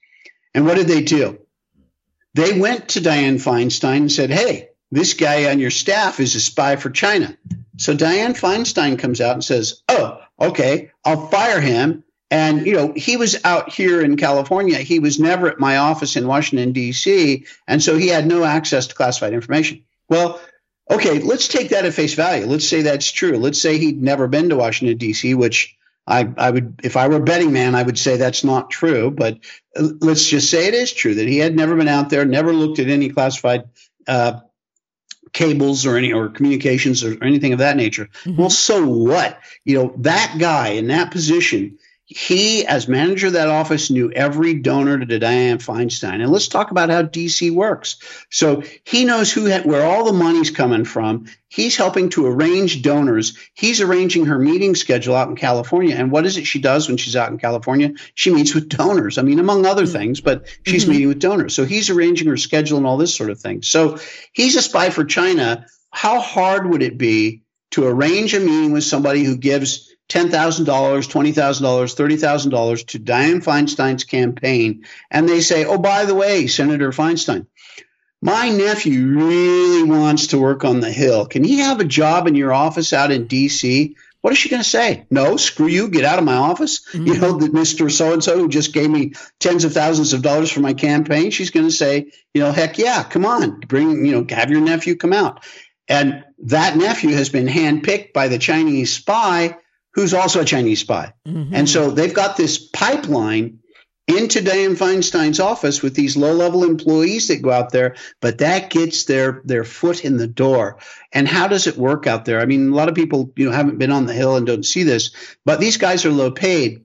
And 0.53 0.65
what 0.65 0.75
did 0.75 0.87
they 0.87 1.01
do? 1.01 1.39
They 2.33 2.59
went 2.59 2.89
to 2.89 2.99
Dianne 2.99 3.41
Feinstein 3.41 3.95
and 3.95 4.11
said, 4.11 4.31
Hey, 4.31 4.67
this 4.91 5.13
guy 5.13 5.49
on 5.49 5.59
your 5.59 5.69
staff 5.69 6.19
is 6.19 6.35
a 6.35 6.41
spy 6.41 6.75
for 6.75 6.89
China. 6.89 7.37
So 7.77 7.95
Dianne 7.95 8.37
Feinstein 8.37 8.99
comes 8.99 9.21
out 9.21 9.31
and 9.31 9.43
says, 9.45 9.81
Oh, 9.87 10.19
okay, 10.41 10.91
I'll 11.05 11.29
fire 11.29 11.61
him. 11.61 12.03
And, 12.29 12.67
you 12.67 12.73
know, 12.73 12.91
he 12.93 13.15
was 13.15 13.39
out 13.45 13.71
here 13.71 14.01
in 14.01 14.17
California. 14.17 14.79
He 14.79 14.99
was 14.99 15.21
never 15.21 15.47
at 15.47 15.57
my 15.57 15.77
office 15.77 16.17
in 16.17 16.27
Washington, 16.27 16.73
D.C. 16.73 17.45
And 17.65 17.81
so 17.81 17.95
he 17.97 18.09
had 18.09 18.27
no 18.27 18.43
access 18.43 18.87
to 18.87 18.95
classified 18.95 19.31
information. 19.31 19.85
Well, 20.09 20.41
okay, 20.89 21.19
let's 21.19 21.47
take 21.47 21.69
that 21.69 21.85
at 21.85 21.93
face 21.93 22.13
value. 22.13 22.45
Let's 22.45 22.67
say 22.67 22.81
that's 22.81 23.11
true. 23.11 23.37
Let's 23.37 23.61
say 23.61 23.77
he'd 23.77 24.01
never 24.01 24.27
been 24.27 24.49
to 24.49 24.55
Washington, 24.55 24.97
D.C., 24.97 25.33
which 25.33 25.77
I, 26.05 26.29
I 26.37 26.51
would, 26.51 26.81
if 26.83 26.97
I 26.97 27.07
were 27.07 27.17
a 27.17 27.23
betting 27.23 27.53
man, 27.53 27.75
I 27.75 27.83
would 27.83 27.97
say 27.97 28.17
that's 28.17 28.43
not 28.43 28.69
true. 28.69 29.09
But 29.09 29.39
uh, 29.75 29.87
let's 30.01 30.27
just 30.27 30.49
say 30.49 30.67
it 30.67 30.73
is 30.73 30.91
true 30.91 31.15
that 31.15 31.27
he 31.27 31.37
had 31.37 31.55
never 31.55 31.75
been 31.75 31.87
out 31.87 32.09
there, 32.09 32.25
never 32.25 32.53
looked 32.53 32.79
at 32.79 32.89
any 32.89 33.09
classified 33.09 33.63
uh, 34.07 34.41
cables 35.31 35.85
or 35.85 35.97
any 35.97 36.13
or 36.13 36.29
communications 36.29 37.03
or 37.03 37.21
anything 37.23 37.53
of 37.53 37.59
that 37.59 37.77
nature. 37.77 38.09
Mm-hmm. 38.23 38.35
Well, 38.35 38.49
so 38.49 38.87
what? 38.87 39.39
You 39.63 39.77
know, 39.77 39.93
that 39.99 40.35
guy 40.39 40.69
in 40.69 40.87
that 40.87 41.11
position 41.11 41.79
he, 42.15 42.63
as 42.63 42.87
manager 42.87 43.27
of 43.27 43.33
that 43.33 43.47
office, 43.47 43.89
knew 43.89 44.11
every 44.11 44.53
donor 44.53 44.99
to 44.99 45.19
Dianne 45.19 45.63
Feinstein. 45.63 46.21
And 46.21 46.29
let's 46.29 46.47
talk 46.47 46.69
about 46.69 46.91
how 46.91 47.01
DC 47.01 47.51
works. 47.51 47.97
So 48.29 48.61
he 48.83 49.03
knows 49.03 49.31
who 49.31 49.49
where 49.49 49.83
all 49.83 50.05
the 50.05 50.13
money's 50.13 50.51
coming 50.51 50.85
from. 50.85 51.25
He's 51.47 51.75
helping 51.75 52.09
to 52.09 52.27
arrange 52.27 52.83
donors. 52.83 53.35
He's 53.55 53.81
arranging 53.81 54.27
her 54.27 54.37
meeting 54.37 54.75
schedule 54.75 55.15
out 55.15 55.29
in 55.29 55.35
California. 55.35 55.95
And 55.95 56.11
what 56.11 56.27
is 56.27 56.37
it 56.37 56.45
she 56.45 56.59
does 56.59 56.87
when 56.87 56.97
she's 56.97 57.15
out 57.15 57.31
in 57.31 57.39
California? 57.39 57.93
She 58.13 58.31
meets 58.31 58.53
with 58.53 58.69
donors. 58.69 59.17
I 59.17 59.23
mean, 59.23 59.39
among 59.39 59.65
other 59.65 59.83
mm-hmm. 59.83 59.93
things, 59.93 60.21
but 60.21 60.45
she's 60.67 60.83
mm-hmm. 60.83 60.91
meeting 60.91 61.07
with 61.07 61.19
donors. 61.19 61.55
So 61.55 61.65
he's 61.65 61.89
arranging 61.89 62.27
her 62.27 62.37
schedule 62.37 62.77
and 62.77 62.85
all 62.85 62.97
this 62.97 63.15
sort 63.15 63.31
of 63.31 63.39
thing. 63.39 63.63
So 63.63 63.97
he's 64.33 64.55
a 64.55 64.61
spy 64.61 64.91
for 64.91 65.03
China. 65.03 65.65
How 65.89 66.19
hard 66.19 66.69
would 66.69 66.83
it 66.83 66.99
be 66.99 67.41
to 67.71 67.87
arrange 67.87 68.35
a 68.35 68.39
meeting 68.39 68.71
with 68.71 68.83
somebody 68.83 69.23
who 69.23 69.35
gives 69.35 69.92
$10,000, 70.09 70.65
$20,000, 70.65 71.33
$30,000 71.33 72.87
to 72.87 72.99
Dianne 72.99 73.43
Feinstein's 73.43 74.03
campaign. 74.03 74.85
And 75.09 75.27
they 75.27 75.41
say, 75.41 75.65
oh, 75.65 75.77
by 75.77 76.05
the 76.05 76.15
way, 76.15 76.47
Senator 76.47 76.91
Feinstein, 76.91 77.47
my 78.21 78.49
nephew 78.49 79.07
really 79.07 79.83
wants 79.83 80.27
to 80.27 80.39
work 80.39 80.63
on 80.63 80.79
the 80.79 80.91
Hill. 80.91 81.25
Can 81.25 81.43
he 81.43 81.59
have 81.59 81.79
a 81.79 81.85
job 81.85 82.27
in 82.27 82.35
your 82.35 82.53
office 82.53 82.93
out 82.93 83.11
in 83.11 83.27
D.C.? 83.27 83.95
What 84.21 84.31
is 84.31 84.39
she 84.39 84.47
going 84.47 84.63
to 84.63 84.69
say? 84.69 85.05
No, 85.11 85.35
screw 85.35 85.67
you, 85.67 85.89
get 85.89 86.05
out 86.05 86.19
of 86.19 86.23
my 86.23 86.35
office. 86.35 86.87
Mm-hmm. 86.93 87.07
You 87.07 87.19
know, 87.19 87.37
that 87.39 87.51
Mr. 87.51 87.91
So 87.91 88.13
and 88.13 88.23
so 88.23 88.37
who 88.37 88.47
just 88.47 88.71
gave 88.71 88.89
me 88.89 89.13
tens 89.39 89.65
of 89.65 89.73
thousands 89.73 90.13
of 90.13 90.21
dollars 90.21 90.49
for 90.49 90.61
my 90.61 90.73
campaign, 90.73 91.31
she's 91.31 91.51
going 91.51 91.65
to 91.65 91.71
say, 91.71 92.11
you 92.33 92.41
know, 92.41 92.53
heck 92.53 92.77
yeah, 92.77 93.03
come 93.03 93.25
on, 93.25 93.59
bring, 93.59 94.05
you 94.05 94.13
know, 94.13 94.25
have 94.33 94.49
your 94.49 94.61
nephew 94.61 94.95
come 94.95 95.11
out. 95.11 95.43
And 95.89 96.23
that 96.43 96.77
nephew 96.77 97.09
has 97.15 97.27
been 97.27 97.47
handpicked 97.47 98.13
by 98.13 98.29
the 98.29 98.39
Chinese 98.39 98.93
spy 98.93 99.57
who's 99.93 100.13
also 100.13 100.41
a 100.41 100.45
Chinese 100.45 100.79
spy. 100.79 101.13
Mm-hmm. 101.27 101.53
And 101.53 101.69
so 101.69 101.91
they've 101.91 102.13
got 102.13 102.37
this 102.37 102.57
pipeline 102.57 103.59
into 104.07 104.39
Dianne 104.39 104.77
Feinstein's 104.77 105.39
office 105.39 105.81
with 105.81 105.95
these 105.95 106.17
low 106.17 106.33
level 106.33 106.65
employees 106.65 107.29
that 107.29 107.41
go 107.41 107.51
out 107.51 107.71
there, 107.71 107.95
but 108.19 108.39
that 108.39 108.69
gets 108.69 109.05
their 109.05 109.41
their 109.45 109.63
foot 109.63 110.03
in 110.03 110.17
the 110.17 110.27
door. 110.27 110.79
And 111.13 111.27
how 111.27 111.47
does 111.47 111.67
it 111.67 111.77
work 111.77 112.05
out 112.05 112.25
there? 112.25 112.41
I 112.41 112.45
mean, 112.45 112.71
a 112.71 112.75
lot 112.75 112.89
of 112.89 112.95
people, 112.95 113.31
you 113.37 113.45
know, 113.45 113.51
haven't 113.51 113.77
been 113.77 113.91
on 113.91 114.05
the 114.05 114.13
hill 114.13 114.35
and 114.35 114.45
don't 114.45 114.65
see 114.65 114.83
this, 114.83 115.11
but 115.45 115.59
these 115.59 115.77
guys 115.77 116.05
are 116.05 116.11
low 116.11 116.31
paid. 116.31 116.83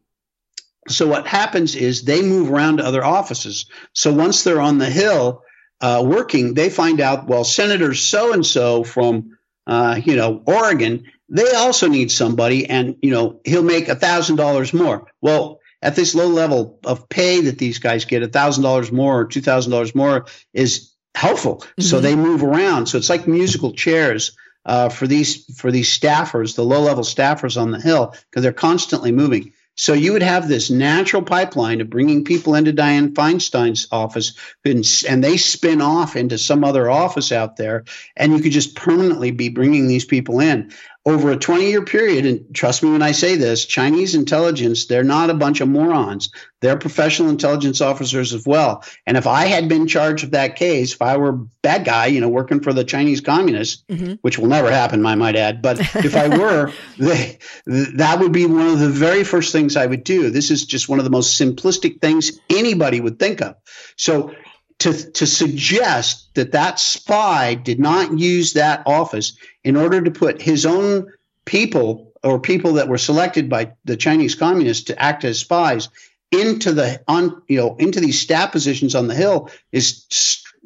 So 0.89 1.07
what 1.07 1.27
happens 1.27 1.75
is 1.75 2.03
they 2.03 2.23
move 2.23 2.51
around 2.51 2.79
to 2.79 2.87
other 2.87 3.05
offices. 3.05 3.67
So 3.93 4.13
once 4.13 4.45
they're 4.45 4.61
on 4.61 4.79
the 4.79 4.89
hill 4.89 5.43
uh, 5.81 6.03
working, 6.07 6.55
they 6.55 6.71
find 6.71 7.01
out, 7.01 7.27
well, 7.27 7.45
Senator 7.45 7.95
so 7.95 8.33
and 8.33 8.47
so 8.47 8.85
from 8.85 9.37
uh, 9.67 10.01
you 10.03 10.15
know 10.15 10.41
Oregon 10.47 11.05
they 11.29 11.53
also 11.53 11.89
need 11.89 12.11
somebody 12.11 12.69
and 12.69 12.97
you 13.03 13.11
know 13.11 13.41
he'll 13.45 13.63
make 13.63 13.89
a 13.89 13.95
thousand 13.95 14.37
dollars 14.37 14.73
more. 14.73 15.11
Well 15.21 15.61
at 15.81 15.95
this 15.95 16.15
low 16.15 16.29
level 16.29 16.81
of 16.85 17.09
pay 17.09 17.43
that 17.43 17.59
these 17.59 17.79
guys 17.79 18.05
get 18.05 18.23
a 18.23 18.29
thousand 18.29 18.65
dollars 18.65 18.91
more 18.91 19.21
or 19.21 19.25
two 19.27 19.41
thousand 19.41 19.73
dollars 19.73 19.95
more 19.95 20.27
is 20.53 20.93
helpful. 21.15 21.57
Mm-hmm. 21.57 21.83
so 21.83 22.01
they 22.01 22.15
move 22.15 22.43
around. 22.43 22.87
So 22.87 22.99
it's 22.99 23.11
like 23.11 23.27
musical 23.27 23.73
chairs 23.73 24.37
uh, 24.65 24.89
for 24.89 25.07
these 25.07 25.57
for 25.57 25.71
these 25.71 25.89
staffers 25.89 26.55
the 26.55 26.65
low 26.65 26.81
level 26.81 27.05
staffers 27.05 27.61
on 27.61 27.71
the 27.71 27.81
hill 27.81 28.15
because 28.31 28.43
they're 28.43 28.53
constantly 28.53 29.13
moving. 29.13 29.53
So 29.79 29.93
you 29.93 30.13
would 30.13 30.25
have 30.25 30.49
this 30.49 30.71
natural 30.71 31.23
pipeline 31.23 31.81
of 31.81 31.89
bringing 31.89 32.25
people 32.25 32.57
into 32.57 32.73
Dianne 32.73 33.15
Feinstein's 33.15 33.87
office, 33.93 34.33
and 34.65 35.23
they 35.23 35.37
spin 35.37 35.81
off 35.81 36.17
into 36.17 36.37
some 36.37 36.65
other 36.65 36.91
office 36.91 37.31
out 37.31 37.57
there, 37.57 37.85
and 38.17 38.33
you 38.33 38.43
could 38.43 38.51
just 38.51 38.75
permanently 38.75 39.31
be 39.31 39.51
bringing 39.51 39.87
these 39.87 40.05
people 40.05 40.41
in 40.41 40.73
over 41.09 41.31
a 41.31 41.37
20 41.39 41.71
year 41.71 41.83
period, 41.85 42.27
and 42.27 42.55
trust 42.55 42.83
me 42.83 42.91
when 42.91 43.03
I 43.03 43.13
say 43.13 43.37
this, 43.37 43.65
Chinese 43.65 44.15
intelligence, 44.15 44.87
they're 44.87 45.03
not 45.03 45.31
a 45.31 45.35
bunch 45.35 45.63
of 45.63 45.69
morons. 45.69 46.31
They're 46.61 46.77
professional 46.77 47.31
intelligence 47.31 47.81
officers 47.81 48.35
as 48.35 48.45
well. 48.45 48.85
And 49.07 49.17
if 49.17 49.27
I 49.27 49.47
had 49.47 49.71
been 49.71 49.87
charged 49.87 50.25
of 50.25 50.33
that 50.33 50.57
case, 50.57 50.93
if 50.93 51.01
I 51.01 51.17
were 51.17 51.31
a 51.31 51.47
bad 51.63 51.87
guy, 51.87 52.07
you 52.07 52.21
know, 52.21 52.29
working 52.29 52.61
for 52.61 52.75
the 52.75 52.85
Chinese 52.85 53.23
communists, 53.23 53.85
mm-hmm. 53.89 54.15
which 54.21 54.39
will 54.39 54.49
never 54.49 54.71
happen, 54.71 55.07
I 55.07 55.15
might 55.15 55.37
add, 55.37 55.63
but 55.63 55.81
if 55.81 56.15
I 56.15 56.29
were, 56.39 56.73
they, 56.99 57.39
that 57.67 58.19
would 58.21 58.33
be 58.33 58.45
one 58.45 58.67
of 58.67 58.79
the 58.79 58.91
very 58.91 59.25
first 59.25 59.51
things 59.51 59.77
I 59.77 59.87
would 59.87 60.05
do. 60.05 60.29
This 60.29 60.51
is 60.51 60.67
just 60.67 60.91
one 60.91 60.99
of 60.99 61.07
the 61.07 61.11
most 61.11 61.41
simplistic 61.41 62.03
things 62.03 62.39
anybody 62.51 63.01
would 63.01 63.19
think 63.19 63.41
of. 63.41 63.57
So 63.97 64.35
to, 64.81 65.11
to 65.13 65.27
suggest 65.27 66.35
that 66.35 66.53
that 66.53 66.79
spy 66.79 67.55
did 67.55 67.81
not 67.81 68.19
use 68.19 68.53
that 68.53 68.83
office 68.87 69.37
in 69.65 69.77
order 69.77 70.01
to 70.01 70.11
put 70.11 70.41
his 70.41 70.67
own 70.67 71.13
people 71.45 72.13
or 72.23 72.41
people 72.41 72.75
that 72.75 72.89
were 72.89 72.99
selected 72.99 73.49
by 73.49 73.73
the 73.85 73.97
Chinese 73.97 74.35
communists 74.35 74.85
to 74.85 75.03
act 75.03 75.25
as 75.25 75.39
spies 75.39 75.89
into 76.31 76.73
the 76.73 77.03
on 77.09 77.43
you 77.49 77.57
know 77.57 77.77
into 77.77 78.01
these 78.01 78.21
staff 78.21 78.53
positions 78.53 78.95
on 78.95 79.09
the 79.09 79.15
hill 79.15 79.51
is 79.73 80.05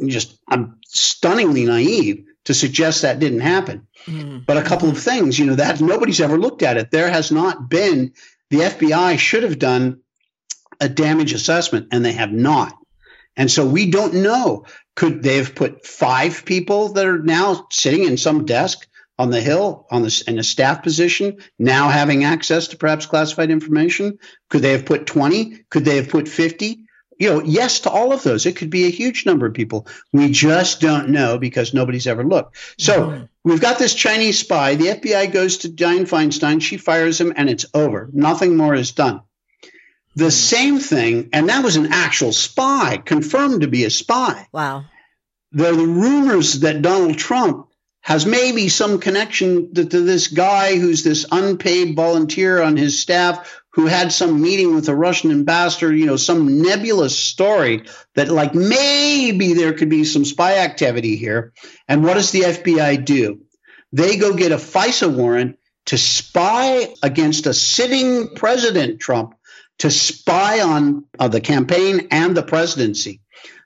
just 0.05 0.39
I'm 0.49 0.81
stunningly 0.87 1.65
naive 1.65 2.27
to 2.45 2.55
suggest 2.55 3.03
that 3.03 3.21
didn't 3.21 3.41
happen. 3.41 3.87
Mm. 4.07 4.45
But 4.45 4.57
a 4.57 4.63
couple 4.63 4.89
of 4.89 4.99
things, 4.99 5.39
you 5.39 5.47
know, 5.47 5.55
that 5.55 5.81
nobody's 5.81 6.21
ever 6.21 6.39
looked 6.39 6.63
at 6.63 6.77
it. 6.77 6.91
There 6.91 7.11
has 7.11 7.31
not 7.31 7.69
been 7.69 8.15
the 8.51 8.59
FBI 8.59 9.19
should 9.19 9.45
have 9.45 9.59
done 9.59 10.01
a 10.81 10.89
damage 10.89 11.33
assessment 11.33 11.89
and 11.93 12.05
they 12.05 12.13
have 12.13 12.33
not. 12.33 12.77
And 13.37 13.51
so 13.51 13.67
we 13.67 13.91
don't 13.91 14.15
know. 14.15 14.67
Could 14.95 15.23
they 15.23 15.37
have 15.37 15.55
put 15.55 15.87
five 15.87 16.45
people 16.45 16.93
that 16.95 17.07
are 17.07 17.19
now 17.19 17.67
sitting 17.71 18.05
in 18.05 18.17
some 18.17 18.45
desk 18.45 18.87
on 19.19 19.31
the 19.31 19.41
Hill 19.41 19.87
on 19.91 20.03
this 20.03 20.23
in 20.23 20.39
a 20.39 20.43
staff 20.43 20.83
position, 20.83 21.39
now 21.59 21.89
having 21.89 22.25
access 22.25 22.69
to 22.69 22.77
perhaps 22.77 23.07
classified 23.07 23.51
information? 23.51 24.19
Could 24.51 24.63
they 24.63 24.73
have 24.73 24.87
put 24.87 25.07
20? 25.07 25.65
Could 25.71 25.85
they 25.85 25.97
have 25.97 26.09
put 26.09 26.29
50? 26.29 26.81
You 27.19 27.31
know, 27.31 27.43
yes 27.43 27.81
to 27.81 27.91
all 27.91 28.13
of 28.13 28.23
those. 28.23 28.47
It 28.47 28.57
could 28.57 28.71
be 28.71 28.87
a 28.87 28.91
huge 28.91 29.25
number 29.25 29.47
of 29.47 29.55
people. 29.55 29.87
We 30.13 30.31
just 30.31 30.81
don't 30.81 31.11
know 31.11 31.39
because 31.39 31.73
nobody's 31.73 32.07
ever 32.07 32.25
looked. 32.25 32.57
So 32.79 33.01
mm-hmm. 33.01 33.25
we've 33.45 33.61
got 33.61 33.79
this 33.79 33.95
Chinese 33.95 34.41
spy. 34.41 34.75
The 34.75 34.89
FBI 34.89 35.33
goes 35.33 35.59
to 35.59 35.69
Dianne 35.69 36.09
Feinstein. 36.09 36.61
She 36.61 36.79
fires 36.79 37.21
him, 37.21 37.33
and 37.37 37.49
it's 37.49 37.67
over. 37.75 38.11
Nothing 38.13 38.57
more 38.57 38.75
is 38.75 38.91
done. 38.91 39.21
The 40.15 40.27
mm. 40.27 40.33
same 40.33 40.79
thing, 40.79 41.31
and 41.33 41.49
that 41.49 41.65
was 41.65 41.77
an 41.77 41.93
actual 41.93 42.33
spy, 42.33 42.99
confirmed 42.99 43.63
to 43.63 43.69
be 43.69 43.85
a 43.85 43.91
spy. 43.91 44.47
Wow. 44.53 44.85
There 45.53 45.73
are 45.73 45.77
the 45.77 45.87
rumors 45.87 46.61
that 46.61 46.83
Donald 46.83 47.19
Trump 47.19 47.69
has 48.03 48.27
maybe 48.27 48.69
some 48.69 48.99
connection 48.99 49.73
to, 49.75 49.85
to, 49.85 50.01
this 50.01 50.29
guy 50.29 50.77
who's 50.77 51.05
this 51.05 51.25
unpaid 51.31 51.95
volunteer 51.95 52.61
on 52.61 52.77
his 52.77 53.01
staff 53.01 53.63
who 53.75 53.87
had 53.87 54.13
some 54.13 54.43
meeting 54.43 54.75
with 54.75 54.89
a 54.89 54.95
Russian 54.95 55.31
ambassador, 55.31 55.95
you 55.95 56.07
know, 56.07 56.17
some 56.17 56.63
nebulous 56.63 57.19
story 57.19 57.85
that 58.15 58.29
like 58.29 58.55
maybe 58.55 59.55
there 59.55 59.73
could 59.73 59.89
be 59.89 60.05
some 60.05 60.25
spy 60.25 60.59
activity 60.59 61.17
here. 61.17 61.53
And 61.89 62.03
what 62.03 62.15
does 62.15 62.33
the 62.33 62.41
FBI 62.41 63.05
do? 63.05 63.43
They 63.93 64.17
go 64.17 64.35
get 64.35 64.53
a 64.53 64.57
FISA 64.57 65.15
warrant 65.15 65.59
to 65.87 65.97
spy 65.97 66.95
against 67.03 67.47
a 67.47 67.55
sitting 67.55 68.35
president, 68.35 69.01
Trump, 69.01 69.35
to 69.83 69.91
spy 69.91 70.61
on 70.61 71.05
uh, 71.19 71.27
the 71.27 71.41
campaign 71.41 72.07
and 72.13 72.37
the 72.37 72.43
presidency. 72.43 73.21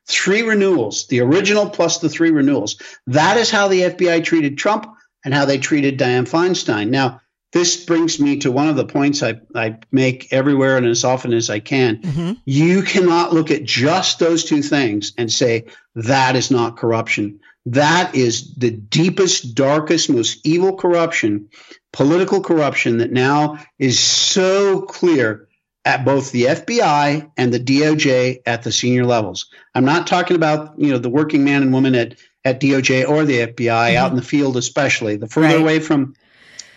Three 0.09 0.41
renewals, 0.41 1.07
the 1.09 1.21
original 1.21 1.69
plus 1.69 1.99
the 1.99 2.09
three 2.09 2.31
renewals. 2.31 2.81
That 3.09 3.37
is 3.37 3.51
how 3.51 3.69
the 3.69 3.83
FBI 3.83 4.25
treated 4.25 4.57
Trump 4.57 4.87
and 5.27 5.35
how 5.35 5.45
they 5.45 5.59
treated 5.59 5.99
Dianne 5.99 6.27
Feinstein. 6.27 6.89
Now, 6.89 7.21
this 7.53 7.85
brings 7.85 8.19
me 8.19 8.39
to 8.39 8.51
one 8.51 8.67
of 8.67 8.77
the 8.77 8.87
points 8.87 9.23
I, 9.23 9.41
I 9.55 9.77
make 9.93 10.33
everywhere 10.33 10.79
and 10.79 10.87
as 10.87 11.05
often 11.05 11.35
as 11.35 11.51
I 11.51 11.59
can. 11.59 11.99
Mm-hmm. 12.01 12.33
You 12.47 12.83
cannot 12.83 13.35
look 13.35 13.51
at 13.51 13.65
just 13.65 14.19
those 14.19 14.45
two 14.45 14.63
things 14.63 15.13
and 15.19 15.31
say 15.31 15.67
that 15.97 16.35
is 16.35 16.51
not 16.51 16.79
corruption. 16.79 17.41
That 17.67 18.15
is 18.15 18.55
the 18.55 18.71
deepest, 18.71 19.55
darkest, 19.55 20.09
most 20.09 20.47
evil 20.47 20.77
corruption, 20.77 21.51
political 21.93 22.41
corruption 22.41 22.99
that 22.99 23.13
now 23.13 23.59
is 23.79 23.99
so 23.99 24.81
clear 24.81 25.47
at 25.87 26.05
both 26.05 26.33
the 26.33 26.43
FBI 26.47 27.31
and 27.37 27.55
the 27.55 27.61
DOJ 27.61 28.41
at 28.45 28.65
the 28.65 28.73
senior 28.73 29.07
levels. 29.07 29.47
I'm 29.73 29.85
not 29.85 30.09
talking 30.09 30.35
about, 30.35 30.75
you 30.79 30.91
know, 30.91 30.99
the 30.99 31.09
working 31.09 31.45
man 31.45 31.63
and 31.63 31.73
woman 31.73 31.95
at, 31.95 32.17
at 32.45 32.61
DOJ 32.61 33.09
or 33.09 33.25
the 33.25 33.47
FBI 33.47 33.55
mm-hmm. 33.55 33.97
out 33.97 34.11
in 34.11 34.17
the 34.17 34.23
field, 34.23 34.57
especially. 34.57 35.17
The 35.17 35.29
further 35.29 35.47
right. 35.47 35.61
away 35.61 35.79
from 35.79 36.17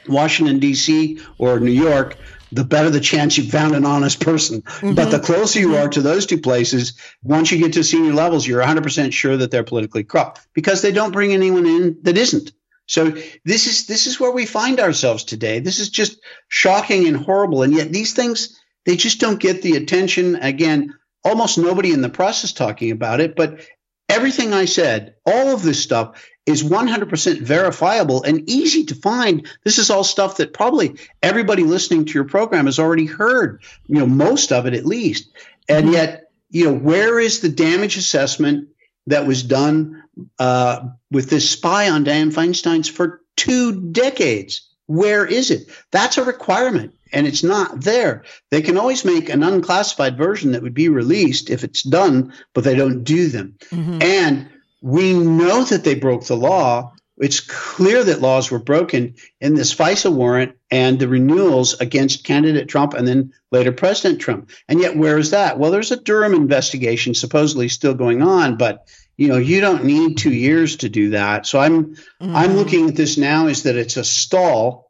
Washington, 0.07 0.59
D.C. 0.59 1.19
or 1.39 1.59
New 1.59 1.71
York, 1.71 2.17
the 2.51 2.63
better 2.63 2.91
the 2.91 2.99
chance 2.99 3.35
you 3.35 3.49
found 3.49 3.73
an 3.73 3.83
honest 3.83 4.21
person. 4.21 4.61
Mm-hmm. 4.61 4.93
But 4.93 5.09
the 5.09 5.19
closer 5.19 5.59
you 5.59 5.75
are 5.77 5.89
to 5.89 6.01
those 6.01 6.27
two 6.27 6.39
places, 6.39 6.93
once 7.23 7.51
you 7.51 7.57
get 7.57 7.73
to 7.73 7.83
senior 7.83 8.13
levels, 8.13 8.45
you're 8.45 8.61
100% 8.61 9.11
sure 9.11 9.37
that 9.37 9.49
they're 9.49 9.63
politically 9.63 10.03
corrupt 10.03 10.47
because 10.53 10.83
they 10.83 10.91
don't 10.91 11.11
bring 11.11 11.33
anyone 11.33 11.65
in 11.65 11.97
that 12.03 12.17
isn't. 12.17 12.51
So 12.85 13.11
this 13.45 13.67
is 13.67 13.85
this 13.85 14.07
is 14.07 14.19
where 14.19 14.31
we 14.31 14.47
find 14.47 14.79
ourselves 14.79 15.23
today. 15.23 15.59
This 15.59 15.79
is 15.79 15.89
just 15.89 16.19
shocking 16.47 17.07
and 17.07 17.17
horrible, 17.17 17.61
and 17.61 17.71
yet 17.71 17.91
these 17.91 18.13
things 18.13 18.58
they 18.85 18.95
just 18.95 19.19
don't 19.19 19.39
get 19.39 19.61
the 19.61 19.75
attention. 19.75 20.35
Again, 20.35 20.95
almost 21.23 21.57
nobody 21.57 21.91
in 21.91 22.01
the 22.01 22.09
press 22.09 22.43
is 22.43 22.53
talking 22.53 22.91
about 22.91 23.19
it, 23.19 23.35
but 23.35 23.61
everything 24.07 24.53
I 24.53 24.65
said, 24.65 25.15
all 25.25 25.53
of 25.53 25.63
this 25.63 25.81
stuff 25.81 26.25
is 26.45 26.63
100% 26.63 27.41
verifiable 27.41 28.23
and 28.23 28.49
easy 28.49 28.85
to 28.85 28.95
find. 28.95 29.47
This 29.63 29.77
is 29.77 29.89
all 29.89 30.03
stuff 30.03 30.37
that 30.37 30.53
probably 30.53 30.95
everybody 31.21 31.63
listening 31.63 32.05
to 32.05 32.13
your 32.13 32.23
program 32.23 32.65
has 32.65 32.79
already 32.79 33.05
heard, 33.05 33.61
you 33.85 33.99
know, 33.99 34.07
most 34.07 34.51
of 34.51 34.65
it 34.65 34.73
at 34.73 34.85
least. 34.85 35.29
And 35.67 35.85
mm-hmm. 35.85 35.93
yet, 35.93 36.31
you 36.49 36.65
know, 36.65 36.73
where 36.73 37.19
is 37.19 37.41
the 37.41 37.49
damage 37.49 37.97
assessment 37.97 38.69
that 39.05 39.27
was 39.27 39.43
done 39.43 40.03
uh, 40.39 40.87
with 41.11 41.29
this 41.29 41.49
spy 41.49 41.89
on 41.89 42.03
Dianne 42.03 42.33
Feinstein's 42.33 42.89
for 42.89 43.21
two 43.35 43.91
decades? 43.91 44.68
Where 44.89 45.23
is 45.23 45.51
it? 45.51 45.69
That's 45.91 46.17
a 46.17 46.23
requirement 46.23 46.95
and 47.13 47.27
it's 47.27 47.43
not 47.43 47.79
there. 47.79 48.23
They 48.49 48.63
can 48.63 48.75
always 48.75 49.05
make 49.05 49.29
an 49.29 49.43
unclassified 49.43 50.17
version 50.17 50.53
that 50.53 50.63
would 50.63 50.73
be 50.73 50.89
released 50.89 51.51
if 51.51 51.63
it's 51.63 51.83
done, 51.83 52.33
but 52.55 52.63
they 52.63 52.75
don't 52.75 53.03
do 53.03 53.27
them. 53.29 53.53
Mm-hmm. 53.69 53.99
And 54.01 54.49
we 54.81 55.13
know 55.13 55.63
that 55.63 55.83
they 55.83 55.93
broke 55.93 56.25
the 56.25 56.35
law. 56.35 56.93
It's 57.17 57.39
clear 57.39 58.03
that 58.03 58.21
laws 58.21 58.49
were 58.49 58.57
broken 58.57 59.13
in 59.39 59.53
this 59.53 59.75
FISA 59.75 60.11
warrant 60.11 60.55
and 60.71 60.97
the 60.97 61.07
renewals 61.07 61.79
against 61.79 62.23
candidate 62.23 62.67
Trump 62.67 62.95
and 62.95 63.07
then 63.07 63.33
later 63.51 63.71
President 63.71 64.19
Trump. 64.19 64.49
And 64.67 64.79
yet, 64.79 64.97
where 64.97 65.19
is 65.19 65.29
that? 65.31 65.59
Well, 65.59 65.69
there's 65.69 65.91
a 65.91 65.97
Durham 66.01 66.33
investigation 66.33 67.13
supposedly 67.13 67.67
still 67.67 67.93
going 67.93 68.23
on, 68.23 68.57
but 68.57 68.87
you 69.19 69.27
know, 69.27 69.35
you 69.35 69.59
don't 69.59 69.83
need 69.83 70.17
two 70.17 70.31
years 70.31 70.77
to 70.77 70.87
do 70.87 71.09
that. 71.09 71.45
So 71.45 71.59
I'm 71.59 71.95
mm-hmm. 71.95 72.33
I'm 72.33 72.53
looking 72.53 72.87
at 72.87 72.95
this 72.95 73.17
now 73.17 73.47
is 73.47 73.63
that 73.63 73.75
it's 73.75 73.97
a 73.97 74.03
stall, 74.05 74.89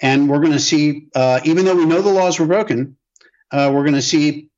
and 0.00 0.28
we're 0.28 0.40
going 0.40 0.52
to 0.52 0.58
see, 0.58 1.06
uh, 1.14 1.38
even 1.44 1.64
though 1.64 1.76
we 1.76 1.86
know 1.86 2.02
the 2.02 2.10
laws 2.10 2.40
were 2.40 2.46
broken, 2.46 2.96
uh, 3.52 3.70
we're 3.72 3.84
going 3.84 3.94
to 3.94 4.02
see 4.02 4.48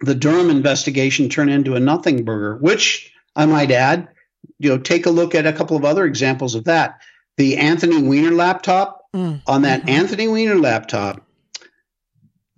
the 0.00 0.14
Durham 0.14 0.48
investigation 0.48 1.28
turn 1.28 1.50
into 1.50 1.74
a 1.74 1.80
nothing 1.80 2.24
burger, 2.24 2.56
which 2.56 3.12
I 3.36 3.44
might 3.44 3.70
add, 3.72 4.08
you 4.58 4.70
know, 4.70 4.78
take 4.78 5.04
a 5.04 5.10
look 5.10 5.34
at 5.34 5.46
a 5.46 5.52
couple 5.52 5.76
of 5.76 5.84
other 5.84 6.06
examples 6.06 6.54
of 6.54 6.64
that. 6.64 7.02
The 7.36 7.58
Anthony 7.58 8.02
Weiner 8.02 8.32
laptop. 8.32 9.02
Mm. 9.14 9.42
On 9.46 9.62
that 9.62 9.80
mm-hmm. 9.80 9.90
Anthony 9.90 10.28
Weiner 10.28 10.58
laptop, 10.58 11.26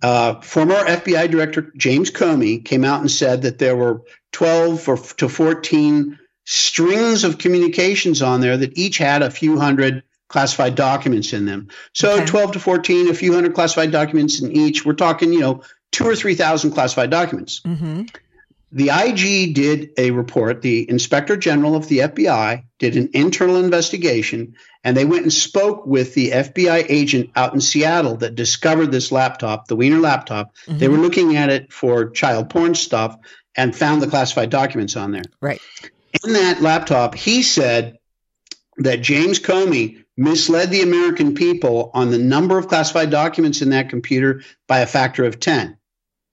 uh, 0.01 0.39
former 0.41 0.75
FBI 0.75 1.29
Director 1.29 1.73
James 1.75 2.09
Comey 2.09 2.63
came 2.63 2.85
out 2.85 3.01
and 3.01 3.11
said 3.11 3.41
that 3.41 3.59
there 3.59 3.75
were 3.75 4.01
12 4.31 4.87
or 4.87 4.97
to 4.97 5.29
14 5.29 6.19
strings 6.45 7.23
of 7.23 7.37
communications 7.37 8.21
on 8.21 8.41
there 8.41 8.57
that 8.57 8.77
each 8.77 8.97
had 8.97 9.21
a 9.21 9.31
few 9.31 9.59
hundred 9.59 10.03
classified 10.27 10.75
documents 10.75 11.33
in 11.33 11.45
them. 11.45 11.69
So 11.93 12.17
okay. 12.17 12.25
12 12.25 12.51
to 12.53 12.59
14, 12.59 13.09
a 13.09 13.13
few 13.13 13.33
hundred 13.33 13.53
classified 13.53 13.91
documents 13.91 14.41
in 14.41 14.51
each. 14.51 14.85
We're 14.85 14.93
talking, 14.93 15.33
you 15.33 15.39
know, 15.39 15.63
two 15.91 16.07
or 16.07 16.15
3,000 16.15 16.71
classified 16.71 17.09
documents. 17.09 17.61
Mm-hmm 17.61 18.03
the 18.71 18.89
IG 18.89 19.55
did 19.55 19.91
a 19.97 20.11
report. 20.11 20.61
The 20.61 20.89
inspector 20.89 21.35
general 21.35 21.75
of 21.75 21.87
the 21.87 21.99
FBI 21.99 22.63
did 22.77 22.95
an 22.97 23.09
internal 23.13 23.57
investigation, 23.57 24.55
and 24.83 24.95
they 24.95 25.05
went 25.05 25.23
and 25.23 25.33
spoke 25.33 25.85
with 25.87 26.13
the 26.13 26.31
FBI 26.31 26.85
agent 26.87 27.31
out 27.35 27.53
in 27.53 27.61
Seattle 27.61 28.17
that 28.17 28.35
discovered 28.35 28.91
this 28.91 29.11
laptop, 29.11 29.67
the 29.67 29.75
Weiner 29.75 29.99
laptop. 29.99 30.55
Mm-hmm. 30.67 30.77
They 30.77 30.87
were 30.87 30.97
looking 30.97 31.35
at 31.35 31.49
it 31.49 31.73
for 31.73 32.11
child 32.11 32.49
porn 32.49 32.75
stuff 32.75 33.17
and 33.55 33.75
found 33.75 34.01
the 34.01 34.07
classified 34.07 34.49
documents 34.49 34.95
on 34.95 35.11
there. 35.11 35.23
Right. 35.41 35.61
In 36.25 36.33
that 36.33 36.61
laptop, 36.61 37.15
he 37.15 37.43
said 37.43 37.97
that 38.77 39.01
James 39.01 39.39
Comey 39.39 40.03
misled 40.17 40.69
the 40.69 40.81
American 40.81 41.33
people 41.33 41.91
on 41.93 42.11
the 42.11 42.17
number 42.17 42.57
of 42.57 42.67
classified 42.67 43.09
documents 43.09 43.61
in 43.61 43.69
that 43.69 43.89
computer 43.89 44.41
by 44.67 44.79
a 44.79 44.87
factor 44.87 45.23
of 45.23 45.39
10. 45.39 45.77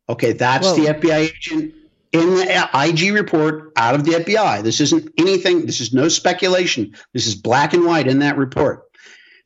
Okay, 0.08 0.32
that's 0.32 0.66
Whoa. 0.66 0.76
the 0.76 0.86
FBI 0.94 1.16
agent 1.16 1.74
in 2.12 2.34
the 2.36 2.54
uh, 2.54 2.84
IG 2.84 3.12
report 3.12 3.72
out 3.76 3.94
of 3.94 4.04
the 4.04 4.12
FBI. 4.12 4.62
This 4.62 4.80
isn't 4.80 5.12
anything, 5.18 5.66
this 5.66 5.80
is 5.80 5.92
no 5.92 6.08
speculation. 6.08 6.94
This 7.12 7.26
is 7.26 7.34
black 7.34 7.74
and 7.74 7.84
white 7.84 8.06
in 8.06 8.20
that 8.20 8.38
report. 8.38 8.84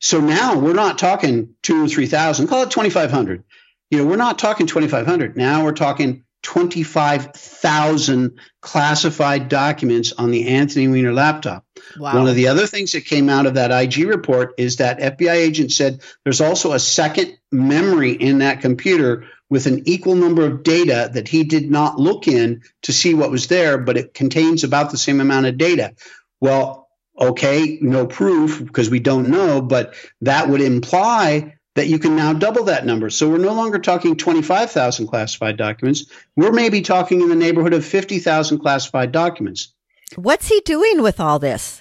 So 0.00 0.20
now 0.20 0.58
we're 0.58 0.72
not 0.72 0.98
talking 0.98 1.54
two 1.62 1.84
or 1.84 1.88
3,000, 1.88 2.46
call 2.46 2.62
it 2.62 2.70
2,500. 2.70 3.44
You 3.90 3.98
know, 3.98 4.06
we're 4.06 4.16
not 4.16 4.38
talking 4.38 4.66
2,500. 4.66 5.36
Now 5.36 5.64
we're 5.64 5.72
talking 5.72 6.24
25,000 6.42 8.38
classified 8.60 9.48
documents 9.48 10.12
on 10.12 10.30
the 10.30 10.48
Anthony 10.48 10.88
Weiner 10.88 11.12
laptop. 11.12 11.64
Wow. 11.98 12.14
One 12.14 12.28
of 12.28 12.34
the 12.34 12.48
other 12.48 12.66
things 12.66 12.92
that 12.92 13.04
came 13.04 13.28
out 13.28 13.46
of 13.46 13.54
that 13.54 13.70
IG 13.70 14.06
report 14.06 14.54
is 14.58 14.76
that 14.76 15.00
FBI 15.00 15.34
agent 15.34 15.72
said 15.72 16.00
there's 16.24 16.40
also 16.40 16.72
a 16.72 16.78
second 16.78 17.36
memory 17.52 18.12
in 18.12 18.38
that 18.38 18.62
computer 18.62 19.26
with 19.50 19.66
an 19.66 19.82
equal 19.86 20.14
number 20.14 20.46
of 20.46 20.62
data 20.62 21.10
that 21.12 21.28
he 21.28 21.44
did 21.44 21.70
not 21.70 21.98
look 21.98 22.28
in 22.28 22.62
to 22.82 22.92
see 22.92 23.14
what 23.14 23.30
was 23.30 23.48
there, 23.48 23.76
but 23.78 23.96
it 23.96 24.14
contains 24.14 24.64
about 24.64 24.90
the 24.90 24.98
same 24.98 25.20
amount 25.20 25.46
of 25.46 25.58
data. 25.58 25.94
Well, 26.40 26.88
okay, 27.18 27.78
no 27.82 28.06
proof 28.06 28.64
because 28.64 28.88
we 28.88 29.00
don't 29.00 29.28
know, 29.28 29.60
but 29.60 29.94
that 30.22 30.48
would 30.48 30.60
imply 30.60 31.56
that 31.80 31.88
you 31.88 31.98
can 31.98 32.14
now 32.14 32.34
double 32.34 32.64
that 32.64 32.84
number. 32.84 33.08
So 33.08 33.26
we're 33.30 33.38
no 33.38 33.54
longer 33.54 33.78
talking 33.78 34.14
25,000 34.14 35.06
classified 35.06 35.56
documents. 35.56 36.04
We're 36.36 36.52
maybe 36.52 36.82
talking 36.82 37.22
in 37.22 37.30
the 37.30 37.34
neighborhood 37.34 37.72
of 37.72 37.86
50,000 37.86 38.58
classified 38.58 39.12
documents. 39.12 39.72
What's 40.14 40.46
he 40.48 40.60
doing 40.60 41.00
with 41.00 41.20
all 41.20 41.38
this? 41.38 41.80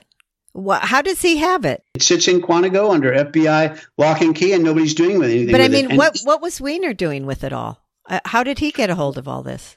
How 0.56 1.02
does 1.02 1.22
he 1.22 1.38
have 1.38 1.66
it? 1.66 1.84
It 1.96 2.02
sits 2.02 2.30
in 2.30 2.42
Quantico 2.42 2.94
under 2.94 3.12
FBI 3.12 3.78
lock 3.98 4.22
and 4.22 4.34
key, 4.34 4.54
and 4.54 4.64
nobody's 4.64 4.94
doing 4.94 5.20
with 5.20 5.32
anything. 5.32 5.52
But 5.52 5.60
with 5.60 5.76
I 5.76 5.88
mean, 5.88 5.98
what 5.98 6.18
what 6.24 6.42
was 6.42 6.62
Weiner 6.62 6.94
doing 6.94 7.26
with 7.26 7.44
it 7.44 7.52
all? 7.52 7.84
Uh, 8.08 8.22
how 8.24 8.44
did 8.44 8.60
he 8.60 8.72
get 8.72 8.90
a 8.90 8.96
hold 8.96 9.18
of 9.18 9.28
all 9.28 9.44
this? 9.44 9.76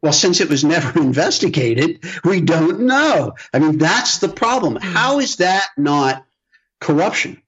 Well, 0.00 0.12
since 0.12 0.40
it 0.40 0.48
was 0.48 0.62
never 0.62 0.96
investigated, 1.00 2.04
we 2.24 2.40
don't 2.40 2.82
know. 2.82 3.34
I 3.52 3.58
mean, 3.58 3.78
that's 3.78 4.18
the 4.18 4.28
problem. 4.28 4.76
Hmm. 4.76 4.92
How 4.92 5.18
is 5.18 5.36
that 5.36 5.66
not 5.76 6.24
corruption? 6.80 7.42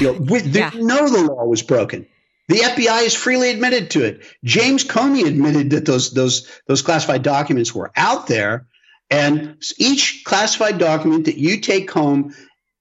You 0.00 0.12
know, 0.12 0.18
we 0.20 0.40
yeah. 0.42 0.70
know 0.74 1.08
the 1.08 1.32
law 1.32 1.44
was 1.44 1.62
broken. 1.62 2.06
The 2.48 2.58
FBI 2.58 3.02
has 3.02 3.14
freely 3.14 3.50
admitted 3.50 3.90
to 3.90 4.04
it. 4.04 4.22
James 4.44 4.84
Comey 4.84 5.26
admitted 5.26 5.70
that 5.70 5.84
those 5.84 6.12
those 6.12 6.48
those 6.66 6.82
classified 6.82 7.22
documents 7.22 7.74
were 7.74 7.90
out 7.96 8.28
there, 8.28 8.66
and 9.10 9.62
each 9.78 10.22
classified 10.24 10.78
document 10.78 11.24
that 11.24 11.38
you 11.38 11.60
take 11.60 11.90
home 11.90 12.34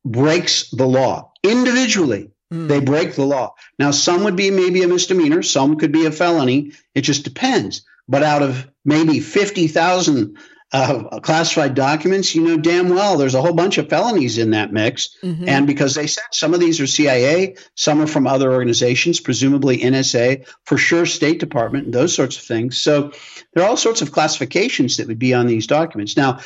breaks 0.05 0.69
the 0.69 0.85
law 0.85 1.31
individually. 1.43 2.31
Mm. 2.53 2.67
They 2.67 2.79
break 2.79 3.15
the 3.15 3.25
law. 3.25 3.55
Now, 3.79 3.91
some 3.91 4.23
would 4.23 4.35
be 4.35 4.51
maybe 4.51 4.83
a 4.83 4.87
misdemeanor, 4.87 5.41
some 5.41 5.77
could 5.77 5.91
be 5.91 6.05
a 6.05 6.11
felony. 6.11 6.73
It 6.93 7.01
just 7.01 7.23
depends. 7.23 7.83
But 8.07 8.21
out 8.21 8.43
of 8.43 8.69
maybe 8.83 9.19
50,000 9.19 10.37
uh, 10.71 11.19
classified 11.19 11.75
documents, 11.75 12.35
you 12.35 12.41
know 12.41 12.57
damn 12.57 12.89
well 12.89 13.17
there's 13.17 13.35
a 13.35 13.41
whole 13.41 13.53
bunch 13.53 13.77
of 13.77 13.89
felonies 13.89 14.37
in 14.37 14.51
that 14.51 14.73
mix. 14.73 15.15
Mm-hmm. 15.23 15.47
And 15.47 15.67
because 15.67 15.95
they 15.95 16.07
said 16.07 16.23
some 16.31 16.53
of 16.53 16.59
these 16.59 16.81
are 16.81 16.87
CIA, 16.87 17.55
some 17.75 18.01
are 18.01 18.07
from 18.07 18.27
other 18.27 18.51
organizations, 18.51 19.19
presumably 19.19 19.79
NSA, 19.79 20.47
for 20.63 20.77
sure 20.77 21.05
State 21.05 21.39
Department, 21.39 21.85
and 21.85 21.93
those 21.93 22.15
sorts 22.15 22.37
of 22.37 22.43
things. 22.43 22.77
So 22.77 23.11
there 23.53 23.63
are 23.63 23.69
all 23.69 23.77
sorts 23.77 24.01
of 24.01 24.11
classifications 24.11 24.97
that 24.97 25.07
would 25.07 25.19
be 25.19 25.33
on 25.33 25.47
these 25.47 25.67
documents. 25.67 26.17
Now, 26.17 26.39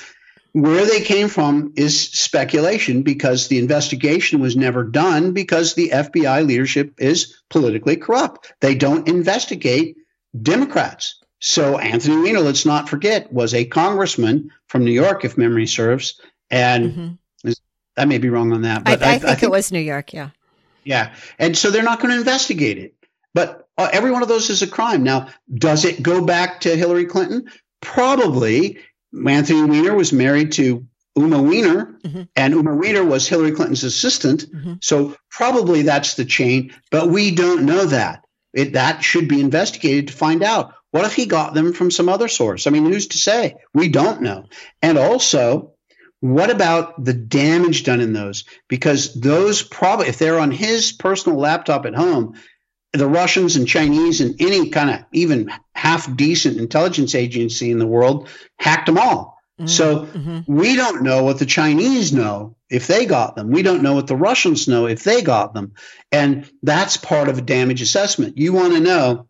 where 0.51 0.85
they 0.85 1.01
came 1.01 1.27
from 1.27 1.73
is 1.75 1.99
speculation 1.99 3.03
because 3.03 3.47
the 3.47 3.59
investigation 3.59 4.39
was 4.39 4.55
never 4.55 4.83
done 4.83 5.33
because 5.33 5.73
the 5.73 5.89
FBI 5.89 6.45
leadership 6.45 6.95
is 6.97 7.41
politically 7.49 7.97
corrupt. 7.97 8.53
They 8.59 8.75
don't 8.75 9.07
investigate 9.07 9.97
Democrats. 10.39 11.19
So 11.39 11.77
Anthony 11.77 12.17
Weiner, 12.17 12.39
let's 12.39 12.65
not 12.65 12.89
forget, 12.89 13.31
was 13.31 13.53
a 13.53 13.65
congressman 13.65 14.51
from 14.67 14.83
New 14.83 14.91
York, 14.91 15.23
if 15.25 15.37
memory 15.37 15.67
serves, 15.67 16.19
and 16.49 16.91
mm-hmm. 16.93 17.51
I 17.97 18.05
may 18.05 18.17
be 18.17 18.29
wrong 18.29 18.53
on 18.53 18.63
that, 18.63 18.83
but 18.83 19.01
I, 19.01 19.05
I, 19.05 19.09
I, 19.09 19.11
think, 19.19 19.23
I 19.23 19.35
think, 19.35 19.43
it 19.43 19.51
was 19.51 19.71
New 19.71 19.79
York. 19.79 20.13
Yeah. 20.13 20.29
Yeah. 20.83 21.13
And 21.37 21.57
so 21.57 21.69
they're 21.69 21.83
not 21.83 21.99
going 21.99 22.11
to 22.13 22.17
investigate 22.17 22.77
it. 22.77 22.95
But 23.33 23.67
uh, 23.77 23.89
every 23.91 24.11
one 24.11 24.23
of 24.23 24.27
those 24.27 24.49
is 24.49 24.61
a 24.61 24.67
crime. 24.67 25.03
Now, 25.03 25.29
does 25.53 25.85
it 25.85 26.01
go 26.01 26.25
back 26.25 26.61
to 26.61 26.75
Hillary 26.75 27.05
Clinton? 27.05 27.51
Probably. 27.81 28.79
Anthony 29.13 29.63
Weiner 29.63 29.95
was 29.95 30.13
married 30.13 30.53
to 30.53 30.87
Huma 31.17 31.43
Weiner, 31.43 31.99
mm-hmm. 32.03 32.23
and 32.35 32.53
Huma 32.53 32.77
Weiner 32.77 33.03
was 33.03 33.27
Hillary 33.27 33.51
Clinton's 33.51 33.83
assistant. 33.83 34.51
Mm-hmm. 34.51 34.73
So 34.81 35.15
probably 35.29 35.83
that's 35.83 36.15
the 36.15 36.25
chain, 36.25 36.73
but 36.91 37.09
we 37.09 37.31
don't 37.31 37.65
know 37.65 37.85
that. 37.85 38.25
It, 38.53 38.73
that 38.73 39.03
should 39.03 39.27
be 39.27 39.41
investigated 39.41 40.07
to 40.07 40.13
find 40.13 40.43
out. 40.43 40.73
What 40.91 41.05
if 41.05 41.13
he 41.13 41.25
got 41.25 41.53
them 41.53 41.73
from 41.73 41.91
some 41.91 42.09
other 42.09 42.27
source? 42.27 42.65
I 42.65 42.71
mean, 42.71 42.85
who's 42.85 43.07
to 43.09 43.17
say? 43.17 43.55
We 43.73 43.89
don't 43.89 44.21
know. 44.21 44.45
And 44.81 44.97
also, 44.97 45.73
what 46.19 46.49
about 46.49 47.03
the 47.03 47.13
damage 47.13 47.83
done 47.83 48.01
in 48.01 48.13
those? 48.13 48.45
Because 48.67 49.13
those 49.13 49.61
probably, 49.61 50.07
if 50.07 50.17
they're 50.17 50.39
on 50.39 50.51
his 50.51 50.91
personal 50.91 51.37
laptop 51.37 51.85
at 51.85 51.95
home, 51.95 52.35
the 52.91 53.07
Russians 53.07 53.55
and 53.55 53.67
Chinese 53.67 54.19
and 54.19 54.41
any 54.41 54.69
kind 54.69 54.89
of 54.89 55.05
even 55.13 55.51
half 55.75 56.15
decent 56.15 56.57
intelligence 56.57 57.13
agency 57.15 57.71
in 57.71 57.79
the 57.79 57.87
world 57.87 58.27
hacked 58.57 58.87
them 58.87 58.97
all. 58.97 59.37
Mm-hmm. 59.59 59.67
So 59.67 60.05
mm-hmm. 60.05 60.39
we 60.47 60.75
don't 60.75 61.03
know 61.03 61.23
what 61.23 61.37
the 61.37 61.45
Chinese 61.45 62.11
know 62.11 62.55
if 62.69 62.87
they 62.87 63.05
got 63.05 63.35
them. 63.35 63.51
We 63.51 63.61
don't 63.61 63.83
know 63.83 63.93
what 63.93 64.07
the 64.07 64.15
Russians 64.15 64.67
know 64.67 64.87
if 64.87 65.03
they 65.03 65.21
got 65.21 65.53
them. 65.53 65.73
And 66.11 66.49
that's 66.63 66.97
part 66.97 67.29
of 67.29 67.37
a 67.37 67.41
damage 67.41 67.81
assessment. 67.81 68.37
You 68.37 68.53
want 68.53 68.73
to 68.73 68.79
know 68.79 69.28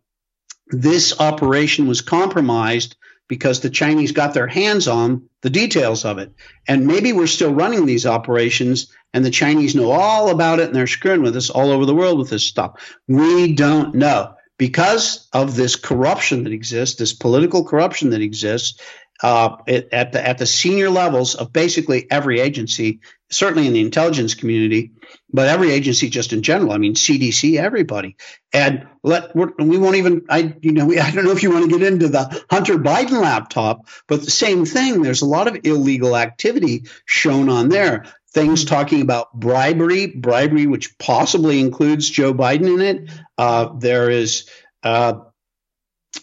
this 0.70 1.18
operation 1.20 1.86
was 1.86 2.00
compromised 2.00 2.96
because 3.28 3.60
the 3.60 3.70
Chinese 3.70 4.12
got 4.12 4.34
their 4.34 4.48
hands 4.48 4.88
on 4.88 5.28
the 5.42 5.50
details 5.50 6.04
of 6.04 6.18
it. 6.18 6.32
And 6.66 6.86
maybe 6.86 7.12
we're 7.12 7.28
still 7.28 7.54
running 7.54 7.86
these 7.86 8.06
operations 8.06 8.92
and 9.14 9.24
the 9.24 9.30
Chinese 9.30 9.74
know 9.74 9.90
all 9.90 10.30
about 10.30 10.58
it 10.58 10.66
and 10.66 10.74
they're 10.74 10.86
screwing 10.86 11.22
with 11.22 11.36
us 11.36 11.48
all 11.48 11.70
over 11.70 11.86
the 11.86 11.94
world 11.94 12.18
with 12.18 12.30
this 12.30 12.44
stuff. 12.44 12.98
We 13.06 13.54
don't 13.54 13.94
know. 13.94 14.34
Because 14.58 15.28
of 15.32 15.56
this 15.56 15.76
corruption 15.76 16.44
that 16.44 16.52
exists, 16.52 16.98
this 16.98 17.14
political 17.14 17.64
corruption 17.64 18.10
that 18.10 18.20
exists, 18.20 18.80
uh, 19.22 19.56
at 19.66 20.12
the 20.12 20.26
at 20.26 20.38
the 20.38 20.46
senior 20.46 20.90
levels 20.90 21.34
of 21.34 21.52
basically 21.52 22.10
every 22.10 22.40
agency, 22.40 23.00
certainly 23.30 23.66
in 23.66 23.72
the 23.72 23.80
intelligence 23.80 24.34
community, 24.34 24.92
but 25.32 25.48
every 25.48 25.70
agency 25.70 26.10
just 26.10 26.32
in 26.32 26.42
general. 26.42 26.72
I 26.72 26.78
mean, 26.78 26.94
CDC, 26.94 27.56
everybody, 27.56 28.16
and 28.52 28.86
let 29.02 29.34
we 29.34 29.78
won't 29.78 29.96
even. 29.96 30.26
I 30.28 30.54
you 30.60 30.72
know 30.72 30.86
we, 30.86 30.98
I 30.98 31.10
don't 31.10 31.24
know 31.24 31.32
if 31.32 31.42
you 31.42 31.50
want 31.50 31.70
to 31.70 31.78
get 31.78 31.86
into 31.86 32.08
the 32.08 32.44
Hunter 32.50 32.76
Biden 32.76 33.20
laptop, 33.20 33.88
but 34.06 34.24
the 34.24 34.30
same 34.30 34.66
thing. 34.66 35.02
There's 35.02 35.22
a 35.22 35.26
lot 35.26 35.46
of 35.46 35.60
illegal 35.64 36.16
activity 36.16 36.84
shown 37.04 37.48
on 37.48 37.68
there. 37.68 38.06
Things 38.32 38.64
mm-hmm. 38.64 38.74
talking 38.74 39.00
about 39.02 39.32
bribery, 39.32 40.06
bribery 40.06 40.66
which 40.66 40.98
possibly 40.98 41.60
includes 41.60 42.08
Joe 42.08 42.34
Biden 42.34 42.74
in 42.74 42.80
it. 42.80 43.10
Uh, 43.38 43.70
there 43.78 44.10
is. 44.10 44.48
Uh, 44.82 45.20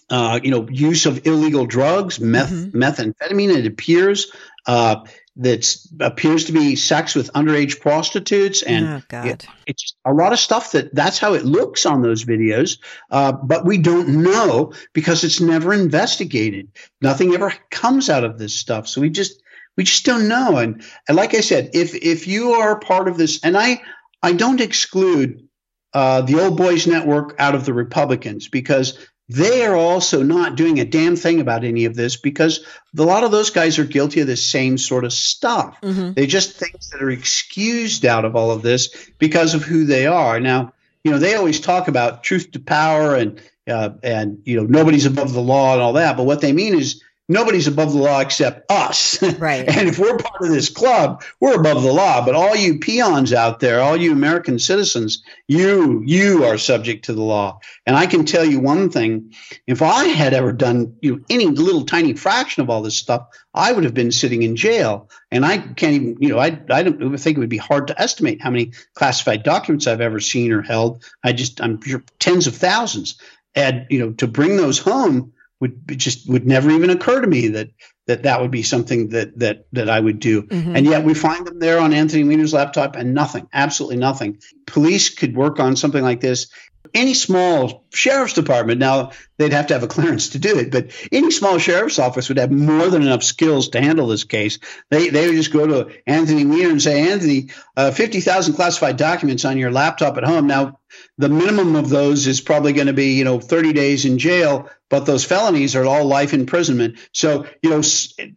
uh, 0.10 0.40
you 0.44 0.52
know, 0.52 0.68
use 0.70 1.06
of 1.06 1.26
illegal 1.26 1.66
drugs, 1.66 2.20
meth, 2.20 2.52
mm-hmm. 2.52 2.78
methamphetamine. 2.78 3.56
It 3.56 3.68
appears 3.68 4.32
uh, 4.66 5.04
that 5.38 5.78
appears 6.00 6.46
to 6.46 6.52
be 6.52 6.76
sex 6.76 7.16
with 7.16 7.32
underage 7.34 7.80
prostitutes, 7.80 8.64
and 8.64 9.04
oh, 9.12 9.24
it, 9.24 9.48
it's 9.66 9.96
a 10.06 10.14
lot 10.14 10.34
of 10.34 10.40
stuff 10.40 10.72
that 10.72 10.94
that's 10.94 11.20
how 11.20 11.34
it 11.34 11.46
looks 11.46 11.86
on 11.86 12.02
those 12.02 12.26
videos. 12.26 12.80
Uh, 13.12 13.32
but 13.32 13.66
we 13.66 13.78
don't 13.78 14.24
know 14.24 14.74
because 14.94 15.24
it's 15.24 15.40
never 15.40 15.74
investigated. 15.74 16.70
Nothing 17.02 17.34
ever 17.34 17.54
comes 17.70 18.10
out 18.10 18.24
of 18.24 18.38
this 18.38 18.56
stuff, 18.56 18.88
so 18.88 19.02
we 19.02 19.10
just 19.10 19.42
we 19.76 19.84
just 19.84 20.06
don't 20.06 20.28
know. 20.28 20.58
And, 20.58 20.84
and 21.08 21.16
like 21.16 21.36
I 21.36 21.42
said, 21.42 21.72
if 21.74 21.94
if 21.96 22.28
you 22.28 22.54
are 22.54 22.80
part 22.80 23.08
of 23.08 23.18
this, 23.18 23.44
and 23.44 23.58
I 23.58 23.82
I 24.24 24.34
don't 24.34 24.62
exclude 24.62 25.48
uh, 25.94 26.22
the 26.22 26.40
old 26.44 26.58
boys 26.58 26.88
network 26.88 27.36
out 27.40 27.56
of 27.56 27.66
the 27.66 27.74
Republicans 27.74 28.48
because 28.48 29.08
they 29.30 29.66
are 29.66 29.76
also 29.76 30.24
not 30.24 30.56
doing 30.56 30.80
a 30.80 30.86
damn 30.86 31.16
thing 31.16 31.42
about 31.42 31.66
any 31.66 31.86
of 31.86 31.96
this 31.96 32.16
because 32.16 32.66
a 32.98 33.04
lot 33.04 33.24
of 33.24 33.32
those 33.32 33.50
guys 33.50 33.78
are 33.78 33.84
guilty 33.84 34.22
of 34.22 34.28
the 34.28 34.38
same 34.38 34.78
sort 34.78 35.04
of 35.04 35.12
stuff. 35.12 35.78
Mm-hmm. 35.82 36.14
They 36.14 36.28
just 36.28 36.58
things 36.58 36.90
that 36.92 37.02
are 37.02 37.10
excused 37.10 38.06
out 38.06 38.24
of 38.24 38.36
all 38.36 38.52
of 38.52 38.62
this 38.62 39.10
because 39.18 39.54
of 39.54 39.64
who 39.64 39.86
they 39.86 40.08
are. 40.08 40.40
Now, 40.40 40.74
you 41.04 41.12
know, 41.12 41.20
they 41.20 41.36
always 41.36 41.60
talk 41.60 41.90
about 41.90 42.24
truth 42.24 42.52
to 42.52 42.60
power 42.60 43.16
and 43.16 43.42
uh, 43.68 43.90
and 44.02 44.42
you 44.46 44.56
know 44.56 44.66
nobody's 44.66 45.06
above 45.06 45.34
the 45.34 45.42
law 45.42 45.74
and 45.74 45.82
all 45.82 45.94
that, 45.94 46.16
but 46.16 46.26
what 46.26 46.40
they 46.40 46.54
mean 46.54 46.74
is 46.74 47.04
nobody's 47.30 47.68
above 47.68 47.92
the 47.92 48.00
law 48.00 48.20
except 48.20 48.72
us. 48.72 49.22
Right. 49.38 49.68
and 49.68 49.88
if 49.88 50.00
we're 50.00 50.18
part 50.18 50.42
of 50.42 50.50
this 50.50 50.70
club, 50.70 51.24
we're 51.40 51.60
above 51.60 51.84
the 51.84 51.92
law. 51.92 52.26
But 52.26 52.34
all 52.34 52.56
you 52.56 52.80
peons 52.80 53.34
out 53.34 53.60
there, 53.60 53.82
all 53.82 53.96
you 53.96 54.12
American 54.12 54.58
citizens, 54.58 55.24
you 55.48 56.02
you 56.06 56.46
are 56.46 56.58
subject 56.58 57.06
to 57.06 57.14
the 57.14 57.22
law. 57.22 57.60
And 57.86 57.96
I 57.96 58.08
can 58.08 58.26
tell 58.26 58.46
you 58.46 58.60
one 58.60 58.90
thing: 58.90 59.34
if 59.68 59.82
I 59.82 60.06
had 60.06 60.34
ever 60.34 60.52
done 60.54 60.96
you 61.02 61.18
know, 61.18 61.24
any 61.30 61.46
little 61.46 61.86
tiny 61.86 62.14
fraction 62.14 62.64
of 62.64 62.70
all 62.70 62.82
this 62.82 62.96
stuff, 62.96 63.28
I 63.54 63.72
would 63.72 63.84
have 63.84 63.94
been 63.94 64.12
sitting 64.12 64.42
in 64.44 64.56
jail. 64.56 65.10
And 65.30 65.46
I 65.46 65.58
can't 65.58 65.94
even, 65.94 66.18
you 66.20 66.30
know, 66.30 66.40
I 66.40 66.60
I 66.70 66.84
don't 66.84 67.18
think 67.18 67.38
it 67.38 67.40
would 67.40 67.50
be 67.50 67.58
hard 67.58 67.88
to 67.88 68.02
estimate 68.02 68.42
how 68.42 68.50
many 68.50 68.72
classified 68.96 69.44
documents 69.44 69.88
I've 69.88 70.02
ever 70.02 70.20
seen 70.20 70.52
or 70.52 70.62
held. 70.62 71.04
I 71.24 71.34
just 71.34 71.62
I'm 71.62 71.82
sure 71.82 72.04
tens 72.20 72.48
of 72.48 72.56
thousands. 72.56 73.20
And 73.54 73.86
you 73.90 74.00
know, 74.00 74.12
to 74.14 74.28
bring 74.28 74.58
those 74.58 74.80
home 74.80 75.34
would 75.60 75.98
just 75.98 76.30
would 76.30 76.46
never 76.46 76.70
even 76.70 76.90
occur 76.90 77.22
to 77.22 77.28
me 77.28 77.50
that 77.50 77.70
that 78.06 78.24
that 78.24 78.42
would 78.42 78.52
be 78.52 78.64
something 78.64 79.10
that 79.10 79.38
that 79.40 79.66
that 79.74 79.90
I 79.90 80.00
would 80.00 80.20
do. 80.20 80.44
Mm-hmm. 80.44 80.76
And 80.76 80.86
yet 80.86 81.04
we 81.04 81.14
find 81.14 81.46
them 81.46 81.60
there 81.60 81.80
on 81.80 81.94
Anthony 81.94 82.24
Weiner's 82.24 82.54
laptop 82.54 82.96
and 82.96 83.14
nothing, 83.14 83.48
absolutely 83.54 83.98
nothing. 83.98 84.40
Police 84.66 85.14
could 85.16 85.36
work 85.36 85.60
on 85.60 85.76
something 85.76 86.04
like 86.04 86.22
this. 86.22 86.48
Any 86.94 87.14
small 87.14 87.86
sheriff's 87.92 88.34
department, 88.34 88.80
now 88.80 89.12
they'd 89.38 89.54
have 89.54 89.68
to 89.68 89.74
have 89.74 89.84
a 89.84 89.88
clearance 89.88 90.30
to 90.30 90.40
do 90.40 90.58
it, 90.58 90.72
but 90.72 90.92
any 91.12 91.32
small 91.32 91.58
sheriff's 91.58 92.00
office 92.00 92.30
would 92.30 92.38
have 92.38 92.52
more 92.52 92.88
than 92.90 93.02
enough 93.02 93.24
skills 93.24 93.70
to 93.70 93.82
handle 93.82 94.08
this 94.08 94.24
case. 94.24 94.60
They 94.90 95.10
they 95.10 95.28
would 95.28 95.36
just 95.36 95.54
go 95.54 95.68
to 95.68 95.94
Anthony 96.06 96.46
Weiner 96.46 96.70
and 96.70 96.82
say, 96.82 97.12
Anthony, 97.12 97.50
uh, 97.76 97.92
fifty 97.92 98.22
thousand 98.22 98.56
classified 98.56 98.98
documents 98.98 99.46
on 99.46 99.58
your 99.58 99.72
laptop 99.72 100.18
at 100.18 100.24
home. 100.24 100.48
Now 100.48 100.80
the 101.18 101.30
minimum 101.30 101.76
of 101.76 101.90
those 101.90 102.28
is 102.28 102.42
probably 102.42 102.74
going 102.74 102.88
to 102.88 102.94
be 102.94 103.14
you 103.14 103.24
know 103.24 103.40
30 103.40 103.74
days 103.74 104.06
in 104.06 104.18
jail 104.18 104.70
but 104.90 105.06
those 105.06 105.26
felonies 105.26 105.76
are 105.76 105.86
all 105.86 106.06
life 106.06 106.34
imprisonment 106.34 106.98
so 107.12 107.46
you 107.62 107.70
know 107.70 107.82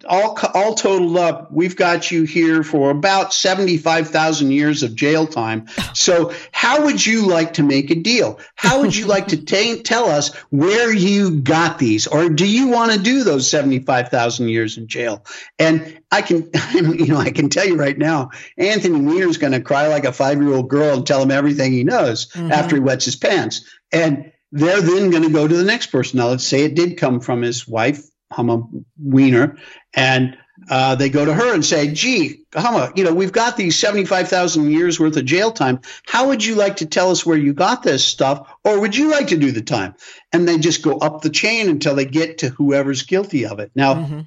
all 0.09 0.39
all 0.55 0.75
totaled 0.75 1.17
up 1.17 1.53
we've 1.53 1.77
got 1.77 2.11
you 2.11 2.25
here 2.25 2.63
for 2.63 2.91
about 2.91 3.33
75,000 3.33 4.51
years 4.51 4.83
of 4.83 4.95
jail 4.95 5.27
time 5.27 5.67
so 5.95 6.33
how 6.53 6.85
would 6.85 7.05
you 7.05 7.27
like 7.27 7.55
to 7.55 7.63
make 7.63 7.91
a 7.91 7.95
deal 7.95 8.41
how 8.57 8.81
would 8.81 8.95
you 8.95 9.07
like 9.07 9.29
to 9.29 9.37
t- 9.51 9.83
tell 9.83 10.07
us 10.07 10.35
where 10.51 10.93
you 10.93 11.41
got 11.41 11.79
these 11.79 12.07
or 12.07 12.29
do 12.29 12.47
you 12.47 12.69
want 12.69 12.93
to 12.93 12.99
do 12.99 13.25
those 13.25 13.51
75,000 13.51 14.49
years 14.49 14.79
in 14.79 14.87
jail 14.87 15.25
and 15.59 16.01
I 16.11 16.23
can, 16.23 16.51
you 16.75 17.07
know, 17.07 17.19
I 17.19 17.31
can 17.31 17.49
tell 17.49 17.67
you 17.67 17.77
right 17.77 17.97
now, 17.97 18.31
Anthony 18.57 19.01
Weiner's 19.01 19.39
going 19.39 19.53
to 19.53 19.61
cry 19.61 19.89
like 19.89 20.05
a 20.05 20.13
five-year-old 20.13 20.69
girl 20.69 20.97
and 20.97 21.07
tell 21.07 21.23
him 21.23 21.31
everything 21.31 21.73
he 21.73 21.85
knows 21.85 22.29
mm-hmm. 22.29 22.53
after 22.53 22.77
he 22.77 22.81
wets 22.81 23.05
his 23.05 23.17
pants. 23.17 23.65
And 23.93 24.33
they're 24.53 24.81
then 24.81 25.11
going 25.11 25.23
to 25.23 25.31
go 25.31 25.47
to 25.47 25.57
the 25.57 25.65
next 25.65 25.87
person. 25.87 26.19
Now, 26.19 26.29
let's 26.29 26.47
say 26.47 26.65
it 26.65 26.75
did 26.75 26.99
come 26.99 27.21
from 27.21 27.43
his 27.43 27.67
wife, 27.69 28.05
Huma 28.33 28.69
Weiner, 28.99 29.57
and 29.95 30.37
uh, 30.69 30.95
they 30.95 31.09
go 31.09 31.25
to 31.25 31.33
her 31.33 31.55
and 31.55 31.65
say, 31.65 31.93
"Gee, 31.93 32.45
Huma, 32.53 32.97
you 32.97 33.05
know, 33.05 33.15
we've 33.15 33.33
got 33.33 33.57
these 33.57 33.79
seventy-five 33.79 34.29
thousand 34.29 34.71
years 34.71 34.99
worth 35.01 35.17
of 35.17 35.25
jail 35.25 35.53
time. 35.53 35.81
How 36.07 36.29
would 36.29 36.45
you 36.45 36.55
like 36.55 36.77
to 36.77 36.87
tell 36.87 37.11
us 37.11 37.25
where 37.25 37.39
you 37.39 37.53
got 37.53 37.83
this 37.83 38.05
stuff, 38.05 38.49
or 38.65 38.81
would 38.81 38.97
you 38.97 39.11
like 39.11 39.29
to 39.29 39.37
do 39.37 39.53
the 39.53 39.63
time?" 39.63 39.95
And 40.33 40.47
they 40.47 40.59
just 40.59 40.83
go 40.83 40.99
up 40.99 41.23
the 41.23 41.31
chain 41.31 41.69
until 41.69 41.95
they 41.95 42.05
get 42.05 42.39
to 42.39 42.51
whoever's 42.51 43.03
guilty 43.03 43.47
of 43.47 43.61
it. 43.61 43.71
Now. 43.75 43.95
Mm-hmm 43.95 44.21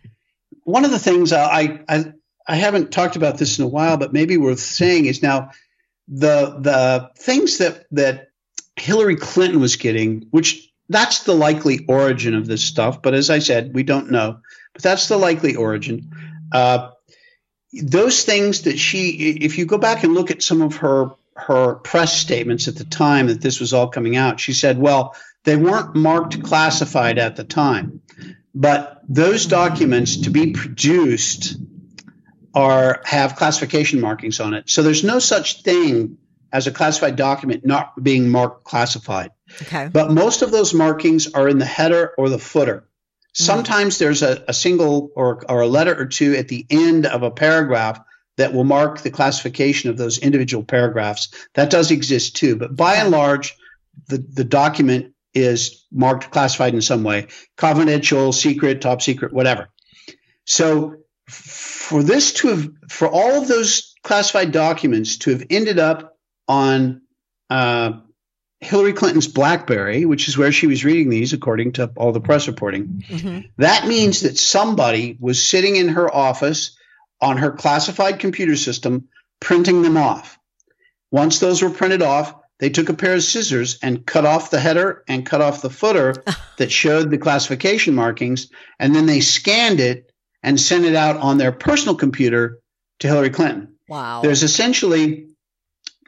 one 0.63 0.85
of 0.85 0.91
the 0.91 0.99
things 0.99 1.33
I, 1.33 1.83
I 1.87 2.13
I 2.47 2.55
haven't 2.55 2.91
talked 2.91 3.15
about 3.15 3.37
this 3.37 3.59
in 3.59 3.65
a 3.65 3.69
while, 3.69 3.97
but 3.97 4.13
maybe 4.13 4.37
worth 4.37 4.59
saying 4.59 5.05
is 5.05 5.23
now 5.23 5.51
the 6.07 6.57
the 6.59 7.11
things 7.17 7.59
that 7.59 7.85
that 7.91 8.29
Hillary 8.75 9.15
Clinton 9.15 9.59
was 9.59 9.75
getting, 9.75 10.27
which 10.31 10.69
that's 10.89 11.23
the 11.23 11.33
likely 11.33 11.85
origin 11.87 12.35
of 12.35 12.47
this 12.47 12.63
stuff. 12.63 13.01
But 13.01 13.13
as 13.13 13.29
I 13.29 13.39
said, 13.39 13.73
we 13.73 13.83
don't 13.83 14.11
know. 14.11 14.39
But 14.73 14.83
that's 14.83 15.07
the 15.07 15.17
likely 15.17 15.55
origin. 15.55 16.11
Uh, 16.51 16.91
those 17.73 18.23
things 18.23 18.63
that 18.63 18.77
she, 18.77 19.09
if 19.41 19.57
you 19.57 19.65
go 19.65 19.77
back 19.77 20.03
and 20.03 20.13
look 20.13 20.31
at 20.31 20.43
some 20.43 20.61
of 20.61 20.77
her 20.77 21.11
her 21.35 21.73
press 21.75 22.15
statements 22.15 22.67
at 22.67 22.75
the 22.75 22.83
time 22.83 23.25
that 23.25 23.41
this 23.41 23.59
was 23.59 23.73
all 23.73 23.87
coming 23.87 24.15
out, 24.15 24.39
she 24.39 24.53
said, 24.53 24.77
"Well, 24.77 25.15
they 25.43 25.55
weren't 25.55 25.95
marked 25.95 26.43
classified 26.43 27.17
at 27.17 27.35
the 27.35 27.43
time." 27.43 28.01
But 28.53 29.01
those 29.09 29.47
documents 29.47 30.17
to 30.17 30.29
be 30.29 30.51
produced 30.51 31.55
are 32.53 33.01
have 33.03 33.35
classification 33.35 33.99
markings 33.99 34.39
on 34.39 34.53
it. 34.53 34.69
So 34.69 34.83
there's 34.83 35.03
no 35.03 35.17
such 35.19 35.63
thing 35.63 36.17
as 36.51 36.67
a 36.67 36.71
classified 36.71 37.15
document 37.15 37.65
not 37.65 38.01
being 38.01 38.29
marked 38.29 38.63
classified. 38.63 39.31
Okay. 39.63 39.89
But 39.91 40.11
most 40.11 40.43
of 40.43 40.51
those 40.51 40.73
markings 40.73 41.33
are 41.33 41.49
in 41.49 41.57
the 41.57 41.65
header 41.65 42.13
or 42.17 42.29
the 42.29 42.37
footer. 42.37 42.87
Sometimes 43.33 43.97
there's 43.97 44.21
a, 44.21 44.43
a 44.47 44.53
single 44.53 45.09
or, 45.15 45.43
or 45.49 45.61
a 45.61 45.67
letter 45.67 45.99
or 45.99 46.05
two 46.05 46.35
at 46.35 46.47
the 46.47 46.65
end 46.69 47.05
of 47.05 47.23
a 47.23 47.31
paragraph 47.31 47.99
that 48.37 48.53
will 48.53 48.63
mark 48.63 49.01
the 49.01 49.11
classification 49.11 49.89
of 49.89 49.97
those 49.97 50.17
individual 50.19 50.63
paragraphs. 50.63 51.29
That 51.53 51.69
does 51.69 51.91
exist 51.91 52.35
too, 52.35 52.55
but 52.55 52.75
by 52.75 52.95
and 52.95 53.11
large, 53.11 53.55
the, 54.07 54.17
the 54.17 54.43
document 54.43 55.13
is 55.33 55.85
marked 55.91 56.31
classified 56.31 56.73
in 56.73 56.81
some 56.81 57.03
way 57.03 57.27
confidential, 57.57 58.31
secret, 58.31 58.81
top 58.81 59.01
secret, 59.01 59.33
whatever. 59.33 59.69
So 60.45 60.97
for 61.27 62.03
this 62.03 62.33
to 62.33 62.49
have, 62.49 62.69
for 62.89 63.07
all 63.07 63.41
of 63.41 63.47
those 63.47 63.93
classified 64.03 64.51
documents 64.51 65.17
to 65.17 65.31
have 65.31 65.43
ended 65.49 65.79
up 65.79 66.17
on 66.47 67.01
uh, 67.49 67.93
Hillary 68.63 68.93
Clinton's 68.93 69.27
Blackberry, 69.27 70.05
which 70.05 70.27
is 70.27 70.37
where 70.37 70.51
she 70.51 70.67
was 70.67 70.85
reading 70.85 71.09
these, 71.09 71.33
according 71.33 71.73
to 71.73 71.91
all 71.95 72.11
the 72.11 72.21
press 72.21 72.47
reporting, 72.47 73.03
mm-hmm. 73.07 73.39
that 73.57 73.87
means 73.87 74.21
that 74.21 74.37
somebody 74.37 75.17
was 75.19 75.43
sitting 75.43 75.75
in 75.75 75.89
her 75.89 76.13
office 76.13 76.77
on 77.21 77.37
her 77.37 77.51
classified 77.51 78.19
computer 78.19 78.55
system 78.55 79.07
printing 79.39 79.81
them 79.81 79.97
off. 79.97 80.39
Once 81.11 81.39
those 81.39 81.61
were 81.61 81.69
printed 81.69 82.01
off, 82.01 82.35
they 82.59 82.69
took 82.69 82.89
a 82.89 82.93
pair 82.93 83.15
of 83.15 83.23
scissors 83.23 83.79
and 83.81 84.05
cut 84.05 84.25
off 84.25 84.49
the 84.49 84.59
header 84.59 85.03
and 85.07 85.25
cut 85.25 85.41
off 85.41 85.61
the 85.61 85.69
footer 85.69 86.23
that 86.57 86.71
showed 86.71 87.09
the 87.09 87.17
classification 87.17 87.93
markings, 87.93 88.49
and 88.79 88.95
then 88.95 89.05
they 89.05 89.19
scanned 89.19 89.79
it 89.79 90.11
and 90.41 90.59
sent 90.59 90.85
it 90.85 90.95
out 90.95 91.17
on 91.17 91.37
their 91.37 91.51
personal 91.51 91.95
computer 91.95 92.59
to 92.99 93.07
Hillary 93.07 93.29
Clinton. 93.29 93.75
Wow. 93.87 94.21
There's 94.21 94.43
essentially 94.43 95.29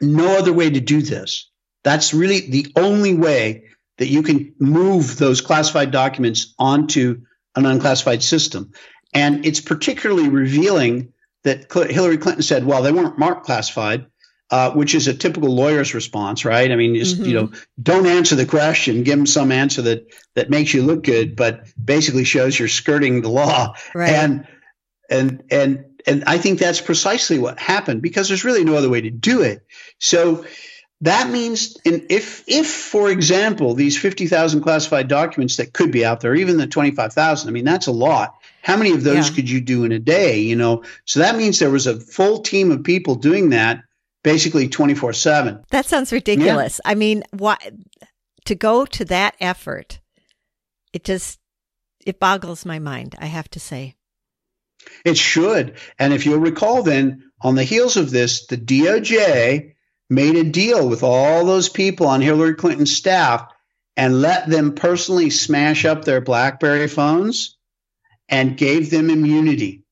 no 0.00 0.38
other 0.38 0.52
way 0.52 0.70
to 0.70 0.80
do 0.80 1.02
this. 1.02 1.50
That's 1.86 2.12
really 2.12 2.40
the 2.40 2.72
only 2.74 3.14
way 3.14 3.66
that 3.98 4.08
you 4.08 4.24
can 4.24 4.56
move 4.58 5.16
those 5.18 5.40
classified 5.40 5.92
documents 5.92 6.52
onto 6.58 7.20
an 7.54 7.64
unclassified 7.64 8.24
system. 8.24 8.72
And 9.14 9.46
it's 9.46 9.60
particularly 9.60 10.28
revealing 10.28 11.12
that 11.44 11.72
Hillary 11.72 12.18
Clinton 12.18 12.42
said, 12.42 12.66
well, 12.66 12.82
they 12.82 12.90
weren't 12.90 13.20
marked 13.20 13.46
classified, 13.46 14.06
uh, 14.50 14.72
which 14.72 14.96
is 14.96 15.06
a 15.06 15.14
typical 15.14 15.54
lawyer's 15.54 15.94
response, 15.94 16.44
right? 16.44 16.72
I 16.72 16.74
mean, 16.74 16.96
just, 16.96 17.18
mm-hmm. 17.18 17.26
you 17.26 17.34
know, 17.34 17.52
don't 17.80 18.06
answer 18.06 18.34
the 18.34 18.46
question, 18.46 19.04
give 19.04 19.16
them 19.16 19.24
some 19.24 19.52
answer 19.52 19.82
that, 19.82 20.12
that 20.34 20.50
makes 20.50 20.74
you 20.74 20.82
look 20.82 21.04
good, 21.04 21.36
but 21.36 21.68
basically 21.82 22.24
shows 22.24 22.58
you're 22.58 22.66
skirting 22.66 23.22
the 23.22 23.28
law. 23.28 23.74
Right. 23.94 24.10
And, 24.10 24.48
and, 25.08 25.44
and, 25.52 25.84
and 26.04 26.24
I 26.24 26.38
think 26.38 26.58
that's 26.58 26.80
precisely 26.80 27.38
what 27.38 27.60
happened 27.60 28.02
because 28.02 28.26
there's 28.26 28.44
really 28.44 28.64
no 28.64 28.74
other 28.74 28.88
way 28.88 29.02
to 29.02 29.10
do 29.10 29.42
it. 29.42 29.64
So, 30.00 30.44
that 31.02 31.30
means 31.30 31.76
in, 31.84 32.06
if 32.08 32.44
if 32.46 32.66
for 32.68 33.10
example 33.10 33.74
these 33.74 33.98
50,000 33.98 34.62
classified 34.62 35.08
documents 35.08 35.56
that 35.56 35.72
could 35.72 35.92
be 35.92 36.04
out 36.04 36.20
there 36.20 36.34
even 36.34 36.56
the 36.56 36.66
25,000 36.66 37.48
I 37.48 37.52
mean 37.52 37.64
that's 37.64 37.86
a 37.86 37.92
lot. 37.92 38.34
How 38.62 38.76
many 38.76 38.92
of 38.92 39.04
those 39.04 39.28
yeah. 39.28 39.34
could 39.34 39.50
you 39.50 39.60
do 39.60 39.84
in 39.84 39.92
a 39.92 39.98
day 39.98 40.40
you 40.40 40.56
know? 40.56 40.84
So 41.04 41.20
that 41.20 41.36
means 41.36 41.58
there 41.58 41.70
was 41.70 41.86
a 41.86 42.00
full 42.00 42.40
team 42.40 42.70
of 42.70 42.84
people 42.84 43.14
doing 43.14 43.50
that 43.50 43.82
basically 44.22 44.68
24/7 44.68 45.64
that 45.68 45.86
sounds 45.86 46.12
ridiculous. 46.12 46.80
Yeah. 46.84 46.92
I 46.92 46.94
mean 46.94 47.24
why 47.30 47.58
to 48.46 48.54
go 48.54 48.86
to 48.86 49.04
that 49.06 49.34
effort 49.40 50.00
it 50.92 51.04
just 51.04 51.38
it 52.06 52.18
boggles 52.18 52.64
my 52.64 52.78
mind 52.78 53.16
I 53.18 53.26
have 53.26 53.50
to 53.50 53.60
say. 53.60 53.96
It 55.04 55.16
should. 55.16 55.74
And 55.98 56.12
if 56.14 56.24
you'll 56.24 56.38
recall 56.38 56.82
then 56.82 57.30
on 57.42 57.54
the 57.54 57.64
heels 57.64 57.98
of 57.98 58.10
this 58.10 58.46
the 58.46 58.56
DOJ 58.56 59.74
made 60.08 60.36
a 60.36 60.44
deal 60.44 60.88
with 60.88 61.02
all 61.02 61.44
those 61.44 61.68
people 61.68 62.06
on 62.06 62.20
Hillary 62.20 62.54
Clinton's 62.54 62.94
staff 62.94 63.52
and 63.96 64.20
let 64.20 64.48
them 64.48 64.74
personally 64.74 65.30
smash 65.30 65.84
up 65.84 66.04
their 66.04 66.20
BlackBerry 66.20 66.88
phones 66.88 67.56
and 68.28 68.56
gave 68.56 68.90
them 68.90 69.10
immunity 69.10 69.82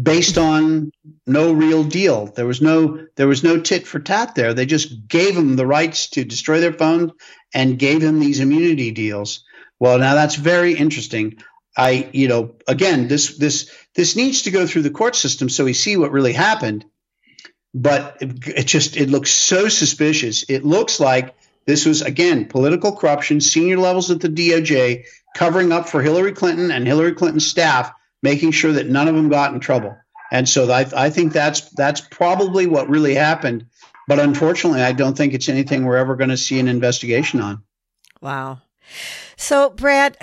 based 0.00 0.38
on 0.38 0.90
no 1.26 1.52
real 1.52 1.84
deal. 1.84 2.26
There 2.26 2.46
was 2.46 2.60
no 2.60 3.06
there 3.16 3.28
was 3.28 3.44
no 3.44 3.60
tit 3.60 3.86
for 3.86 3.98
tat 3.98 4.34
there. 4.34 4.54
They 4.54 4.66
just 4.66 5.08
gave 5.08 5.34
them 5.34 5.56
the 5.56 5.66
rights 5.66 6.10
to 6.10 6.24
destroy 6.24 6.60
their 6.60 6.72
phones 6.72 7.12
and 7.52 7.78
gave 7.78 8.00
them 8.00 8.20
these 8.20 8.40
immunity 8.40 8.90
deals. 8.90 9.44
Well, 9.78 9.98
now 9.98 10.14
that's 10.14 10.36
very 10.36 10.74
interesting. 10.74 11.36
I, 11.76 12.08
you 12.12 12.28
know, 12.28 12.54
again, 12.68 13.08
this 13.08 13.36
this 13.36 13.70
this 13.94 14.16
needs 14.16 14.42
to 14.42 14.50
go 14.50 14.66
through 14.66 14.82
the 14.82 14.90
court 14.90 15.16
system 15.16 15.48
so 15.48 15.64
we 15.64 15.72
see 15.72 15.96
what 15.96 16.12
really 16.12 16.32
happened 16.32 16.84
but 17.74 18.16
it, 18.20 18.46
it 18.46 18.66
just 18.66 18.96
it 18.96 19.10
looks 19.10 19.30
so 19.30 19.68
suspicious. 19.68 20.44
It 20.48 20.64
looks 20.64 21.00
like 21.00 21.34
this 21.66 21.84
was 21.84 22.02
again 22.02 22.46
political 22.46 22.96
corruption, 22.96 23.40
senior 23.40 23.78
levels 23.78 24.10
at 24.10 24.20
the 24.20 24.28
DOJ 24.28 25.04
covering 25.34 25.72
up 25.72 25.88
for 25.88 26.00
Hillary 26.00 26.32
Clinton 26.32 26.70
and 26.70 26.86
Hillary 26.86 27.12
Clinton's 27.12 27.46
staff, 27.46 27.92
making 28.22 28.52
sure 28.52 28.72
that 28.72 28.88
none 28.88 29.08
of 29.08 29.16
them 29.16 29.28
got 29.28 29.52
in 29.52 29.60
trouble. 29.60 29.96
And 30.30 30.48
so 30.48 30.70
I, 30.70 30.86
I 30.96 31.10
think 31.10 31.32
that's 31.32 31.62
that's 31.70 32.00
probably 32.00 32.66
what 32.66 32.88
really 32.88 33.14
happened. 33.14 33.66
But 34.06 34.20
unfortunately, 34.20 34.82
I 34.82 34.92
don't 34.92 35.16
think 35.16 35.34
it's 35.34 35.48
anything 35.48 35.84
we're 35.84 35.96
ever 35.96 36.14
going 36.14 36.30
to 36.30 36.36
see 36.36 36.60
an 36.60 36.68
investigation 36.68 37.40
on. 37.40 37.62
Wow. 38.20 38.60
So, 39.36 39.70
Brad, 39.70 40.18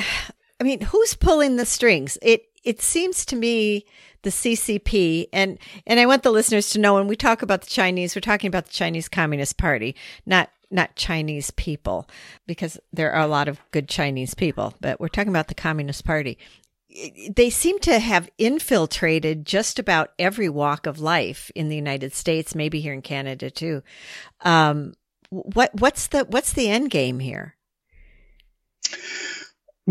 I 0.60 0.64
mean, 0.64 0.82
who's 0.82 1.16
pulling 1.16 1.56
the 1.58 1.66
strings? 1.66 2.18
It 2.22 2.46
it 2.64 2.82
seems 2.82 3.26
to 3.26 3.36
me 3.36 3.86
the 4.24 4.30
CCP, 4.30 5.28
and 5.34 5.58
and 5.86 6.00
I 6.00 6.06
want 6.06 6.24
the 6.24 6.32
listeners 6.32 6.70
to 6.72 6.80
know 6.80 6.96
when 6.96 7.08
we 7.08 7.16
talk 7.16 7.42
about 7.42 7.62
the 7.62 7.70
Chinese, 7.70 8.16
we're 8.16 8.22
talking 8.22 8.48
about 8.48 8.66
the 8.66 8.74
Chinese 8.74 9.10
Communist 9.10 9.58
Party, 9.58 9.96
not 10.26 10.50
not 10.70 10.96
Chinese 10.96 11.52
people, 11.52 12.08
because 12.48 12.80
there 12.94 13.12
are 13.12 13.24
a 13.24 13.28
lot 13.28 13.48
of 13.48 13.60
good 13.72 13.90
Chinese 13.90 14.34
people, 14.34 14.74
but 14.80 15.00
we're 15.00 15.10
talking 15.10 15.30
about 15.30 15.48
the 15.48 15.56
Communist 15.56 16.06
Party. 16.06 16.38
They 17.34 17.50
seem 17.50 17.80
to 17.80 18.00
have 18.00 18.30
infiltrated 18.38 19.46
just 19.46 19.80
about 19.80 20.12
every 20.20 20.50
walk 20.50 20.86
of 20.86 21.00
life 21.00 21.50
in 21.56 21.70
the 21.70 21.76
United 21.76 22.14
States, 22.14 22.54
maybe 22.54 22.82
here 22.82 22.94
in 22.94 23.02
Canada 23.02 23.50
too. 23.50 23.82
Um, 24.42 24.94
what 25.30 25.72
what's 25.76 26.08
the 26.08 26.26
what's 26.26 26.54
the 26.54 26.70
end 26.70 26.90
game 26.90 27.20
here? 27.20 27.56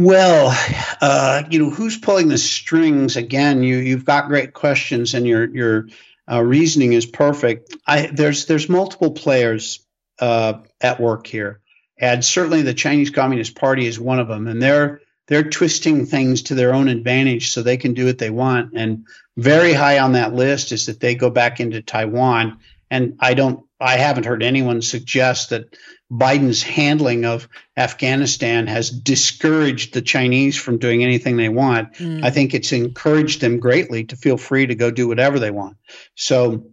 Well, 0.02 0.56
uh, 1.02 1.42
you 1.50 1.58
know, 1.58 1.68
who's 1.68 1.98
pulling 1.98 2.28
the 2.28 2.38
strings? 2.38 3.16
Again, 3.16 3.62
you 3.62 3.76
you've 3.76 4.06
got 4.06 4.28
great 4.28 4.54
questions, 4.54 5.12
and 5.12 5.26
your 5.26 5.54
your 5.54 5.88
uh, 6.30 6.42
reasoning 6.42 6.94
is 6.94 7.04
perfect. 7.04 7.76
I 7.86 8.06
there's 8.06 8.46
there's 8.46 8.70
multiple 8.70 9.10
players 9.10 9.86
uh, 10.18 10.54
at 10.80 11.00
work 11.00 11.26
here, 11.26 11.60
and 11.98 12.24
certainly 12.24 12.62
the 12.62 12.72
Chinese 12.72 13.10
Communist 13.10 13.54
Party 13.54 13.86
is 13.86 14.00
one 14.00 14.20
of 14.20 14.28
them, 14.28 14.46
and 14.46 14.62
they're 14.62 15.02
they're 15.26 15.50
twisting 15.50 16.06
things 16.06 16.42
to 16.44 16.54
their 16.54 16.72
own 16.72 16.88
advantage 16.88 17.50
so 17.50 17.62
they 17.62 17.76
can 17.76 17.92
do 17.92 18.06
what 18.06 18.16
they 18.16 18.30
want. 18.30 18.72
And 18.74 19.06
very 19.36 19.74
high 19.74 19.98
on 19.98 20.12
that 20.12 20.32
list 20.32 20.72
is 20.72 20.86
that 20.86 20.98
they 20.98 21.14
go 21.14 21.28
back 21.28 21.60
into 21.60 21.82
Taiwan. 21.82 22.58
And 22.90 23.16
I 23.20 23.34
don't, 23.34 23.64
I 23.78 23.96
haven't 23.96 24.26
heard 24.26 24.42
anyone 24.42 24.82
suggest 24.82 25.50
that 25.50 25.76
Biden's 26.10 26.62
handling 26.62 27.24
of 27.24 27.48
Afghanistan 27.76 28.66
has 28.66 28.90
discouraged 28.90 29.94
the 29.94 30.02
Chinese 30.02 30.56
from 30.56 30.78
doing 30.78 31.04
anything 31.04 31.36
they 31.36 31.48
want. 31.48 31.94
Mm. 31.94 32.24
I 32.24 32.30
think 32.30 32.52
it's 32.52 32.72
encouraged 32.72 33.40
them 33.40 33.60
greatly 33.60 34.04
to 34.04 34.16
feel 34.16 34.36
free 34.36 34.66
to 34.66 34.74
go 34.74 34.90
do 34.90 35.06
whatever 35.06 35.38
they 35.38 35.52
want. 35.52 35.76
So 36.16 36.72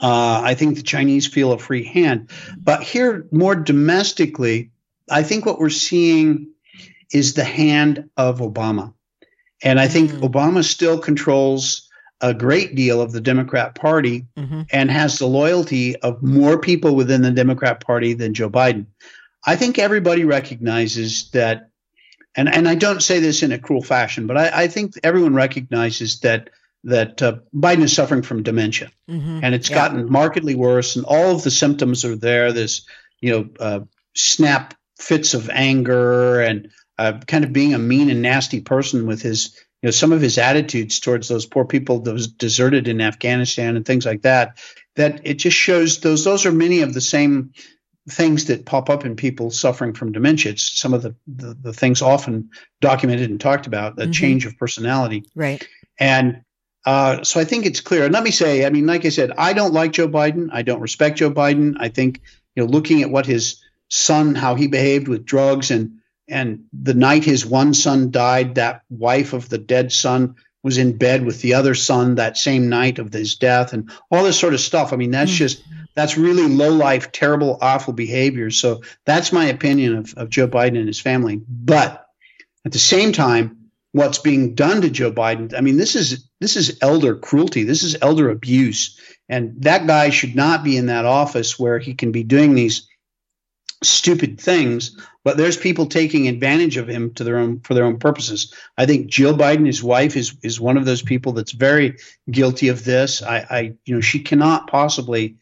uh, 0.00 0.40
I 0.44 0.54
think 0.54 0.76
the 0.76 0.82
Chinese 0.82 1.26
feel 1.26 1.52
a 1.52 1.58
free 1.58 1.84
hand. 1.84 2.30
But 2.56 2.82
here, 2.82 3.26
more 3.32 3.56
domestically, 3.56 4.70
I 5.10 5.24
think 5.24 5.44
what 5.44 5.58
we're 5.58 5.70
seeing 5.70 6.52
is 7.12 7.34
the 7.34 7.44
hand 7.44 8.10
of 8.16 8.38
Obama. 8.38 8.94
And 9.62 9.80
I 9.80 9.88
think 9.88 10.12
mm. 10.12 10.20
Obama 10.20 10.62
still 10.62 10.98
controls 10.98 11.88
a 12.20 12.32
great 12.32 12.74
deal 12.74 13.00
of 13.00 13.12
the 13.12 13.20
Democrat 13.20 13.74
Party 13.74 14.26
mm-hmm. 14.36 14.62
and 14.72 14.90
has 14.90 15.18
the 15.18 15.26
loyalty 15.26 15.96
of 15.96 16.22
more 16.22 16.58
people 16.58 16.94
within 16.94 17.22
the 17.22 17.30
Democrat 17.30 17.80
Party 17.80 18.14
than 18.14 18.34
Joe 18.34 18.50
Biden. 18.50 18.86
I 19.44 19.56
think 19.56 19.78
everybody 19.78 20.24
recognizes 20.24 21.30
that, 21.30 21.70
and, 22.34 22.48
and 22.48 22.68
I 22.68 22.76
don't 22.76 23.02
say 23.02 23.20
this 23.20 23.42
in 23.42 23.52
a 23.52 23.58
cruel 23.58 23.82
fashion, 23.82 24.26
but 24.26 24.38
I, 24.38 24.64
I 24.64 24.68
think 24.68 24.94
everyone 25.02 25.34
recognizes 25.34 26.20
that 26.20 26.50
that 26.86 27.22
uh, 27.22 27.36
Biden 27.54 27.82
is 27.82 27.94
suffering 27.94 28.20
from 28.20 28.42
dementia, 28.42 28.90
mm-hmm. 29.08 29.40
and 29.42 29.54
it's 29.54 29.70
yeah. 29.70 29.76
gotten 29.76 30.10
markedly 30.10 30.54
worse, 30.54 30.96
and 30.96 31.06
all 31.06 31.34
of 31.34 31.42
the 31.42 31.50
symptoms 31.50 32.04
are 32.04 32.16
there. 32.16 32.52
This, 32.52 32.86
you 33.20 33.30
know, 33.30 33.48
uh, 33.58 33.80
snap 34.14 34.74
fits 34.98 35.32
of 35.32 35.48
anger 35.48 36.42
and 36.42 36.70
uh, 36.98 37.20
kind 37.26 37.44
of 37.44 37.52
being 37.52 37.74
a 37.74 37.78
mean 37.78 38.10
and 38.10 38.22
nasty 38.22 38.60
person 38.60 39.06
with 39.06 39.22
his 39.22 39.58
you 39.84 39.88
know 39.88 39.90
some 39.90 40.12
of 40.12 40.22
his 40.22 40.38
attitudes 40.38 40.98
towards 40.98 41.28
those 41.28 41.44
poor 41.44 41.66
people 41.66 41.98
that 42.00 42.14
was 42.14 42.26
deserted 42.26 42.88
in 42.88 43.02
Afghanistan 43.02 43.76
and 43.76 43.84
things 43.84 44.06
like 44.06 44.22
that 44.22 44.56
that 44.96 45.20
it 45.24 45.34
just 45.34 45.58
shows 45.58 46.00
those 46.00 46.24
those 46.24 46.46
are 46.46 46.52
many 46.52 46.80
of 46.80 46.94
the 46.94 47.02
same 47.02 47.52
things 48.08 48.46
that 48.46 48.64
pop 48.64 48.88
up 48.88 49.04
in 49.04 49.14
people 49.14 49.50
suffering 49.50 49.92
from 49.92 50.10
dementia 50.10 50.52
it's 50.52 50.72
some 50.72 50.94
of 50.94 51.02
the 51.02 51.14
the, 51.26 51.52
the 51.60 51.72
things 51.74 52.00
often 52.00 52.48
documented 52.80 53.28
and 53.28 53.42
talked 53.42 53.66
about 53.66 53.98
a 53.98 54.04
mm-hmm. 54.04 54.12
change 54.12 54.46
of 54.46 54.56
personality 54.56 55.26
right 55.34 55.68
and 56.00 56.40
uh, 56.86 57.22
so 57.22 57.40
I 57.40 57.44
think 57.44 57.64
it's 57.64 57.80
clear. 57.80 58.04
And 58.04 58.12
let 58.12 58.22
me 58.22 58.30
say, 58.30 58.66
I 58.66 58.68
mean, 58.68 58.84
like 58.84 59.06
I 59.06 59.08
said, 59.08 59.32
I 59.38 59.54
don't 59.54 59.72
like 59.72 59.92
Joe 59.92 60.06
Biden. 60.06 60.50
I 60.52 60.60
don't 60.60 60.82
respect 60.82 61.16
Joe 61.16 61.30
Biden. 61.30 61.76
I 61.80 61.88
think, 61.88 62.20
you 62.54 62.62
know, 62.62 62.68
looking 62.68 63.00
at 63.00 63.08
what 63.08 63.24
his 63.24 63.64
son, 63.88 64.34
how 64.34 64.54
he 64.54 64.66
behaved 64.66 65.08
with 65.08 65.24
drugs 65.24 65.70
and 65.70 66.00
and 66.28 66.64
the 66.72 66.94
night 66.94 67.24
his 67.24 67.44
one 67.44 67.74
son 67.74 68.10
died, 68.10 68.54
that 68.54 68.82
wife 68.88 69.32
of 69.32 69.48
the 69.48 69.58
dead 69.58 69.92
son 69.92 70.36
was 70.62 70.78
in 70.78 70.96
bed 70.96 71.24
with 71.24 71.42
the 71.42 71.54
other 71.54 71.74
son 71.74 72.14
that 72.14 72.38
same 72.38 72.70
night 72.70 72.98
of 72.98 73.12
his 73.12 73.36
death 73.36 73.74
and 73.74 73.90
all 74.10 74.24
this 74.24 74.40
sort 74.40 74.54
of 74.54 74.60
stuff. 74.60 74.92
I 74.92 74.96
mean, 74.96 75.10
that's 75.10 75.30
mm-hmm. 75.30 75.38
just 75.38 75.62
that's 75.94 76.16
really 76.16 76.48
low 76.48 76.70
life, 76.70 77.12
terrible, 77.12 77.58
awful 77.60 77.92
behavior. 77.92 78.50
So 78.50 78.82
that's 79.04 79.32
my 79.32 79.44
opinion 79.46 79.96
of, 79.96 80.14
of 80.16 80.30
Joe 80.30 80.48
Biden 80.48 80.78
and 80.78 80.88
his 80.88 81.00
family. 81.00 81.40
But 81.46 82.06
at 82.64 82.72
the 82.72 82.78
same 82.78 83.12
time, 83.12 83.70
what's 83.92 84.18
being 84.18 84.54
done 84.54 84.80
to 84.80 84.90
Joe 84.90 85.12
Biden, 85.12 85.54
I 85.56 85.60
mean, 85.60 85.76
this 85.76 85.94
is 85.94 86.28
this 86.40 86.56
is 86.56 86.78
elder 86.80 87.14
cruelty. 87.14 87.64
This 87.64 87.82
is 87.82 87.96
elder 88.00 88.30
abuse. 88.30 88.98
And 89.28 89.62
that 89.62 89.86
guy 89.86 90.10
should 90.10 90.34
not 90.34 90.64
be 90.64 90.76
in 90.76 90.86
that 90.86 91.04
office 91.04 91.58
where 91.58 91.78
he 91.78 91.94
can 91.94 92.10
be 92.10 92.24
doing 92.24 92.54
these 92.54 92.88
stupid 93.82 94.40
things, 94.40 94.96
but 95.24 95.36
there's 95.36 95.56
people 95.56 95.86
taking 95.86 96.28
advantage 96.28 96.76
of 96.76 96.88
him 96.88 97.12
to 97.14 97.24
their 97.24 97.38
own 97.38 97.60
for 97.60 97.74
their 97.74 97.84
own 97.84 97.98
purposes. 97.98 98.52
I 98.76 98.86
think 98.86 99.08
Jill 99.08 99.36
Biden, 99.36 99.66
his 99.66 99.82
wife, 99.82 100.16
is 100.16 100.36
is 100.42 100.60
one 100.60 100.76
of 100.76 100.84
those 100.84 101.02
people 101.02 101.32
that's 101.32 101.52
very 101.52 101.96
guilty 102.30 102.68
of 102.68 102.84
this. 102.84 103.22
I, 103.22 103.38
I 103.50 103.60
you 103.84 103.94
know, 103.94 104.00
she 104.00 104.20
cannot 104.20 104.68
possibly 104.68 105.36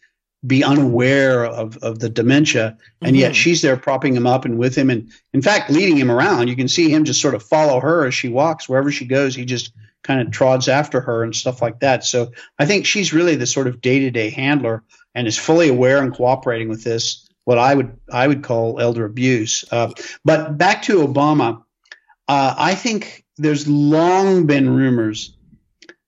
be 0.45 0.65
unaware 0.65 1.45
of, 1.45 1.77
of 1.79 2.01
the 2.01 2.09
dementia 2.09 2.77
and 3.01 3.11
mm-hmm. 3.11 3.21
yet 3.21 3.37
she's 3.37 3.63
there 3.63 3.77
propping 3.77 4.17
him 4.17 4.27
up 4.27 4.45
and 4.45 4.59
with 4.59 4.77
him 4.77 4.91
and 4.91 5.13
in 5.33 5.41
fact 5.41 5.71
leading 5.71 5.97
him 5.97 6.11
around 6.11 6.49
you 6.49 6.57
can 6.57 6.67
see 6.67 6.89
him 6.89 7.05
just 7.05 7.21
sort 7.21 7.35
of 7.35 7.43
follow 7.43 7.79
her 7.79 8.07
as 8.07 8.15
she 8.15 8.29
walks 8.29 8.69
wherever 8.69 8.91
she 8.91 9.05
goes 9.05 9.37
he 9.37 9.45
just 9.45 9.73
kind 10.03 10.21
of 10.21 10.33
trods 10.33 10.67
after 10.67 11.01
her 11.01 11.23
and 11.23 11.37
stuff 11.37 11.63
like 11.63 11.79
that 11.79 12.05
so 12.05 12.33
i 12.59 12.67
think 12.67 12.87
she's 12.87 13.13
really 13.13 13.37
the 13.37 13.47
sort 13.47 13.69
of 13.69 13.81
day-to-day 13.81 14.31
handler 14.31 14.83
and 15.15 15.29
is 15.29 15.39
fully 15.39 15.69
aware 15.69 16.03
and 16.03 16.13
cooperating 16.13 16.69
with 16.69 16.83
this 16.83 17.29
what 17.45 17.59
i 17.59 17.75
would 17.75 17.99
i 18.11 18.27
would 18.27 18.43
call 18.43 18.81
elder 18.81 19.05
abuse 19.05 19.65
uh, 19.71 19.91
but 20.25 20.57
back 20.59 20.83
to 20.83 21.07
obama 21.07 21.63
uh, 22.29 22.55
i 22.57 22.75
think 22.75 23.25
there's 23.37 23.67
long 23.67 24.47
been 24.47 24.69
rumors 24.69 25.37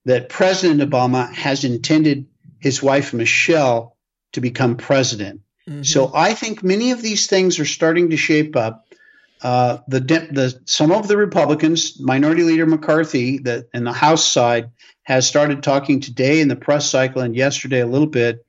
that 0.05 0.29
president 0.29 0.81
obama 0.81 1.33
has 1.33 1.65
intended 1.65 2.27
his 2.61 2.83
wife 2.83 3.13
michelle 3.13 3.95
to 4.35 4.41
become 4.41 4.77
president. 4.77 5.41
Mm-hmm. 5.69 5.83
So 5.83 6.11
I 6.15 6.35
think 6.35 6.63
many 6.63 6.91
of 6.91 7.01
these 7.01 7.27
things 7.27 7.59
are 7.59 7.65
starting 7.65 8.11
to 8.11 8.17
shape 8.17 8.55
up. 8.55 8.87
Uh, 9.43 9.79
the, 9.89 10.01
the 10.01 10.61
some 10.65 10.91
of 10.91 11.09
the 11.09 11.17
Republicans, 11.17 12.01
Minority 12.01 12.45
Leader 12.45 12.67
McCarthy, 12.67 13.39
that 13.39 13.69
in 13.75 13.85
the 13.85 13.93
House 13.93 14.27
side 14.27 14.71
has 15.03 15.27
started 15.27 15.63
talking 15.63 16.01
today 16.01 16.41
in 16.41 16.49
the 16.49 16.57
press 16.57 16.89
cycle 16.89 17.21
and 17.21 17.37
yesterday 17.37 17.81
a 17.81 17.87
little 17.87 18.07
bit 18.07 18.45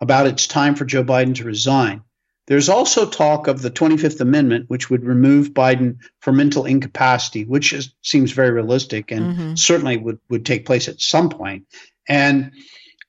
about 0.00 0.26
it's 0.26 0.48
time 0.48 0.74
for 0.74 0.84
Joe 0.84 1.04
Biden 1.04 1.36
to 1.36 1.44
resign. 1.44 2.02
There's 2.46 2.68
also 2.68 3.08
talk 3.08 3.46
of 3.46 3.62
the 3.62 3.70
25th 3.70 4.20
Amendment, 4.20 4.68
which 4.68 4.90
would 4.90 5.04
remove 5.04 5.50
Biden 5.50 5.98
for 6.20 6.32
mental 6.32 6.64
incapacity, 6.64 7.44
which 7.44 7.72
is, 7.72 7.94
seems 8.02 8.32
very 8.32 8.50
realistic 8.50 9.12
and 9.12 9.34
mm-hmm. 9.34 9.54
certainly 9.54 9.96
would, 9.96 10.18
would 10.28 10.44
take 10.44 10.66
place 10.66 10.88
at 10.88 11.00
some 11.00 11.28
point. 11.28 11.66
And 12.08 12.52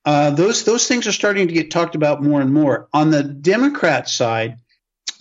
uh, 0.04 0.30
those 0.30 0.64
those 0.64 0.86
things 0.86 1.06
are 1.06 1.12
starting 1.12 1.48
to 1.48 1.54
get 1.54 1.70
talked 1.70 1.94
about 1.94 2.22
more 2.22 2.40
and 2.40 2.52
more. 2.52 2.88
On 2.92 3.10
the 3.10 3.22
Democrat 3.22 4.08
side, 4.08 4.58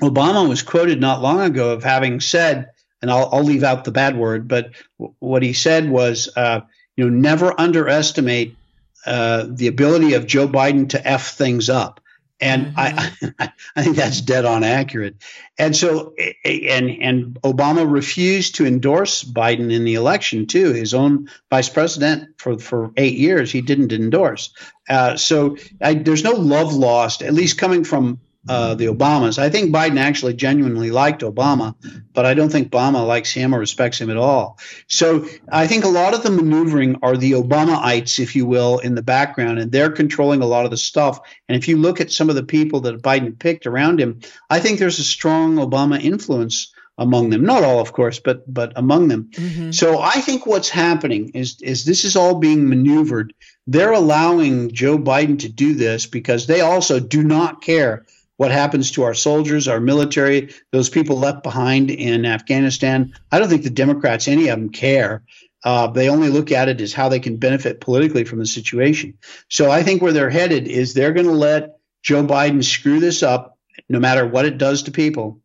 Obama 0.02 0.48
was 0.48 0.62
quoted 0.62 1.00
not 1.00 1.22
long 1.22 1.40
ago 1.42 1.72
of 1.72 1.84
having 1.84 2.20
said, 2.20 2.70
and 3.02 3.10
I'll, 3.10 3.30
I'll 3.32 3.44
leave 3.44 3.64
out 3.64 3.86
the 3.86 3.92
bad 3.92 4.18
word, 4.18 4.48
but 4.48 4.72
w- 5.00 5.16
what 5.20 5.42
he 5.42 5.54
said 5.54 5.90
was, 5.90 6.30
uh, 6.36 6.62
you 6.98 7.10
know, 7.10 7.16
never 7.16 7.60
underestimate 7.60 8.58
uh, 9.06 9.46
the 9.50 9.68
ability 9.68 10.14
of 10.14 10.28
Joe 10.28 10.48
Biden 10.48 10.90
to 10.90 11.08
f 11.08 11.32
things 11.32 11.70
up. 11.70 12.02
And 12.44 12.76
mm-hmm. 12.76 13.28
I, 13.40 13.54
I 13.76 13.84
think 13.84 13.96
that's 13.96 14.20
dead 14.20 14.44
on 14.44 14.66
accurate. 14.66 15.16
And 15.58 15.74
so, 15.76 16.14
and 16.44 16.90
and 16.90 17.42
Obama 17.42 17.90
refused 17.90 18.56
to 18.56 18.66
endorse 18.66 19.24
Biden 19.24 19.72
in 19.72 19.86
the 19.86 19.96
election 19.96 20.46
too. 20.46 20.74
His 20.74 20.94
own 20.94 21.30
vice 21.50 21.70
president 21.70 22.42
for 22.42 22.60
for 22.60 22.92
eight 22.98 23.18
years, 23.18 23.52
he 23.52 23.62
didn't 23.62 23.94
endorse. 23.94 24.54
Uh, 24.90 25.16
so 25.16 25.56
I, 25.82 25.94
there's 25.94 26.24
no 26.24 26.34
love 26.34 26.74
lost, 26.74 27.22
at 27.22 27.34
least 27.34 27.58
coming 27.58 27.86
from 27.86 28.20
uh, 28.50 28.76
the 28.76 28.88
Obamas. 28.88 29.40
I 29.40 29.50
think 29.50 29.74
Biden 29.74 29.98
actually 29.98 30.34
genuinely 30.34 30.92
liked 30.92 31.22
Obama, 31.22 31.76
but 32.14 32.26
I 32.26 32.34
don't 32.34 32.52
think 32.52 32.72
Obama 32.72 33.06
likes 33.08 33.32
him 33.32 33.56
or 33.56 33.60
respects 33.60 34.02
him 34.02 34.10
at 34.10 34.18
all. 34.18 34.60
So 34.88 35.26
I 35.50 35.68
think 35.68 35.86
a 35.86 35.90
lot 35.90 36.14
of 36.14 36.24
the 36.24 36.32
maneuvering 36.32 36.98
are 37.02 37.16
the 37.16 37.34
Obamaites, 37.34 38.20
if 38.20 38.36
you 38.36 38.46
will, 38.46 38.80
in 38.80 38.96
the 38.96 39.02
background, 39.02 39.60
and 39.60 39.72
they're 39.72 39.92
controlling 39.92 40.42
a 40.42 40.46
lot 40.48 40.66
of 40.66 40.72
the 40.72 40.78
stuff. 40.78 41.20
And 41.48 41.56
if 41.56 41.68
you 41.68 41.78
look 41.78 42.02
at 42.02 42.12
some 42.12 42.30
of 42.30 42.36
the 42.36 42.44
people 42.44 42.82
that 42.82 43.02
Biden 43.02 43.40
picked 43.40 43.66
around 43.66 44.00
him, 44.00 44.20
I 44.50 44.60
think 44.60 44.80
there's 44.80 45.00
a 45.00 45.04
strong 45.04 45.56
Obama 45.56 46.02
influence 46.02 46.74
among 46.98 47.30
them. 47.30 47.46
Not 47.46 47.64
all, 47.64 47.80
of 47.80 47.94
course, 47.94 48.20
but 48.20 48.52
but 48.52 48.74
among 48.76 49.08
them. 49.08 49.30
Mm-hmm. 49.32 49.72
So 49.72 50.00
I 50.00 50.22
think 50.22 50.46
what's 50.46 50.70
happening 50.70 51.30
is 51.34 51.62
is 51.62 51.86
this 51.86 52.04
is 52.04 52.16
all 52.16 52.36
being 52.36 52.70
maneuvered. 52.70 53.34
They're 53.66 53.94
allowing 53.94 54.72
Joe 54.72 54.98
Biden 54.98 55.40
to 55.40 55.50
do 55.50 55.74
this 55.74 56.06
because 56.06 56.46
they 56.46 56.62
also 56.62 57.00
do 57.00 57.24
not 57.24 57.62
care 57.62 58.06
what 58.44 58.52
happens 58.52 58.92
to 58.92 59.04
our 59.04 59.14
soldiers, 59.14 59.70
our 59.70 59.80
military, 59.80 60.54
those 60.74 60.90
people 60.90 61.18
left 61.18 61.44
behind 61.44 61.90
in 61.90 62.26
Afghanistan. 62.26 63.14
I 63.32 63.40
don't 63.40 63.48
think 63.48 63.64
the 63.64 63.70
Democrats, 63.70 64.28
any 64.28 64.50
of 64.50 64.60
them, 64.60 64.70
care. 64.70 65.24
Uh, 65.64 65.88
they 65.88 66.10
only 66.10 66.28
look 66.28 66.52
at 66.52 66.68
it 66.68 66.82
as 66.82 66.92
how 66.92 67.08
they 67.08 67.22
can 67.22 67.38
benefit 67.38 67.80
politically 67.80 68.26
from 68.26 68.40
the 68.40 68.46
situation. 68.46 69.18
So 69.50 69.72
I 69.72 69.82
think 69.82 70.02
where 70.02 70.12
they're 70.12 70.30
headed 70.30 70.68
is 70.68 70.94
they're 70.94 71.14
going 71.14 71.28
to 71.28 71.32
let 71.32 71.78
Joe 72.02 72.26
Biden 72.26 72.62
screw 72.62 73.00
this 73.00 73.24
up, 73.24 73.58
no 73.88 74.02
matter 74.02 74.28
what 74.28 74.44
it 74.44 74.58
does 74.58 74.84
to 74.84 74.92
people, 74.92 75.40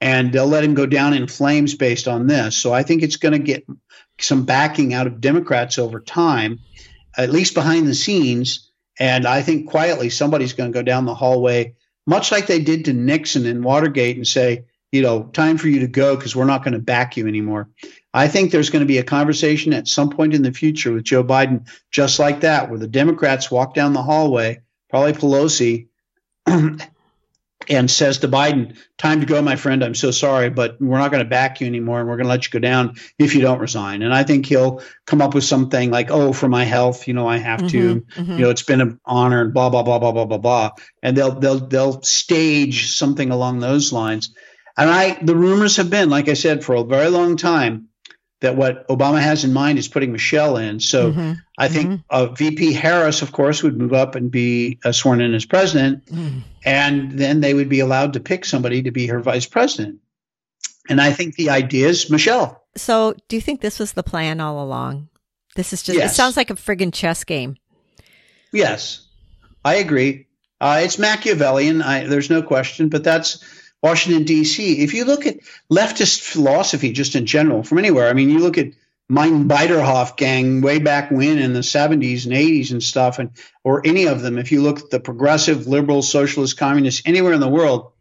and 0.00 0.32
they'll 0.32 0.46
let 0.46 0.64
him 0.64 0.72
go 0.72 0.86
down 0.86 1.12
in 1.12 1.26
flames 1.26 1.74
based 1.74 2.08
on 2.08 2.28
this. 2.28 2.56
So 2.56 2.72
I 2.72 2.82
think 2.82 3.02
it's 3.02 3.16
going 3.16 3.32
to 3.32 3.38
get 3.38 3.66
some 4.18 4.46
backing 4.46 4.94
out 4.94 5.06
of 5.06 5.20
Democrats 5.20 5.78
over 5.78 6.00
time, 6.00 6.60
at 7.14 7.28
least 7.28 7.52
behind 7.52 7.86
the 7.86 7.94
scenes. 7.94 8.70
And 8.98 9.26
I 9.26 9.42
think 9.42 9.68
quietly 9.68 10.08
somebody's 10.08 10.54
going 10.54 10.72
to 10.72 10.78
go 10.78 10.82
down 10.82 11.04
the 11.04 11.14
hallway 11.14 11.74
much 12.08 12.32
like 12.32 12.46
they 12.46 12.58
did 12.58 12.86
to 12.86 12.94
Nixon 12.94 13.44
in 13.44 13.62
Watergate 13.62 14.16
and 14.16 14.26
say, 14.26 14.64
you 14.92 15.02
know, 15.02 15.24
time 15.24 15.58
for 15.58 15.68
you 15.68 15.80
to 15.80 15.86
go 15.86 16.16
because 16.16 16.34
we're 16.34 16.46
not 16.46 16.64
going 16.64 16.72
to 16.72 16.78
back 16.78 17.18
you 17.18 17.28
anymore. 17.28 17.68
I 18.14 18.28
think 18.28 18.50
there's 18.50 18.70
going 18.70 18.80
to 18.80 18.86
be 18.86 18.96
a 18.96 19.04
conversation 19.04 19.74
at 19.74 19.86
some 19.86 20.08
point 20.08 20.32
in 20.32 20.40
the 20.40 20.50
future 20.50 20.90
with 20.90 21.04
Joe 21.04 21.22
Biden, 21.22 21.68
just 21.90 22.18
like 22.18 22.40
that, 22.40 22.70
where 22.70 22.78
the 22.78 22.88
Democrats 22.88 23.50
walk 23.50 23.74
down 23.74 23.92
the 23.92 24.02
hallway, 24.02 24.62
probably 24.88 25.12
Pelosi, 25.12 25.88
and 27.68 27.90
says 27.90 28.18
to 28.18 28.28
Biden, 28.28 28.76
Time 28.96 29.20
to 29.20 29.26
go, 29.26 29.40
my 29.42 29.56
friend. 29.56 29.84
I'm 29.84 29.94
so 29.94 30.10
sorry, 30.10 30.50
but 30.50 30.80
we're 30.80 30.98
not 30.98 31.10
going 31.10 31.22
to 31.22 31.28
back 31.28 31.60
you 31.60 31.66
anymore 31.66 32.00
and 32.00 32.08
we're 32.08 32.16
going 32.16 32.24
to 32.24 32.30
let 32.30 32.44
you 32.44 32.50
go 32.50 32.58
down 32.58 32.96
if 33.18 33.34
you 33.34 33.40
don't 33.40 33.60
resign. 33.60 34.02
And 34.02 34.12
I 34.12 34.24
think 34.24 34.46
he'll 34.46 34.82
come 35.06 35.22
up 35.22 35.34
with 35.34 35.44
something 35.44 35.90
like, 35.90 36.10
Oh, 36.10 36.32
for 36.32 36.48
my 36.48 36.64
health, 36.64 37.06
you 37.06 37.14
know, 37.14 37.28
I 37.28 37.38
have 37.38 37.60
mm-hmm, 37.60 37.68
to, 37.68 38.00
mm-hmm. 38.00 38.32
you 38.32 38.38
know, 38.38 38.50
it's 38.50 38.62
been 38.62 38.80
an 38.80 39.00
honor 39.04 39.42
and 39.42 39.54
blah, 39.54 39.70
blah, 39.70 39.82
blah, 39.82 39.98
blah, 39.98 40.12
blah, 40.12 40.24
blah, 40.24 40.38
blah. 40.38 40.70
And 41.02 41.16
they'll, 41.16 41.38
they'll, 41.38 41.66
they'll 41.66 42.02
stage 42.02 42.90
something 42.90 43.30
along 43.30 43.60
those 43.60 43.92
lines. 43.92 44.34
And 44.76 44.88
I, 44.88 45.18
the 45.22 45.36
rumors 45.36 45.76
have 45.76 45.90
been, 45.90 46.08
like 46.08 46.28
I 46.28 46.34
said, 46.34 46.64
for 46.64 46.76
a 46.76 46.84
very 46.84 47.08
long 47.08 47.36
time, 47.36 47.88
that 48.40 48.56
what 48.56 48.86
Obama 48.88 49.20
has 49.20 49.44
in 49.44 49.52
mind 49.52 49.78
is 49.78 49.88
putting 49.88 50.12
Michelle 50.12 50.56
in. 50.56 50.78
So 50.80 51.12
mm-hmm. 51.12 51.32
I 51.58 51.68
think 51.68 51.88
mm-hmm. 51.90 52.02
uh, 52.10 52.26
VP 52.26 52.72
Harris, 52.72 53.22
of 53.22 53.32
course, 53.32 53.62
would 53.62 53.76
move 53.76 53.92
up 53.92 54.14
and 54.14 54.30
be 54.30 54.78
uh, 54.84 54.92
sworn 54.92 55.20
in 55.20 55.34
as 55.34 55.44
president, 55.44 56.06
mm. 56.06 56.42
and 56.64 57.12
then 57.12 57.40
they 57.40 57.54
would 57.54 57.68
be 57.68 57.80
allowed 57.80 58.12
to 58.12 58.20
pick 58.20 58.44
somebody 58.44 58.82
to 58.82 58.90
be 58.90 59.06
her 59.08 59.20
vice 59.20 59.46
president. 59.46 60.00
And 60.88 61.00
I 61.00 61.12
think 61.12 61.34
the 61.34 61.50
idea 61.50 61.88
is 61.88 62.10
Michelle. 62.10 62.62
So 62.76 63.14
do 63.28 63.36
you 63.36 63.42
think 63.42 63.60
this 63.60 63.78
was 63.78 63.92
the 63.92 64.02
plan 64.02 64.40
all 64.40 64.62
along? 64.62 65.08
This 65.56 65.72
is 65.72 65.82
just, 65.82 65.98
yes. 65.98 66.12
it 66.12 66.14
sounds 66.14 66.36
like 66.36 66.50
a 66.50 66.54
friggin' 66.54 66.94
chess 66.94 67.24
game. 67.24 67.56
Yes, 68.52 69.06
I 69.64 69.76
agree. 69.76 70.26
Uh, 70.60 70.80
it's 70.82 70.98
Machiavellian. 70.98 71.82
I, 71.82 72.06
there's 72.06 72.30
no 72.30 72.42
question, 72.42 72.88
but 72.88 73.04
that's 73.04 73.44
Washington, 73.82 74.24
D.C. 74.24 74.82
If 74.82 74.94
you 74.94 75.04
look 75.04 75.26
at 75.26 75.38
leftist 75.70 76.20
philosophy 76.20 76.92
just 76.92 77.14
in 77.14 77.26
general 77.26 77.62
from 77.62 77.78
anywhere, 77.78 78.08
I 78.08 78.12
mean, 78.12 78.30
you 78.30 78.40
look 78.40 78.58
at 78.58 78.72
Mein 79.08 79.48
Beiderhof 79.48 80.16
gang 80.16 80.60
way 80.60 80.78
back 80.78 81.10
when 81.10 81.38
in 81.38 81.54
the 81.54 81.60
70s 81.60 82.26
and 82.26 82.34
80s 82.34 82.72
and 82.72 82.82
stuff, 82.82 83.18
and 83.18 83.30
or 83.64 83.86
any 83.86 84.06
of 84.06 84.20
them, 84.20 84.36
if 84.36 84.52
you 84.52 84.62
look 84.62 84.80
at 84.80 84.90
the 84.90 85.00
progressive, 85.00 85.66
liberal, 85.66 86.02
socialist, 86.02 86.58
communists 86.58 87.02
anywhere 87.06 87.32
in 87.32 87.40
the 87.40 87.48
world, 87.48 87.92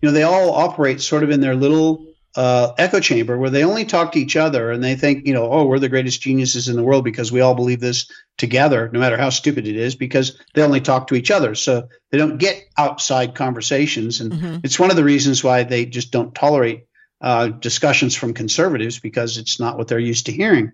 you 0.00 0.08
know, 0.08 0.12
they 0.12 0.22
all 0.22 0.54
operate 0.54 1.00
sort 1.00 1.24
of 1.24 1.30
in 1.30 1.40
their 1.40 1.56
little 1.56 2.06
uh, 2.38 2.72
echo 2.78 3.00
chamber 3.00 3.36
where 3.36 3.50
they 3.50 3.64
only 3.64 3.84
talk 3.84 4.12
to 4.12 4.20
each 4.20 4.36
other 4.36 4.70
and 4.70 4.82
they 4.82 4.94
think, 4.94 5.26
you 5.26 5.34
know, 5.34 5.50
oh, 5.50 5.66
we're 5.66 5.80
the 5.80 5.88
greatest 5.88 6.20
geniuses 6.20 6.68
in 6.68 6.76
the 6.76 6.84
world 6.84 7.02
because 7.02 7.32
we 7.32 7.40
all 7.40 7.56
believe 7.56 7.80
this 7.80 8.08
together, 8.36 8.88
no 8.92 9.00
matter 9.00 9.16
how 9.16 9.28
stupid 9.28 9.66
it 9.66 9.74
is, 9.74 9.96
because 9.96 10.38
they 10.54 10.62
only 10.62 10.80
talk 10.80 11.08
to 11.08 11.16
each 11.16 11.32
other. 11.32 11.56
So 11.56 11.88
they 12.12 12.18
don't 12.18 12.38
get 12.38 12.62
outside 12.78 13.34
conversations. 13.34 14.20
And 14.20 14.32
mm-hmm. 14.32 14.56
it's 14.62 14.78
one 14.78 14.90
of 14.90 14.96
the 14.96 15.02
reasons 15.02 15.42
why 15.42 15.64
they 15.64 15.84
just 15.84 16.12
don't 16.12 16.32
tolerate 16.32 16.86
uh, 17.20 17.48
discussions 17.48 18.14
from 18.14 18.34
conservatives 18.34 19.00
because 19.00 19.36
it's 19.36 19.58
not 19.58 19.76
what 19.76 19.88
they're 19.88 19.98
used 19.98 20.26
to 20.26 20.32
hearing. 20.32 20.70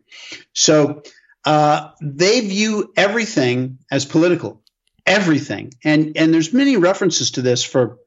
So 0.52 1.02
uh, 1.46 1.92
they 2.02 2.42
view 2.42 2.92
everything 2.94 3.78
as 3.90 4.04
political, 4.04 4.60
everything. 5.06 5.72
And, 5.82 6.14
and 6.18 6.34
there's 6.34 6.52
many 6.52 6.76
references 6.76 7.30
to 7.30 7.40
this 7.40 7.64
for 7.64 8.00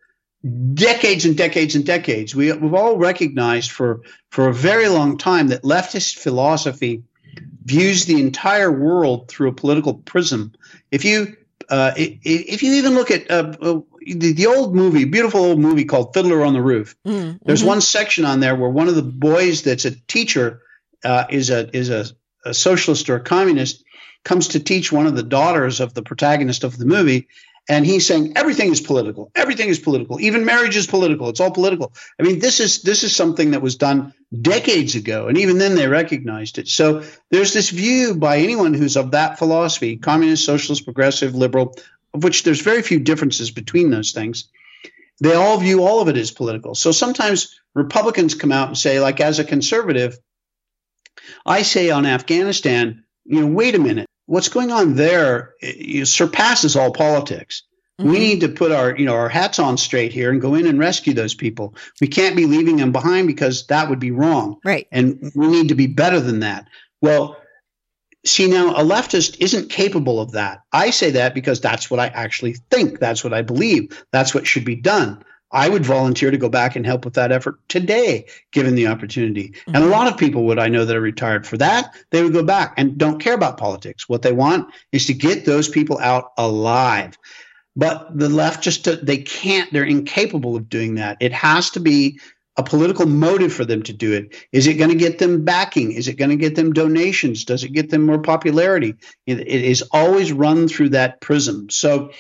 decades 0.74 1.26
and 1.26 1.36
decades 1.38 1.76
and 1.76 1.86
decades. 1.86 2.36
We, 2.36 2.48
have 2.48 2.74
all 2.74 2.98
recognized 2.98 3.72
for, 3.72 4.02
for 4.30 4.48
a 4.48 4.54
very 4.54 4.88
long 4.88 5.18
time 5.18 5.48
that 5.48 5.64
leftist 5.64 6.18
philosophy 6.18 7.04
views 7.66 8.06
the 8.06 8.20
entire 8.22 8.72
world 8.72 9.28
through 9.28 9.50
a 9.50 9.54
political 9.54 9.96
prism. 9.96 10.54
If 10.92 11.06
you 11.06 11.36
uh, 11.70 11.92
if 11.98 12.64
you 12.64 12.74
even 12.76 12.94
look 12.94 13.12
at 13.12 13.30
uh, 13.30 13.54
uh, 13.62 13.80
the, 14.06 14.32
the, 14.32 14.48
old 14.48 14.74
movie, 14.74 15.04
beautiful 15.04 15.42
old 15.42 15.60
movie 15.60 15.84
called 15.84 16.14
Fiddler 16.14 16.46
on 16.46 16.54
the 16.54 16.62
Roof, 16.62 16.96
mm, 17.06 17.38
there's 17.44 17.60
mm-hmm. 17.60 17.68
one 17.68 17.82
section 17.82 18.24
on 18.24 18.40
there 18.40 18.56
where 18.56 18.70
one 18.70 18.88
of 18.88 18.96
the 18.96 19.02
boys 19.02 19.64
that's 19.64 19.84
a 19.84 19.92
teacher 19.92 20.62
uh, 21.04 21.26
is 21.30 21.50
a 21.50 21.76
is 21.76 21.90
a, 21.90 22.06
a 22.46 22.54
socialist 22.54 23.10
or 23.10 23.16
a 23.16 23.22
communist 23.22 23.84
comes 24.24 24.50
to 24.50 24.60
teach 24.62 24.92
one 24.92 25.08
of 25.08 25.16
the 25.16 25.24
daughters 25.24 25.80
of 25.80 25.94
the 25.94 26.04
protagonist 26.04 26.64
of 26.64 26.78
the 26.78 26.86
movie, 26.86 27.28
and 27.70 27.86
he's 27.86 28.08
saying 28.08 28.34
everything 28.38 28.72
is 28.72 28.82
political. 28.82 29.32
Everything 29.36 29.70
is 29.70 29.80
political. 29.80 30.20
Even 30.22 30.46
marriage 30.46 30.78
is 30.78 30.88
political. 30.88 31.30
It's 31.30 31.40
all 31.40 31.52
political. 31.52 31.94
I 32.20 32.24
mean 32.24 32.40
this 32.40 32.60
is 32.60 32.82
this 32.82 33.04
is 33.04 33.16
something 33.16 33.52
that 33.52 33.62
was 33.62 33.76
done 33.76 34.14
decades 34.42 34.96
ago 34.96 35.28
and 35.28 35.38
even 35.38 35.58
then 35.58 35.76
they 35.76 35.88
recognized 35.88 36.58
it. 36.58 36.68
So 36.68 37.04
there's 37.30 37.54
this 37.54 37.70
view 37.70 38.16
by 38.16 38.40
anyone 38.40 38.74
who's 38.74 38.98
of 38.98 39.12
that 39.12 39.38
philosophy 39.38 39.98
communist 39.98 40.46
socialist 40.46 40.86
progressive 40.86 41.36
liberal 41.36 41.76
of 42.14 42.24
which 42.24 42.44
there's 42.44 42.62
very 42.62 42.82
few 42.82 43.00
differences 43.00 43.52
between 43.52 43.90
those 43.90 44.12
things 44.12 44.50
they 45.20 45.34
all 45.34 45.58
view 45.58 45.84
all 45.84 46.00
of 46.00 46.10
it 46.10 46.18
as 46.18 46.30
political. 46.30 46.76
So 46.76 46.92
sometimes 46.92 47.60
republicans 47.78 48.36
come 48.36 48.52
out 48.52 48.70
and 48.70 48.78
say 48.78 49.00
like 49.00 49.22
as 49.22 49.40
a 49.40 49.44
conservative 49.44 50.18
i 51.46 51.62
say 51.62 51.92
on 51.92 52.06
afghanistan 52.06 53.04
you 53.24 53.40
know 53.40 53.48
wait 53.48 53.76
a 53.76 53.80
minute 53.80 54.07
what's 54.28 54.50
going 54.50 54.72
on 54.72 54.96
there 54.96 55.56
surpasses 56.04 56.76
all 56.76 56.94
politics. 56.94 57.64
Mm-hmm. 58.00 58.12
We 58.12 58.20
need 58.20 58.42
to 58.42 58.50
put 58.50 58.72
our, 58.72 58.96
you 58.96 59.06
know, 59.06 59.16
our 59.16 59.30
hats 59.30 59.58
on 59.58 59.76
straight 59.78 60.14
here 60.14 60.30
and 60.30 60.40
go 60.40 60.54
in 60.54 60.68
and 60.68 60.78
rescue 60.78 61.14
those 61.14 61.34
people. 61.34 61.74
We 62.00 62.08
can't 62.08 62.36
be 62.36 62.46
leaving 62.46 62.78
them 62.78 62.92
behind 62.92 63.26
because 63.26 63.66
that 63.68 63.90
would 63.90 64.00
be 64.00 64.12
wrong. 64.12 64.60
Right. 64.64 64.88
And 64.92 65.32
we 65.34 65.48
need 65.48 65.70
to 65.70 65.76
be 65.76 65.88
better 65.88 66.20
than 66.20 66.42
that. 66.42 66.68
Well, 67.02 67.42
see 68.24 68.48
now 68.48 68.76
a 68.76 68.84
leftist 68.84 69.38
isn't 69.40 69.72
capable 69.72 70.20
of 70.20 70.34
that. 70.34 70.62
I 70.72 70.92
say 70.92 71.12
that 71.12 71.34
because 71.34 71.60
that's 71.60 71.90
what 71.90 72.00
I 72.00 72.08
actually 72.08 72.54
think. 72.70 73.00
That's 73.00 73.24
what 73.24 73.34
I 73.34 73.42
believe. 73.42 74.06
That's 74.12 74.36
what 74.36 74.46
should 74.46 74.66
be 74.66 74.76
done. 74.76 75.24
I 75.58 75.70
would 75.70 75.84
volunteer 75.84 76.30
to 76.30 76.38
go 76.38 76.50
back 76.50 76.76
and 76.76 76.86
help 76.86 77.04
with 77.04 77.16
that 77.16 77.32
effort 77.32 77.60
today, 77.68 78.28
given 78.52 78.76
the 78.76 78.86
opportunity. 78.86 79.50
Mm-hmm. 79.50 79.72
And 79.74 79.78
a 79.78 79.80
mm-hmm. 79.80 79.92
lot 79.92 80.08
of 80.08 80.16
people 80.16 80.44
would 80.44 80.60
I 80.60 80.68
know 80.68 80.86
that 80.86 80.96
are 80.96 81.02
retired 81.02 81.48
for 81.48 81.58
that. 81.58 81.96
They 82.12 82.22
would 82.22 82.34
go 82.34 82.44
back 82.44 82.76
and 82.78 82.96
don't 82.96 83.20
care 83.20 83.34
about 83.34 83.58
politics. 83.58 84.08
What 84.08 84.22
they 84.22 84.32
want 84.32 84.72
is 84.92 85.08
to 85.08 85.16
get 85.16 85.46
those 85.46 85.68
people 85.68 85.98
out 85.98 86.32
alive. 86.38 87.18
But 87.76 88.16
the 88.16 88.30
left 88.30 88.62
just 88.62 89.04
they 89.04 89.18
can't. 89.18 89.74
They're 89.74 89.84
incapable 89.84 90.56
of 90.56 90.70
doing 90.70 90.96
that. 90.96 91.18
It 91.22 91.34
has 91.34 91.72
to 91.72 91.80
be 91.80 92.20
a 92.56 92.62
political 92.62 93.08
motive 93.08 93.52
for 93.52 93.66
them 93.66 93.82
to 93.84 93.94
do 93.94 94.14
it. 94.14 94.36
Is 94.52 94.68
it 94.68 94.76
going 94.76 94.92
to 94.92 94.96
get 94.96 95.18
them 95.18 95.44
backing? 95.44 95.92
Is 95.92 96.08
it 96.08 96.18
going 96.18 96.30
to 96.30 96.36
get 96.36 96.56
them 96.56 96.72
donations? 96.72 97.46
Does 97.46 97.64
it 97.64 97.74
get 97.74 97.90
them 97.90 98.06
more 98.06 98.22
popularity? 98.22 98.94
it 99.26 99.48
is 99.48 99.84
always 99.92 100.32
run 100.32 100.68
through 100.68 100.90
that 100.90 101.20
prism. 101.20 101.72
So 101.72 102.12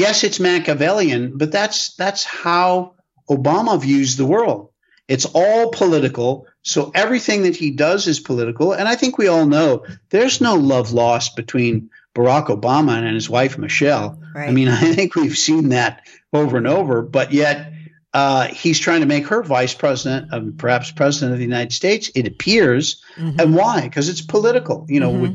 yes, 0.00 0.24
it's 0.24 0.40
Machiavellian, 0.40 1.36
but 1.36 1.52
that's 1.52 1.94
that's 1.94 2.24
how 2.24 2.94
Obama 3.28 3.80
views 3.80 4.16
the 4.16 4.26
world. 4.26 4.70
It's 5.06 5.26
all 5.26 5.70
political. 5.70 6.46
So 6.62 6.90
everything 6.94 7.42
that 7.42 7.56
he 7.56 7.70
does 7.72 8.06
is 8.06 8.20
political. 8.20 8.72
And 8.72 8.88
I 8.88 8.94
think 8.96 9.18
we 9.18 9.28
all 9.28 9.46
know 9.46 9.84
there's 10.10 10.40
no 10.40 10.54
love 10.54 10.92
lost 10.92 11.36
between 11.36 11.90
Barack 12.14 12.46
Obama 12.46 12.96
and 12.96 13.14
his 13.14 13.28
wife, 13.28 13.58
Michelle. 13.58 14.20
Right. 14.34 14.48
I 14.48 14.52
mean, 14.52 14.68
I 14.84 14.94
think 14.94 15.14
we've 15.16 15.36
seen 15.36 15.70
that 15.70 16.06
over 16.32 16.56
and 16.56 16.66
over, 16.66 17.02
but 17.02 17.32
yet 17.32 17.72
uh, 18.12 18.46
he's 18.48 18.78
trying 18.78 19.00
to 19.00 19.06
make 19.06 19.26
her 19.28 19.42
vice 19.42 19.74
president, 19.74 20.32
um, 20.32 20.54
perhaps 20.56 20.90
president 20.90 21.32
of 21.32 21.38
the 21.38 21.44
United 21.44 21.72
States. 21.72 22.10
It 22.14 22.26
appears. 22.26 23.02
Mm-hmm. 23.16 23.40
And 23.40 23.54
why? 23.54 23.82
Because 23.82 24.08
it's 24.08 24.22
political. 24.22 24.86
You 24.88 25.00
know, 25.00 25.12
mm-hmm. 25.12 25.34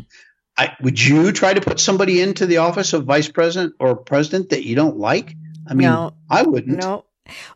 I, 0.58 0.76
would 0.82 1.04
you 1.04 1.32
try 1.32 1.54
to 1.54 1.62
put 1.62 1.80
somebody 1.80 2.22
into 2.22 2.46
the 2.46 2.58
office 2.58 2.94
of 2.94 3.04
vice 3.04 3.28
president 3.28 3.76
or 3.80 3.96
president 3.96 4.50
that 4.50 4.66
you 4.66 4.76
don't 4.76 4.98
like? 4.98 5.36
I 5.68 5.74
mean, 5.74 5.88
no, 5.88 6.14
I 6.30 6.44
wouldn't. 6.44 6.80
No. 6.80 7.06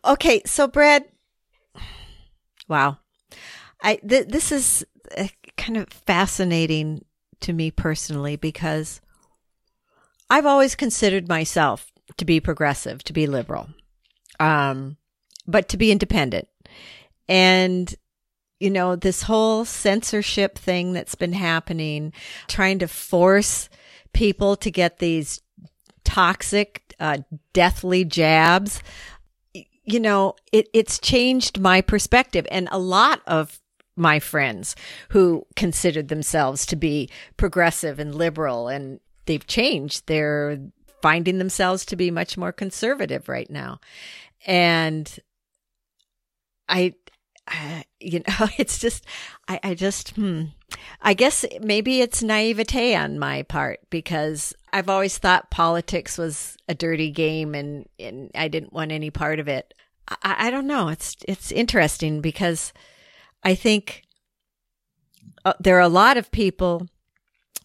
Okay, 0.03 0.41
so 0.45 0.67
Brad, 0.67 1.05
wow, 2.67 2.97
I 3.81 3.95
th- 3.95 4.27
this 4.27 4.51
is 4.51 4.85
uh, 5.17 5.27
kind 5.57 5.77
of 5.77 5.87
fascinating 5.89 7.05
to 7.41 7.53
me 7.53 7.71
personally 7.71 8.35
because 8.35 8.99
I've 10.29 10.45
always 10.45 10.75
considered 10.75 11.29
myself 11.29 11.91
to 12.17 12.25
be 12.25 12.39
progressive, 12.39 13.03
to 13.05 13.13
be 13.13 13.27
liberal, 13.27 13.69
um, 14.39 14.97
but 15.47 15.69
to 15.69 15.77
be 15.77 15.91
independent, 15.91 16.47
and 17.27 17.95
you 18.59 18.69
know, 18.69 18.95
this 18.95 19.23
whole 19.23 19.65
censorship 19.65 20.57
thing 20.57 20.93
that's 20.93 21.15
been 21.15 21.33
happening, 21.33 22.13
trying 22.47 22.79
to 22.79 22.87
force 22.87 23.69
people 24.13 24.55
to 24.57 24.69
get 24.69 24.99
these 24.99 25.41
toxic, 26.03 26.93
uh, 26.99 27.19
deathly 27.53 28.03
jabs. 28.03 28.81
You 29.53 29.99
know, 29.99 30.35
it, 30.51 30.67
it's 30.73 30.99
changed 30.99 31.59
my 31.59 31.81
perspective. 31.81 32.45
And 32.51 32.67
a 32.71 32.79
lot 32.79 33.21
of 33.25 33.59
my 33.95 34.19
friends 34.19 34.75
who 35.09 35.45
considered 35.55 36.07
themselves 36.07 36.65
to 36.65 36.75
be 36.75 37.09
progressive 37.37 37.99
and 37.99 38.15
liberal 38.15 38.67
and 38.67 38.99
they've 39.25 39.45
changed. 39.45 40.07
They're 40.07 40.57
finding 41.01 41.37
themselves 41.37 41.85
to 41.85 41.95
be 41.95 42.09
much 42.09 42.37
more 42.37 42.51
conservative 42.51 43.29
right 43.29 43.49
now. 43.49 43.79
And 44.45 45.19
I, 46.67 46.95
you 47.99 48.19
know, 48.19 48.47
it's 48.57 48.79
just, 48.79 49.05
I, 49.47 49.59
I 49.63 49.73
just, 49.73 50.11
hmm. 50.11 50.45
I 51.01 51.13
guess 51.13 51.45
maybe 51.61 52.01
it's 52.01 52.23
naivete 52.23 52.95
on 52.95 53.19
my 53.19 53.43
part 53.43 53.79
because 53.89 54.53
I've 54.71 54.89
always 54.89 55.17
thought 55.17 55.51
politics 55.51 56.17
was 56.17 56.57
a 56.67 56.75
dirty 56.75 57.11
game 57.11 57.55
and, 57.55 57.87
and 57.97 58.31
I 58.35 58.47
didn't 58.47 58.73
want 58.73 58.91
any 58.91 59.09
part 59.09 59.39
of 59.39 59.47
it. 59.47 59.73
I, 60.07 60.47
I 60.47 60.51
don't 60.51 60.67
know. 60.67 60.89
It's, 60.89 61.15
it's 61.27 61.51
interesting 61.51 62.21
because 62.21 62.71
I 63.43 63.55
think 63.55 64.03
uh, 65.45 65.53
there 65.59 65.77
are 65.77 65.81
a 65.81 65.89
lot 65.89 66.17
of 66.17 66.31
people, 66.31 66.87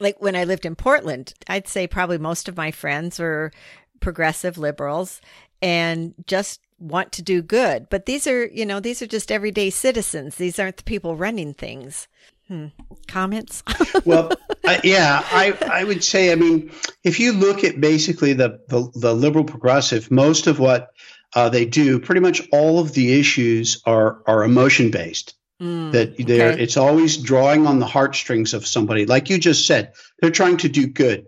like 0.01 0.21
when 0.21 0.37
I 0.37 0.45
lived 0.45 0.65
in 0.65 0.77
Portland, 0.77 1.35
I'd 1.49 1.69
say 1.69 1.87
probably 1.87 2.19
most 2.19 2.49
of 2.49 2.57
my 2.57 2.71
friends 2.71 3.19
were 3.19 3.53
progressive 4.01 4.59
liberals 4.59 5.21
and 5.61 6.15
just 6.27 6.61
want 6.79 7.13
to 7.13 7.23
do 7.23 7.43
good. 7.43 7.89
But 7.91 8.07
these 8.07 8.27
are, 8.27 8.47
you 8.47 8.67
know, 8.67 8.81
these 8.81 9.03
are 9.03 9.07
just 9.07 9.33
everyday 9.33 9.71
citizens. 9.71 10.37
These 10.37 10.59
aren't 10.59 10.79
the 10.79 10.83
people 10.85 11.17
running 11.17 11.55
things. 11.55 12.09
Hmm. 12.49 12.67
Comments? 13.09 13.63
well, 14.05 14.33
uh, 14.65 14.79
yeah, 14.85 15.23
I, 15.31 15.57
I 15.71 15.85
would 15.85 16.05
say, 16.05 16.31
I 16.31 16.35
mean, 16.35 16.71
if 17.03 17.21
you 17.21 17.33
look 17.33 17.65
at 17.65 17.81
basically 17.81 18.35
the, 18.35 18.61
the, 18.69 18.91
the 18.95 19.15
liberal 19.15 19.45
progressive, 19.45 20.11
most 20.11 20.47
of 20.47 20.59
what 20.59 20.91
uh, 21.35 21.49
they 21.49 21.65
do, 21.65 21.99
pretty 22.01 22.21
much 22.21 22.47
all 22.53 22.81
of 22.81 22.93
the 22.93 23.19
issues 23.19 23.83
are, 23.87 24.23
are 24.27 24.45
emotion 24.45 24.91
based. 24.91 25.35
Mm, 25.63 25.93
that 25.93 26.17
they're, 26.19 26.53
okay. 26.53 26.63
it's 26.63 26.77
always 26.77 27.17
drawing 27.17 27.67
on 27.67 27.79
the 27.79 27.87
heartstrings 27.87 28.55
of 28.55 28.67
somebody. 28.67 29.07
Like 29.07 29.31
you 29.31 29.39
just 29.39 29.67
said, 29.67 29.93
they're 30.21 30.33
trying 30.33 30.57
to 30.59 30.69
do 30.69 30.89
good. 30.89 31.27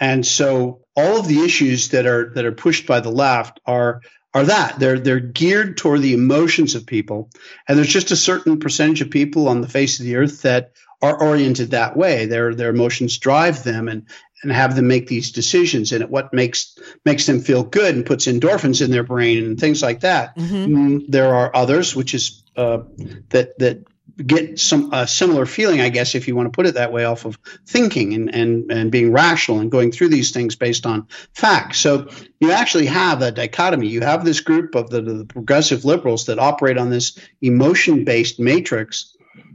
And 0.00 0.26
so 0.26 0.80
all 0.96 1.18
of 1.20 1.28
the 1.28 1.40
issues 1.40 1.90
that 1.90 2.04
are 2.06 2.32
that 2.34 2.44
are 2.44 2.52
pushed 2.52 2.86
by 2.86 3.00
the 3.00 3.10
left 3.10 3.60
are 3.64 4.00
are 4.34 4.44
that. 4.44 4.78
They're 4.78 4.98
they're 4.98 5.20
geared 5.20 5.76
toward 5.76 6.02
the 6.02 6.14
emotions 6.14 6.74
of 6.74 6.86
people 6.86 7.30
and 7.68 7.78
there's 7.78 7.88
just 7.88 8.10
a 8.10 8.16
certain 8.16 8.58
percentage 8.58 9.00
of 9.00 9.10
people 9.10 9.48
on 9.48 9.60
the 9.60 9.68
face 9.68 10.00
of 10.00 10.06
the 10.06 10.16
earth 10.16 10.42
that 10.42 10.72
are 11.00 11.20
oriented 11.20 11.70
that 11.70 11.96
way. 11.96 12.26
Their 12.26 12.54
their 12.54 12.70
emotions 12.70 13.18
drive 13.18 13.62
them 13.62 13.88
and 13.88 14.06
and 14.42 14.52
have 14.52 14.76
them 14.76 14.86
make 14.86 15.06
these 15.06 15.32
decisions 15.32 15.92
and 15.92 16.08
what 16.10 16.32
makes 16.32 16.78
makes 17.04 17.26
them 17.26 17.40
feel 17.40 17.62
good 17.62 17.94
and 17.94 18.06
puts 18.06 18.26
endorphins 18.26 18.84
in 18.84 18.90
their 18.90 19.02
brain 19.02 19.44
and 19.44 19.58
things 19.58 19.82
like 19.82 20.00
that. 20.00 20.36
Mm-hmm. 20.36 20.76
Mm, 20.76 21.04
there 21.08 21.34
are 21.34 21.54
others 21.54 21.96
which 21.96 22.14
is 22.14 22.42
uh, 22.56 22.78
that 23.30 23.58
that 23.58 23.84
get 24.16 24.58
some 24.58 24.92
a 24.92 25.06
similar 25.06 25.46
feeling, 25.46 25.80
I 25.80 25.88
guess, 25.88 26.14
if 26.14 26.28
you 26.28 26.36
want 26.36 26.46
to 26.46 26.56
put 26.56 26.66
it 26.66 26.74
that 26.74 26.92
way, 26.92 27.04
off 27.04 27.24
of 27.24 27.38
thinking 27.66 28.14
and, 28.14 28.34
and, 28.34 28.70
and 28.70 28.92
being 28.92 29.12
rational 29.12 29.60
and 29.60 29.70
going 29.70 29.92
through 29.92 30.08
these 30.08 30.30
things 30.30 30.56
based 30.56 30.86
on 30.86 31.08
facts. 31.32 31.78
So 31.78 32.08
you 32.40 32.52
actually 32.52 32.86
have 32.86 33.22
a 33.22 33.32
dichotomy. 33.32 33.88
You 33.88 34.02
have 34.02 34.24
this 34.24 34.40
group 34.40 34.74
of 34.74 34.90
the, 34.90 35.02
the 35.02 35.24
progressive 35.24 35.84
liberals 35.84 36.26
that 36.26 36.38
operate 36.38 36.78
on 36.78 36.90
this 36.90 37.18
emotion 37.40 38.04
based 38.04 38.38
matrix 38.38 39.13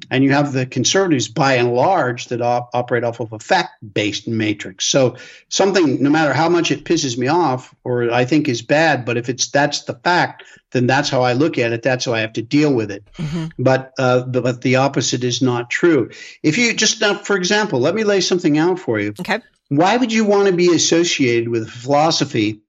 and 0.09 0.23
you 0.23 0.31
have 0.31 0.53
the 0.53 0.65
conservatives 0.65 1.27
by 1.27 1.55
and 1.55 1.73
large 1.73 2.27
that 2.27 2.41
op- 2.41 2.69
operate 2.73 3.03
off 3.03 3.19
of 3.19 3.33
a 3.33 3.39
fact-based 3.39 4.27
matrix. 4.27 4.85
So 4.85 5.17
something, 5.49 6.01
no 6.01 6.09
matter 6.09 6.33
how 6.33 6.49
much 6.49 6.71
it 6.71 6.85
pisses 6.85 7.17
me 7.17 7.27
off 7.27 7.73
or 7.83 8.11
I 8.11 8.25
think 8.25 8.47
is 8.47 8.61
bad, 8.61 9.05
but 9.05 9.17
if 9.17 9.29
it's 9.29 9.49
that's 9.49 9.83
the 9.83 9.95
fact, 9.95 10.43
then 10.71 10.87
that's 10.87 11.09
how 11.09 11.21
I 11.21 11.33
look 11.33 11.57
at 11.57 11.71
it. 11.71 11.81
That's 11.81 12.05
how 12.05 12.13
I 12.13 12.21
have 12.21 12.33
to 12.33 12.41
deal 12.41 12.73
with 12.73 12.91
it. 12.91 13.03
Mm-hmm. 13.17 13.61
But 13.61 13.93
uh, 13.97 14.23
but 14.23 14.61
the 14.61 14.77
opposite 14.77 15.23
is 15.23 15.41
not 15.41 15.69
true. 15.69 16.11
If 16.43 16.57
you 16.57 16.73
just 16.73 17.01
now, 17.01 17.15
for 17.15 17.35
example, 17.35 17.79
let 17.79 17.95
me 17.95 18.03
lay 18.03 18.21
something 18.21 18.57
out 18.57 18.79
for 18.79 18.99
you. 18.99 19.13
Okay. 19.19 19.39
Why 19.69 19.97
would 19.97 20.11
you 20.11 20.25
want 20.25 20.47
to 20.47 20.53
be 20.53 20.73
associated 20.73 21.49
with 21.49 21.67
a 21.67 21.71
philosophy 21.71 22.61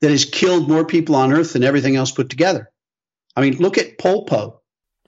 that 0.00 0.10
has 0.10 0.24
killed 0.24 0.68
more 0.68 0.86
people 0.86 1.14
on 1.14 1.32
Earth 1.32 1.52
than 1.52 1.62
everything 1.62 1.96
else 1.96 2.10
put 2.10 2.30
together? 2.30 2.70
I 3.36 3.42
mean, 3.42 3.58
look 3.58 3.78
at 3.78 3.98
Pol 3.98 4.24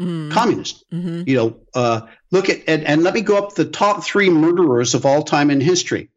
Pot 0.02 0.08
mm. 0.08 0.30
communist. 0.32 0.84
Mm-hmm. 0.90 1.22
You 1.26 1.36
know, 1.36 1.56
uh, 1.74 2.02
look 2.30 2.48
at, 2.48 2.62
and, 2.68 2.84
and 2.84 3.02
let 3.02 3.14
me 3.14 3.20
go 3.20 3.38
up 3.38 3.54
the 3.54 3.64
top 3.64 4.04
three 4.04 4.30
murderers 4.30 4.94
of 4.94 5.06
all 5.06 5.22
time 5.22 5.50
in 5.50 5.60
history. 5.60 6.08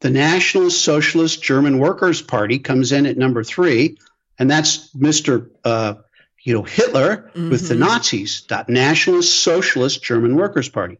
The 0.00 0.10
National 0.10 0.70
Socialist 0.70 1.42
German 1.42 1.78
Workers' 1.78 2.22
Party 2.22 2.58
comes 2.58 2.92
in 2.92 3.06
at 3.06 3.16
number 3.16 3.44
three, 3.44 3.98
and 4.38 4.50
that's 4.50 4.92
Mr. 4.94 5.50
Uh, 5.64 5.94
you 6.42 6.54
know, 6.54 6.62
Hitler 6.62 7.30
mm-hmm. 7.34 7.50
with 7.50 7.68
the 7.68 7.74
mm-hmm. 7.74 7.84
Nazis, 7.84 8.44
that 8.48 8.68
Nationalist 8.68 9.42
Socialist 9.42 10.02
German 10.02 10.36
Workers' 10.36 10.68
Party. 10.68 10.98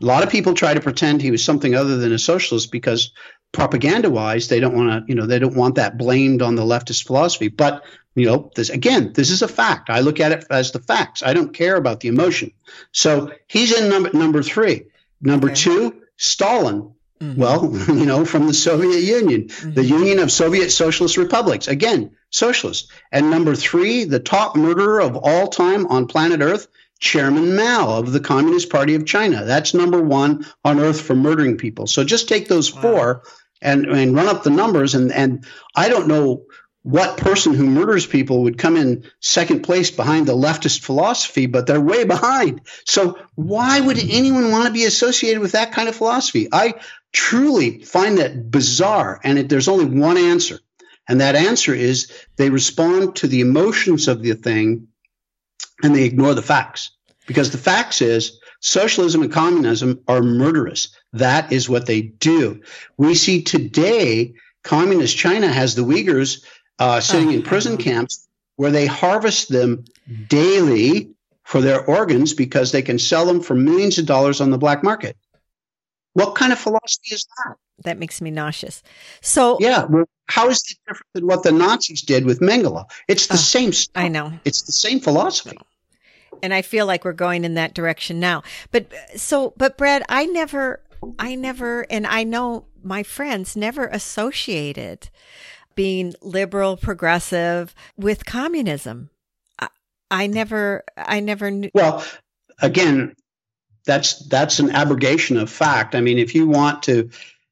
A 0.00 0.04
lot 0.04 0.22
of 0.22 0.30
people 0.30 0.54
try 0.54 0.74
to 0.74 0.80
pretend 0.80 1.20
he 1.20 1.32
was 1.32 1.42
something 1.42 1.74
other 1.74 1.96
than 1.96 2.12
a 2.12 2.18
socialist 2.18 2.70
because 2.70 3.10
propaganda 3.52 4.10
wise, 4.10 4.48
they 4.48 4.60
don't 4.60 4.74
want 4.74 5.06
to, 5.06 5.12
you 5.12 5.14
know, 5.14 5.26
they 5.26 5.38
don't 5.38 5.56
want 5.56 5.76
that 5.76 5.98
blamed 5.98 6.42
on 6.42 6.54
the 6.54 6.62
leftist 6.62 7.06
philosophy. 7.06 7.48
But, 7.48 7.84
you 8.14 8.26
know, 8.26 8.50
this 8.54 8.70
again, 8.70 9.12
this 9.12 9.30
is 9.30 9.42
a 9.42 9.48
fact. 9.48 9.90
I 9.90 10.00
look 10.00 10.20
at 10.20 10.32
it 10.32 10.44
as 10.50 10.72
the 10.72 10.80
facts. 10.80 11.22
I 11.22 11.34
don't 11.34 11.54
care 11.54 11.76
about 11.76 12.00
the 12.00 12.08
emotion. 12.08 12.52
So 12.92 13.32
he's 13.46 13.78
in 13.78 13.88
number 13.88 14.10
number 14.12 14.42
three. 14.42 14.86
Number 15.20 15.48
okay. 15.48 15.56
two, 15.56 16.02
Stalin. 16.16 16.94
Mm-hmm. 17.20 17.40
Well, 17.40 17.74
you 17.88 18.06
know, 18.06 18.24
from 18.24 18.46
the 18.46 18.54
Soviet 18.54 19.00
Union, 19.00 19.48
mm-hmm. 19.48 19.72
the 19.72 19.84
Union 19.84 20.18
of 20.20 20.30
Soviet 20.30 20.70
Socialist 20.70 21.16
Republics. 21.16 21.66
Again, 21.66 22.16
socialist. 22.30 22.90
And 23.10 23.30
number 23.30 23.54
three, 23.56 24.04
the 24.04 24.20
top 24.20 24.56
murderer 24.56 25.00
of 25.00 25.16
all 25.16 25.48
time 25.48 25.86
on 25.86 26.06
planet 26.06 26.40
Earth, 26.40 26.68
Chairman 27.00 27.56
Mao 27.56 27.98
of 27.98 28.12
the 28.12 28.20
Communist 28.20 28.70
Party 28.70 28.94
of 28.94 29.06
China. 29.06 29.44
That's 29.44 29.74
number 29.74 30.02
one 30.02 30.46
on 30.64 30.80
earth 30.80 31.00
for 31.00 31.14
murdering 31.14 31.56
people. 31.56 31.86
So 31.86 32.04
just 32.04 32.28
take 32.28 32.48
those 32.48 32.74
wow. 32.74 32.82
four 32.82 33.22
and, 33.62 33.86
and 33.86 34.14
run 34.14 34.28
up 34.28 34.42
the 34.42 34.50
numbers. 34.50 34.94
And, 34.94 35.12
and 35.12 35.44
I 35.74 35.88
don't 35.88 36.08
know 36.08 36.44
what 36.82 37.18
person 37.18 37.54
who 37.54 37.66
murders 37.66 38.06
people 38.06 38.44
would 38.44 38.58
come 38.58 38.76
in 38.76 39.04
second 39.20 39.62
place 39.62 39.90
behind 39.90 40.26
the 40.26 40.34
leftist 40.34 40.80
philosophy, 40.80 41.46
but 41.46 41.66
they're 41.66 41.80
way 41.80 42.04
behind. 42.04 42.62
So 42.84 43.18
why 43.34 43.78
would 43.80 43.98
anyone 43.98 44.50
want 44.50 44.66
to 44.66 44.72
be 44.72 44.84
associated 44.84 45.40
with 45.40 45.52
that 45.52 45.72
kind 45.72 45.88
of 45.88 45.96
philosophy? 45.96 46.48
I 46.52 46.74
truly 47.12 47.84
find 47.84 48.18
that 48.18 48.50
bizarre. 48.50 49.20
And 49.22 49.38
it, 49.38 49.48
there's 49.48 49.68
only 49.68 49.84
one 49.84 50.16
answer. 50.16 50.60
And 51.08 51.20
that 51.20 51.36
answer 51.36 51.74
is 51.74 52.12
they 52.36 52.50
respond 52.50 53.16
to 53.16 53.26
the 53.26 53.40
emotions 53.40 54.08
of 54.08 54.22
the 54.22 54.34
thing 54.34 54.88
and 55.82 55.94
they 55.94 56.04
ignore 56.04 56.34
the 56.34 56.42
facts. 56.42 56.90
Because 57.26 57.50
the 57.50 57.58
facts 57.58 58.00
is 58.00 58.40
socialism 58.60 59.22
and 59.22 59.32
communism 59.32 60.00
are 60.08 60.22
murderous. 60.22 60.88
That 61.12 61.52
is 61.52 61.68
what 61.68 61.86
they 61.86 62.02
do. 62.02 62.62
We 62.96 63.14
see 63.14 63.42
today 63.42 64.34
communist 64.64 65.16
China 65.16 65.48
has 65.48 65.74
the 65.74 65.82
Uyghurs 65.82 66.44
uh, 66.78 67.00
sitting 67.00 67.32
in 67.32 67.42
prison 67.42 67.76
camps 67.76 68.26
where 68.56 68.70
they 68.70 68.86
harvest 68.86 69.48
them 69.48 69.84
daily 70.28 71.10
for 71.44 71.60
their 71.60 71.84
organs 71.84 72.34
because 72.34 72.72
they 72.72 72.82
can 72.82 72.98
sell 72.98 73.24
them 73.24 73.40
for 73.40 73.54
millions 73.54 73.98
of 73.98 74.06
dollars 74.06 74.40
on 74.40 74.50
the 74.50 74.58
black 74.58 74.82
market. 74.82 75.16
What 76.12 76.34
kind 76.34 76.52
of 76.52 76.58
philosophy 76.58 77.14
is 77.14 77.26
that? 77.38 77.54
That 77.84 77.98
makes 77.98 78.20
me 78.20 78.30
nauseous. 78.30 78.82
So 79.20 79.56
yeah, 79.60 79.84
well, 79.84 80.08
how 80.26 80.48
is 80.48 80.62
it 80.68 80.78
different 80.86 81.06
than 81.14 81.26
what 81.26 81.44
the 81.44 81.52
Nazis 81.52 82.02
did 82.02 82.24
with 82.24 82.40
Mengele? 82.40 82.86
It's 83.06 83.28
the 83.28 83.34
uh, 83.34 83.38
same. 83.38 83.72
Stuff. 83.72 84.02
I 84.02 84.08
know. 84.08 84.32
It's 84.44 84.62
the 84.62 84.72
same 84.72 85.00
philosophy. 85.00 85.56
And 86.42 86.54
I 86.54 86.62
feel 86.62 86.86
like 86.86 87.04
we're 87.04 87.12
going 87.12 87.44
in 87.44 87.54
that 87.54 87.74
direction 87.74 88.20
now. 88.20 88.42
But 88.70 88.92
so, 89.16 89.52
but 89.56 89.76
Brad, 89.76 90.02
I 90.08 90.26
never, 90.26 90.80
I 91.18 91.34
never, 91.34 91.86
and 91.90 92.06
I 92.06 92.24
know 92.24 92.66
my 92.82 93.02
friends 93.02 93.56
never 93.56 93.86
associated 93.86 95.10
being 95.74 96.14
liberal, 96.22 96.76
progressive 96.76 97.74
with 97.96 98.24
communism. 98.24 99.10
I, 99.58 99.68
I 100.10 100.26
never, 100.26 100.84
I 100.96 101.20
never 101.20 101.50
knew. 101.50 101.70
Well, 101.74 102.04
again, 102.60 103.14
that's 103.84 104.26
that's 104.28 104.58
an 104.58 104.70
abrogation 104.70 105.36
of 105.36 105.50
fact. 105.50 105.94
I 105.94 106.00
mean, 106.00 106.18
if 106.18 106.34
you 106.34 106.46
want 106.46 106.82
to, 106.84 107.10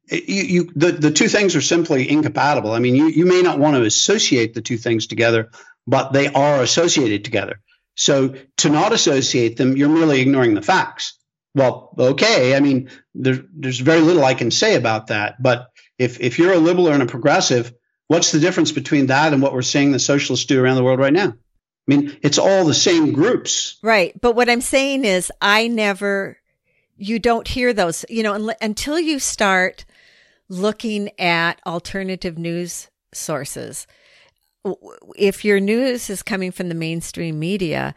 you, 0.09 0.43
you 0.43 0.73
the, 0.77 0.93
the 0.93 1.11
two 1.11 1.29
things 1.29 1.57
are 1.57 1.61
simply 1.61 2.09
incompatible. 2.09 2.73
I 2.73 2.79
mean, 2.79 2.95
you, 2.95 3.07
you 3.07 3.27
may 3.27 3.43
not 3.43 3.59
want 3.59 3.77
to 3.77 3.83
associate 3.83 4.55
the 4.55 4.61
two 4.61 4.77
things 4.77 5.07
together, 5.07 5.51
but 5.87 6.13
they 6.13 6.27
are 6.29 6.61
associated 6.63 7.25
together. 7.25 7.61
So 7.97 8.35
to 8.59 8.69
not 8.69 8.93
associate 8.93 9.57
them, 9.57 9.77
you're 9.77 9.89
merely 9.89 10.21
ignoring 10.21 10.55
the 10.55 10.63
facts. 10.63 11.19
Well, 11.55 11.95
okay. 11.99 12.55
I 12.55 12.61
mean, 12.61 12.91
there, 13.15 13.43
there's 13.55 13.81
very 13.81 14.01
little 14.01 14.25
I 14.25 14.35
can 14.35 14.51
say 14.51 14.77
about 14.77 15.09
that. 15.09 15.43
But 15.43 15.69
if, 15.99 16.21
if 16.21 16.39
you're 16.39 16.53
a 16.53 16.59
liberal 16.59 16.89
and 16.89 17.03
a 17.03 17.07
progressive, 17.07 17.73
what's 18.09 18.31
the 18.31 18.41
difference 18.41 18.73
between 18.73 19.07
that 19.07 19.33
and 19.33 19.41
what 19.41 19.55
we're 19.55 19.63
seeing 19.63 19.91
the 19.91 19.99
socialists 19.99 20.47
do 20.47 20.63
around 20.63 20.77
the 20.77 20.85
world 20.85 21.01
right 21.01 21.13
now? 21.13 21.29
I 21.29 21.95
mean, 21.95 22.17
it's 22.23 22.39
all 22.39 22.65
the 22.67 22.75
same 22.75 23.13
groups. 23.13 23.79
Right. 23.83 24.21
But 24.21 24.35
what 24.35 24.51
I'm 24.51 24.61
saying 24.61 25.05
is, 25.05 25.33
I 25.41 25.69
never, 25.69 26.37
you 26.97 27.19
don't 27.19 27.49
hear 27.49 27.73
those, 27.73 28.05
you 28.11 28.23
know, 28.23 28.53
until 28.61 28.99
you 28.99 29.19
start 29.19 29.85
looking 30.49 31.19
at 31.19 31.61
alternative 31.65 32.39
news 32.39 32.91
sources. 33.15 33.87
If 35.17 35.45
your 35.45 35.61
news 35.61 36.11
is 36.11 36.23
coming 36.23 36.53
from 36.53 36.69
the 36.69 36.75
mainstream 36.75 37.39
media, 37.39 37.95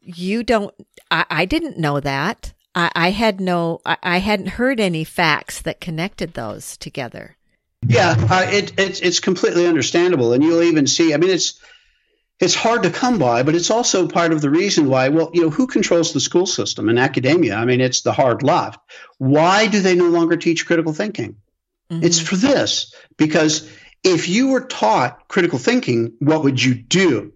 you 0.00 0.42
don't, 0.42 0.74
I, 1.10 1.24
I 1.30 1.44
didn't 1.44 1.78
know 1.78 2.00
that. 2.00 2.52
I, 2.74 2.90
I 2.94 3.10
had 3.10 3.40
no, 3.40 3.80
I, 3.84 3.96
I, 4.02 4.18
hadn't 4.18 4.48
heard 4.48 4.80
any 4.80 5.04
facts 5.04 5.62
that 5.62 5.80
connected 5.80 6.34
those 6.34 6.76
together. 6.76 7.36
Yeah, 7.86 8.14
uh, 8.30 8.46
it, 8.50 8.72
it's, 8.78 9.00
it's 9.00 9.20
completely 9.20 9.66
understandable. 9.66 10.32
And 10.32 10.42
you'll 10.42 10.62
even 10.62 10.86
see, 10.86 11.14
I 11.14 11.16
mean, 11.16 11.30
it's, 11.30 11.60
it's 12.40 12.54
hard 12.54 12.84
to 12.84 12.90
come 12.90 13.18
by, 13.18 13.42
but 13.42 13.54
it's 13.54 13.70
also 13.70 14.06
part 14.06 14.32
of 14.32 14.40
the 14.40 14.50
reason 14.50 14.88
why, 14.88 15.08
well, 15.08 15.30
you 15.34 15.42
know, 15.42 15.50
who 15.50 15.66
controls 15.66 16.12
the 16.12 16.20
school 16.20 16.46
system 16.46 16.88
in 16.88 16.98
academia? 16.98 17.56
I 17.56 17.64
mean, 17.64 17.80
it's 17.80 18.02
the 18.02 18.12
hard 18.12 18.42
left. 18.42 18.78
Why 19.18 19.66
do 19.66 19.80
they 19.80 19.96
no 19.96 20.08
longer 20.08 20.36
teach 20.36 20.66
critical 20.66 20.92
thinking? 20.92 21.36
Mm-hmm. 21.90 22.04
It's 22.04 22.20
for 22.20 22.36
this, 22.36 22.94
because 23.16 23.68
if 24.04 24.28
you 24.28 24.48
were 24.48 24.62
taught 24.62 25.28
critical 25.28 25.58
thinking, 25.58 26.14
what 26.18 26.44
would 26.44 26.62
you 26.62 26.74
do? 26.74 27.32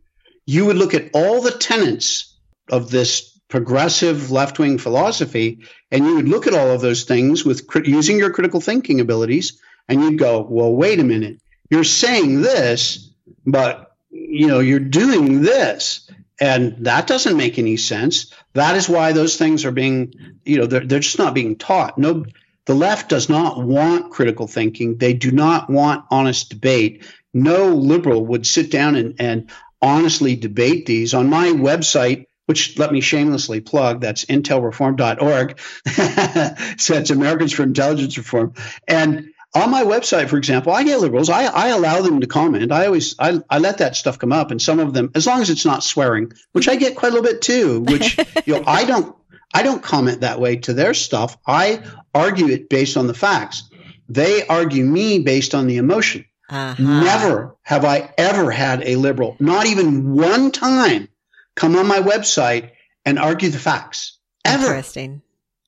You 0.46 0.66
would 0.66 0.76
look 0.76 0.94
at 0.94 1.10
all 1.14 1.40
the 1.40 1.50
tenets 1.50 2.36
of 2.70 2.90
this 2.90 3.38
progressive 3.48 4.30
left 4.30 4.58
wing 4.58 4.78
philosophy, 4.78 5.60
and 5.90 6.06
you 6.06 6.16
would 6.16 6.28
look 6.28 6.46
at 6.46 6.54
all 6.54 6.70
of 6.70 6.80
those 6.80 7.04
things 7.04 7.44
with 7.44 7.68
using 7.84 8.18
your 8.18 8.30
critical 8.30 8.60
thinking 8.60 9.00
abilities, 9.00 9.60
and 9.88 10.00
you'd 10.02 10.18
go, 10.18 10.40
well, 10.40 10.72
wait 10.72 11.00
a 11.00 11.04
minute. 11.04 11.40
You're 11.70 11.84
saying 11.84 12.40
this, 12.40 13.10
but 13.46 13.96
you 14.10 14.46
know, 14.46 14.60
you're 14.60 14.78
doing 14.78 15.42
this. 15.42 16.10
And 16.40 16.86
that 16.86 17.06
doesn't 17.06 17.36
make 17.36 17.58
any 17.58 17.76
sense. 17.76 18.32
That 18.54 18.76
is 18.76 18.88
why 18.88 19.12
those 19.12 19.36
things 19.36 19.64
are 19.64 19.70
being, 19.70 20.14
you 20.44 20.58
know, 20.58 20.66
they're, 20.66 20.84
they're 20.84 20.98
just 20.98 21.18
not 21.18 21.34
being 21.34 21.56
taught. 21.56 21.98
No, 21.98 22.24
the 22.66 22.74
left 22.74 23.08
does 23.08 23.28
not 23.28 23.62
want 23.62 24.12
critical 24.12 24.46
thinking. 24.46 24.98
They 24.98 25.14
do 25.14 25.30
not 25.30 25.68
want 25.68 26.04
honest 26.10 26.50
debate. 26.50 27.04
No 27.34 27.68
liberal 27.68 28.26
would 28.26 28.46
sit 28.46 28.70
down 28.70 28.94
and, 28.94 29.14
and 29.18 29.50
honestly 29.80 30.36
debate 30.36 30.86
these. 30.86 31.14
On 31.14 31.28
my 31.28 31.48
website, 31.48 32.26
which 32.46 32.78
let 32.78 32.92
me 32.92 33.00
shamelessly 33.00 33.60
plug, 33.60 34.00
that's 34.00 34.24
intelreform.org. 34.26 35.58
so 36.78 36.94
it's 36.94 37.10
Americans 37.10 37.52
for 37.52 37.62
Intelligence 37.62 38.16
Reform. 38.18 38.54
And 38.86 39.30
on 39.54 39.70
my 39.70 39.82
website, 39.82 40.28
for 40.28 40.38
example, 40.38 40.72
I 40.72 40.82
get 40.82 41.00
liberals. 41.00 41.28
I, 41.28 41.44
I 41.44 41.68
allow 41.68 42.00
them 42.00 42.20
to 42.20 42.26
comment. 42.26 42.72
I 42.72 42.86
always 42.86 43.14
I, 43.18 43.40
I 43.50 43.58
let 43.58 43.78
that 43.78 43.96
stuff 43.96 44.18
come 44.18 44.32
up, 44.32 44.50
and 44.50 44.62
some 44.62 44.80
of 44.80 44.94
them, 44.94 45.10
as 45.14 45.26
long 45.26 45.42
as 45.42 45.50
it's 45.50 45.66
not 45.66 45.84
swearing, 45.84 46.32
which 46.52 46.68
I 46.68 46.76
get 46.76 46.96
quite 46.96 47.12
a 47.12 47.14
little 47.14 47.30
bit 47.30 47.42
too. 47.42 47.80
Which 47.80 48.18
you 48.46 48.54
know, 48.54 48.64
I 48.66 48.84
don't 48.84 49.14
I 49.54 49.62
don't 49.62 49.82
comment 49.82 50.20
that 50.20 50.40
way 50.40 50.56
to 50.56 50.72
their 50.72 50.94
stuff. 50.94 51.36
I 51.46 51.82
argue 52.14 52.48
it 52.48 52.68
based 52.68 52.96
on 52.96 53.06
the 53.06 53.14
facts. 53.14 53.68
They 54.08 54.46
argue 54.46 54.84
me 54.84 55.20
based 55.20 55.54
on 55.54 55.66
the 55.66 55.76
emotion. 55.76 56.24
Uh-huh. 56.48 56.82
Never 56.82 57.56
have 57.62 57.84
I 57.84 58.12
ever 58.18 58.50
had 58.50 58.82
a 58.86 58.96
liberal, 58.96 59.36
not 59.40 59.66
even 59.66 60.14
one 60.14 60.50
time, 60.50 61.08
come 61.54 61.76
on 61.76 61.86
my 61.86 62.00
website 62.00 62.72
and 63.06 63.18
argue 63.18 63.48
the 63.48 63.58
facts. 63.58 64.18
Ever. 64.44 64.66
Interesting. 64.66 65.22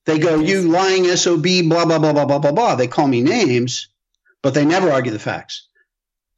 They 0.05 0.19
go, 0.19 0.39
you 0.39 0.69
lying 0.69 1.05
SOB, 1.05 1.43
blah, 1.67 1.85
blah, 1.85 1.97
blah, 1.97 2.13
blah, 2.13 2.25
blah, 2.25 2.37
blah, 2.37 2.51
blah. 2.51 2.75
They 2.75 2.87
call 2.87 3.07
me 3.07 3.21
names, 3.21 3.89
but 4.43 4.53
they 4.53 4.63
never 4.63 4.91
argue 4.91 5.11
the 5.11 5.17
facts. 5.17 5.67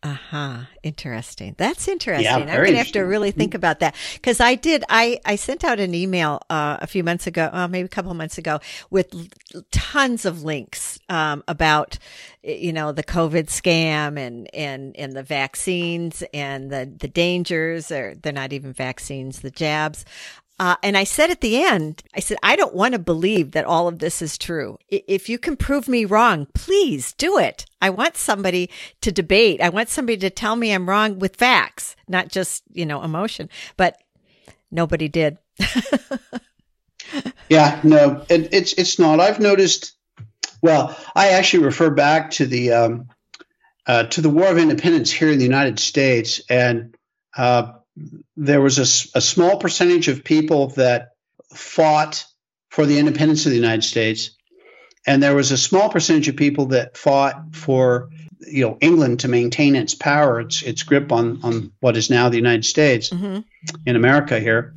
Uh 0.03 0.13
huh. 0.13 0.57
Interesting. 0.83 1.55
That's 1.57 1.87
interesting. 1.87 2.25
Yeah, 2.25 2.35
I'm 2.35 2.45
going 2.45 2.71
to 2.71 2.77
have 2.77 2.91
to 2.91 3.01
really 3.01 3.31
think 3.31 3.55
about 3.55 3.79
that 3.79 3.95
because 4.13 4.39
I 4.39 4.53
did. 4.53 4.83
I 4.89 5.19
I 5.25 5.37
sent 5.37 5.63
out 5.63 5.79
an 5.79 5.95
email 5.95 6.39
uh, 6.51 6.77
a 6.79 6.85
few 6.85 7.03
months 7.03 7.25
ago, 7.25 7.49
uh, 7.51 7.67
maybe 7.67 7.87
a 7.87 7.89
couple 7.89 8.11
of 8.11 8.17
months 8.17 8.37
ago, 8.37 8.59
with 8.91 9.11
tons 9.71 10.23
of 10.25 10.43
links 10.43 10.99
um, 11.09 11.43
about 11.47 11.97
you 12.43 12.71
know 12.71 12.91
the 12.91 13.03
COVID 13.03 13.47
scam 13.47 14.19
and 14.19 14.53
and 14.53 14.95
and 14.97 15.13
the 15.13 15.23
vaccines 15.23 16.23
and 16.31 16.69
the 16.71 16.85
the 16.99 17.07
dangers, 17.07 17.91
or 17.91 18.13
they're 18.21 18.31
not 18.31 18.53
even 18.53 18.73
vaccines, 18.73 19.39
the 19.39 19.51
jabs. 19.51 20.05
Uh, 20.59 20.75
and 20.81 20.97
I 20.97 21.03
said 21.03 21.29
at 21.29 21.41
the 21.41 21.61
end, 21.63 22.01
I 22.15 22.19
said, 22.19 22.37
I 22.41 22.55
don't 22.55 22.73
want 22.73 22.93
to 22.93 22.99
believe 22.99 23.51
that 23.51 23.65
all 23.65 23.87
of 23.87 23.99
this 23.99 24.21
is 24.21 24.37
true. 24.37 24.79
If 24.89 25.29
you 25.29 25.37
can 25.37 25.55
prove 25.55 25.87
me 25.87 26.05
wrong, 26.05 26.47
please 26.53 27.13
do 27.13 27.37
it. 27.37 27.65
I 27.81 27.91
want 27.91 28.17
somebody 28.17 28.69
to 29.01 29.11
debate. 29.11 29.61
I 29.61 29.69
want 29.69 29.89
somebody 29.89 30.17
to 30.17 30.29
tell 30.31 30.55
me 30.55 30.71
I'm 30.71 30.89
wrong 30.89 31.19
with 31.19 31.35
facts, 31.35 31.95
not 32.07 32.29
just, 32.29 32.63
you 32.71 32.85
know, 32.85 33.03
emotion, 33.03 33.49
but 33.77 34.01
nobody 34.71 35.07
did. 35.07 35.37
Yeah, 37.49 37.79
no, 37.83 38.25
it, 38.29 38.53
it's 38.53 38.73
it's 38.73 38.99
not. 38.99 39.19
I've 39.19 39.39
noticed. 39.39 39.93
Well, 40.61 40.97
I 41.15 41.29
actually 41.29 41.65
refer 41.65 41.89
back 41.89 42.31
to 42.31 42.45
the 42.45 42.73
um, 42.73 43.09
uh, 43.85 44.03
to 44.03 44.21
the 44.21 44.29
War 44.29 44.47
of 44.47 44.57
Independence 44.57 45.11
here 45.11 45.31
in 45.31 45.37
the 45.37 45.45
United 45.45 45.79
States, 45.79 46.41
and 46.49 46.95
uh, 47.35 47.73
there 48.35 48.61
was 48.61 48.77
a, 48.77 49.17
a, 49.17 49.21
small 49.21 49.57
percentage 49.57 50.07
of 50.07 50.23
people 50.23 50.67
that 50.71 51.09
fought 51.53 52.25
for 52.69 52.85
the 52.85 52.99
independence 52.99 53.45
of 53.45 53.51
the 53.51 53.57
United 53.57 53.83
States, 53.83 54.31
and 55.05 55.21
there 55.23 55.35
was 55.35 55.51
a 55.51 55.57
small 55.57 55.89
percentage 55.89 56.27
of 56.27 56.35
people 56.35 56.67
that 56.67 56.97
fought 56.97 57.55
for 57.55 58.09
you 58.39 58.67
know 58.67 58.77
England 58.81 59.21
to 59.21 59.27
maintain 59.27 59.75
its 59.75 59.95
power, 59.95 60.41
its 60.41 60.61
its 60.61 60.83
grip 60.83 61.11
on 61.11 61.39
on 61.43 61.71
what 61.79 61.97
is 61.97 62.09
now 62.09 62.29
the 62.29 62.37
United 62.37 62.65
States 62.65 63.09
mm-hmm. 63.09 63.39
in 63.85 63.95
America 63.95 64.39
here. 64.39 64.73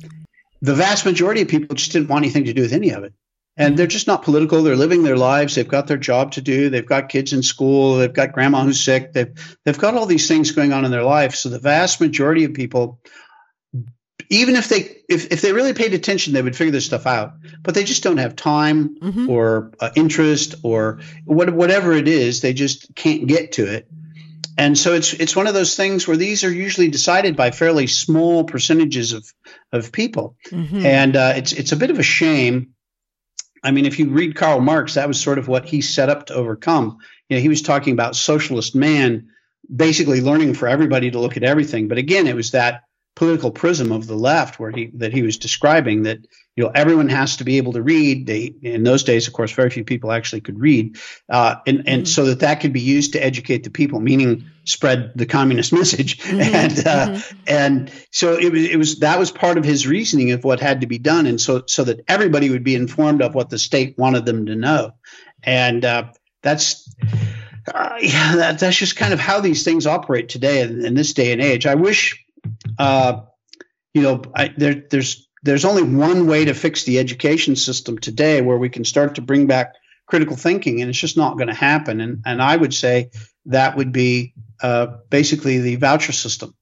The 0.61 0.75
vast 0.75 1.05
majority 1.05 1.41
of 1.41 1.47
people 1.47 1.75
just 1.75 1.91
didn't 1.91 2.07
want 2.07 2.23
anything 2.23 2.45
to 2.45 2.53
do 2.53 2.61
with 2.61 2.73
any 2.73 2.91
of 2.91 3.03
it 3.03 3.13
and 3.61 3.77
they're 3.77 3.87
just 3.87 4.07
not 4.07 4.23
political. 4.23 4.63
They're 4.63 4.75
living 4.75 5.03
their 5.03 5.17
lives. 5.17 5.55
They've 5.55 5.67
got 5.67 5.87
their 5.87 5.97
job 5.97 6.31
to 6.33 6.41
do. 6.41 6.69
They've 6.69 6.85
got 6.85 7.09
kids 7.09 7.31
in 7.31 7.43
school. 7.43 7.97
They've 7.97 8.11
got 8.11 8.33
grandma 8.33 8.63
who's 8.63 8.83
sick. 8.83 9.13
They've 9.13 9.33
they've 9.63 9.77
got 9.77 9.93
all 9.93 10.07
these 10.07 10.27
things 10.27 10.51
going 10.51 10.73
on 10.73 10.83
in 10.83 10.91
their 10.91 11.03
life. 11.03 11.35
So 11.35 11.49
the 11.49 11.59
vast 11.59 12.01
majority 12.01 12.43
of 12.43 12.53
people, 12.53 12.99
even 14.29 14.55
if 14.55 14.67
they 14.67 14.97
if, 15.07 15.31
if 15.31 15.41
they 15.41 15.53
really 15.53 15.73
paid 15.73 15.93
attention, 15.93 16.33
they 16.33 16.41
would 16.41 16.55
figure 16.55 16.71
this 16.71 16.87
stuff 16.87 17.05
out. 17.05 17.33
But 17.61 17.75
they 17.75 17.83
just 17.83 18.03
don't 18.03 18.17
have 18.17 18.35
time 18.35 18.95
mm-hmm. 18.95 19.29
or 19.29 19.71
uh, 19.79 19.91
interest 19.95 20.55
or 20.63 20.99
what, 21.25 21.53
whatever 21.53 21.93
it 21.93 22.07
is. 22.07 22.41
They 22.41 22.53
just 22.53 22.95
can't 22.95 23.27
get 23.27 23.53
to 23.53 23.71
it. 23.71 23.87
And 24.57 24.77
so 24.77 24.93
it's 24.93 25.13
it's 25.13 25.35
one 25.35 25.47
of 25.47 25.53
those 25.53 25.75
things 25.75 26.07
where 26.07 26.17
these 26.17 26.43
are 26.43 26.51
usually 26.51 26.89
decided 26.89 27.35
by 27.35 27.51
fairly 27.51 27.87
small 27.87 28.43
percentages 28.43 29.13
of 29.13 29.31
of 29.71 29.91
people, 29.91 30.35
mm-hmm. 30.49 30.85
and 30.85 31.15
uh, 31.15 31.33
it's 31.37 31.53
it's 31.53 31.71
a 31.71 31.77
bit 31.77 31.91
of 31.91 31.99
a 31.99 32.03
shame 32.03 32.73
I 33.63 33.71
mean, 33.71 33.85
if 33.85 33.99
you 33.99 34.09
read 34.09 34.35
Karl 34.35 34.59
Marx, 34.59 34.95
that 34.95 35.07
was 35.07 35.19
sort 35.19 35.37
of 35.37 35.47
what 35.47 35.65
he 35.65 35.81
set 35.81 36.09
up 36.09 36.27
to 36.27 36.33
overcome. 36.33 36.97
You 37.29 37.37
know, 37.37 37.41
he 37.41 37.49
was 37.49 37.61
talking 37.61 37.93
about 37.93 38.15
socialist 38.15 38.75
man, 38.75 39.29
basically 39.73 40.21
learning 40.21 40.55
for 40.55 40.67
everybody 40.67 41.11
to 41.11 41.19
look 41.19 41.37
at 41.37 41.43
everything. 41.43 41.87
But 41.87 41.97
again, 41.97 42.27
it 42.27 42.35
was 42.35 42.51
that 42.51 42.83
political 43.15 43.51
prism 43.51 43.91
of 43.91 44.07
the 44.07 44.15
left 44.15 44.59
where 44.59 44.71
he 44.71 44.91
that 44.95 45.13
he 45.13 45.21
was 45.21 45.37
describing 45.37 46.03
that 46.03 46.19
you 46.55 46.63
know 46.63 46.71
everyone 46.73 47.09
has 47.09 47.37
to 47.37 47.43
be 47.43 47.57
able 47.57 47.73
to 47.73 47.81
read 47.81 48.27
they 48.27 48.53
in 48.61 48.83
those 48.83 49.03
days 49.03 49.27
of 49.27 49.33
course 49.33 49.51
very 49.51 49.69
few 49.69 49.83
people 49.83 50.11
actually 50.11 50.41
could 50.41 50.59
read 50.59 50.97
uh, 51.29 51.55
and 51.65 51.83
and 51.87 52.03
mm-hmm. 52.03 52.05
so 52.05 52.25
that 52.25 52.41
that 52.41 52.59
could 52.59 52.73
be 52.73 52.81
used 52.81 53.13
to 53.13 53.23
educate 53.23 53.63
the 53.63 53.69
people 53.69 53.99
meaning 53.99 54.45
spread 54.65 55.11
the 55.15 55.25
communist 55.25 55.71
message 55.81 56.19
mm-hmm. 56.19 56.41
and 56.41 56.79
uh, 56.79 57.07
mm-hmm. 57.07 57.37
and 57.47 57.91
so 58.11 58.37
it 58.37 58.51
was 58.51 58.63
it 58.69 58.77
was 58.77 58.99
that 58.99 59.19
was 59.19 59.31
part 59.31 59.57
of 59.57 59.63
his 59.63 59.87
reasoning 59.87 60.31
of 60.31 60.43
what 60.43 60.59
had 60.59 60.81
to 60.81 60.87
be 60.87 60.97
done 60.97 61.25
and 61.25 61.39
so 61.39 61.63
so 61.67 61.83
that 61.83 62.03
everybody 62.07 62.49
would 62.49 62.63
be 62.63 62.75
informed 62.75 63.21
of 63.21 63.33
what 63.33 63.49
the 63.49 63.59
state 63.59 63.97
wanted 63.97 64.25
them 64.25 64.45
to 64.45 64.55
know 64.55 64.93
and 65.43 65.85
uh, 65.85 66.03
that's 66.43 66.93
uh, 67.73 67.95
yeah, 68.01 68.35
that, 68.37 68.59
that's 68.59 68.77
just 68.77 68.95
kind 68.95 69.13
of 69.13 69.19
how 69.19 69.39
these 69.39 69.63
things 69.63 69.85
operate 69.85 70.29
today 70.29 70.61
in, 70.61 70.83
in 70.83 70.95
this 70.95 71.13
day 71.13 71.31
and 71.31 71.39
age. 71.39 71.67
I 71.67 71.75
wish 71.75 72.25
uh, 72.79 73.21
you 73.93 74.01
know, 74.01 74.21
I, 74.33 74.53
there, 74.55 74.83
there's 74.89 75.27
there's 75.43 75.65
only 75.65 75.83
one 75.83 76.27
way 76.27 76.45
to 76.45 76.53
fix 76.53 76.83
the 76.83 76.99
education 76.99 77.55
system 77.55 77.97
today 77.97 78.41
where 78.41 78.57
we 78.57 78.69
can 78.69 78.85
start 78.85 79.15
to 79.15 79.21
bring 79.21 79.47
back 79.47 79.75
critical 80.05 80.35
thinking, 80.35 80.81
and 80.81 80.89
it's 80.89 80.99
just 80.99 81.17
not 81.17 81.37
going 81.37 81.47
to 81.47 81.53
happen. 81.53 82.01
And 82.01 82.21
and 82.25 82.41
I 82.41 82.55
would 82.55 82.73
say 82.73 83.11
that 83.45 83.75
would 83.75 83.91
be 83.91 84.33
uh, 84.61 84.87
basically 85.09 85.59
the 85.59 85.77
voucher 85.77 86.11
system, 86.11 86.53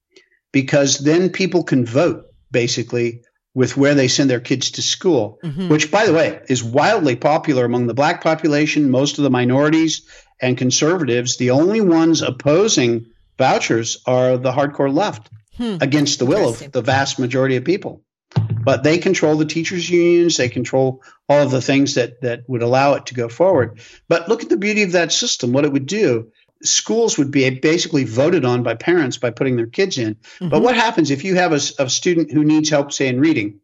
because 0.52 1.00
then 1.00 1.30
people 1.30 1.64
can 1.64 1.86
vote 1.86 2.26
basically 2.52 3.24
with 3.54 3.76
where 3.76 3.96
they 3.96 4.08
send 4.08 4.30
their 4.30 4.40
kids 4.40 4.72
to 4.72 4.82
school, 4.82 5.40
mm-hmm. 5.44 5.70
which, 5.70 5.92
by 5.92 6.06
the 6.06 6.14
way, 6.14 6.40
is 6.48 6.64
wildly 6.64 7.16
popular 7.16 7.66
among 7.66 7.88
the 7.88 7.94
black 7.94 8.24
population, 8.24 8.92
most 8.92 9.18
of 9.18 9.24
the 9.24 9.30
minorities, 9.30 10.08
and 10.40 10.58
conservatives. 10.58 11.38
The 11.38 11.52
only 11.52 11.82
ones 11.82 12.22
opposing 12.22 13.08
vouchers 13.38 14.02
are 14.06 14.38
the 14.38 14.52
hardcore 14.52 14.94
left 14.94 15.30
hmm. 15.58 15.78
against 15.82 16.20
the 16.20 16.26
will 16.26 16.50
of 16.50 16.72
the 16.72 16.82
vast 16.82 17.20
majority 17.20 17.56
of 17.56 17.64
people. 17.64 18.04
But 18.64 18.84
they 18.84 18.97
control 18.97 19.36
the 19.36 19.45
teachers' 19.45 19.89
unions. 19.89 20.38
They 20.38 20.49
control 20.49 21.01
all 21.28 21.43
of 21.43 21.51
the 21.51 21.62
things 21.62 21.95
that 21.95 22.22
that 22.22 22.43
would 22.47 22.62
allow 22.62 22.93
it 22.93 23.07
to 23.07 23.14
go 23.14 23.30
forward. 23.30 23.80
But 24.07 24.28
look 24.28 24.43
at 24.43 24.49
the 24.49 24.57
beauty 24.57 24.84
of 24.84 24.93
that 24.93 25.12
system. 25.12 25.51
What 25.51 25.66
it 25.66 25.74
would 25.74 25.86
do. 25.86 26.32
Schools 26.62 27.18
would 27.18 27.32
be 27.32 27.49
basically 27.51 28.03
voted 28.03 28.43
on 28.43 28.64
by 28.64 28.76
parents 28.76 29.18
by 29.18 29.30
putting 29.30 29.55
their 29.55 29.68
kids 29.68 29.97
in. 29.97 30.16
Mm-hmm. 30.16 30.49
But 30.49 30.62
what 30.62 30.76
happens 30.76 31.10
if 31.10 31.24
you 31.24 31.36
have 31.36 31.53
a, 31.53 31.62
a 31.80 31.89
student 31.89 32.32
who 32.34 32.43
needs 32.43 32.70
help, 32.70 32.91
say, 32.91 33.07
in 33.07 33.22
reading? 33.22 33.62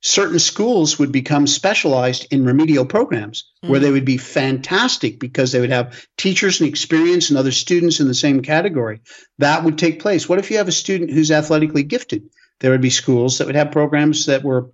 certain 0.00 0.38
schools 0.38 0.98
would 0.98 1.12
become 1.12 1.46
specialized 1.46 2.26
in 2.30 2.44
remedial 2.44 2.86
programs 2.86 3.44
mm-hmm. 3.62 3.70
where 3.70 3.80
they 3.80 3.90
would 3.90 4.04
be 4.04 4.16
fantastic 4.16 5.18
because 5.18 5.52
they 5.52 5.60
would 5.60 5.70
have 5.70 6.06
teachers 6.16 6.60
and 6.60 6.68
experience 6.68 7.30
and 7.30 7.38
other 7.38 7.52
students 7.52 8.00
in 8.00 8.08
the 8.08 8.14
same 8.14 8.42
category. 8.42 9.00
That 9.38 9.64
would 9.64 9.78
take 9.78 10.00
place. 10.00 10.28
What 10.28 10.38
if 10.38 10.50
you 10.50 10.58
have 10.58 10.68
a 10.68 10.72
student 10.72 11.10
who's 11.10 11.30
athletically 11.30 11.82
gifted? 11.82 12.30
There 12.60 12.70
would 12.70 12.80
be 12.80 12.90
schools 12.90 13.38
that 13.38 13.46
would 13.46 13.56
have 13.56 13.72
programs 13.72 14.26
that 14.26 14.44
were 14.44 14.70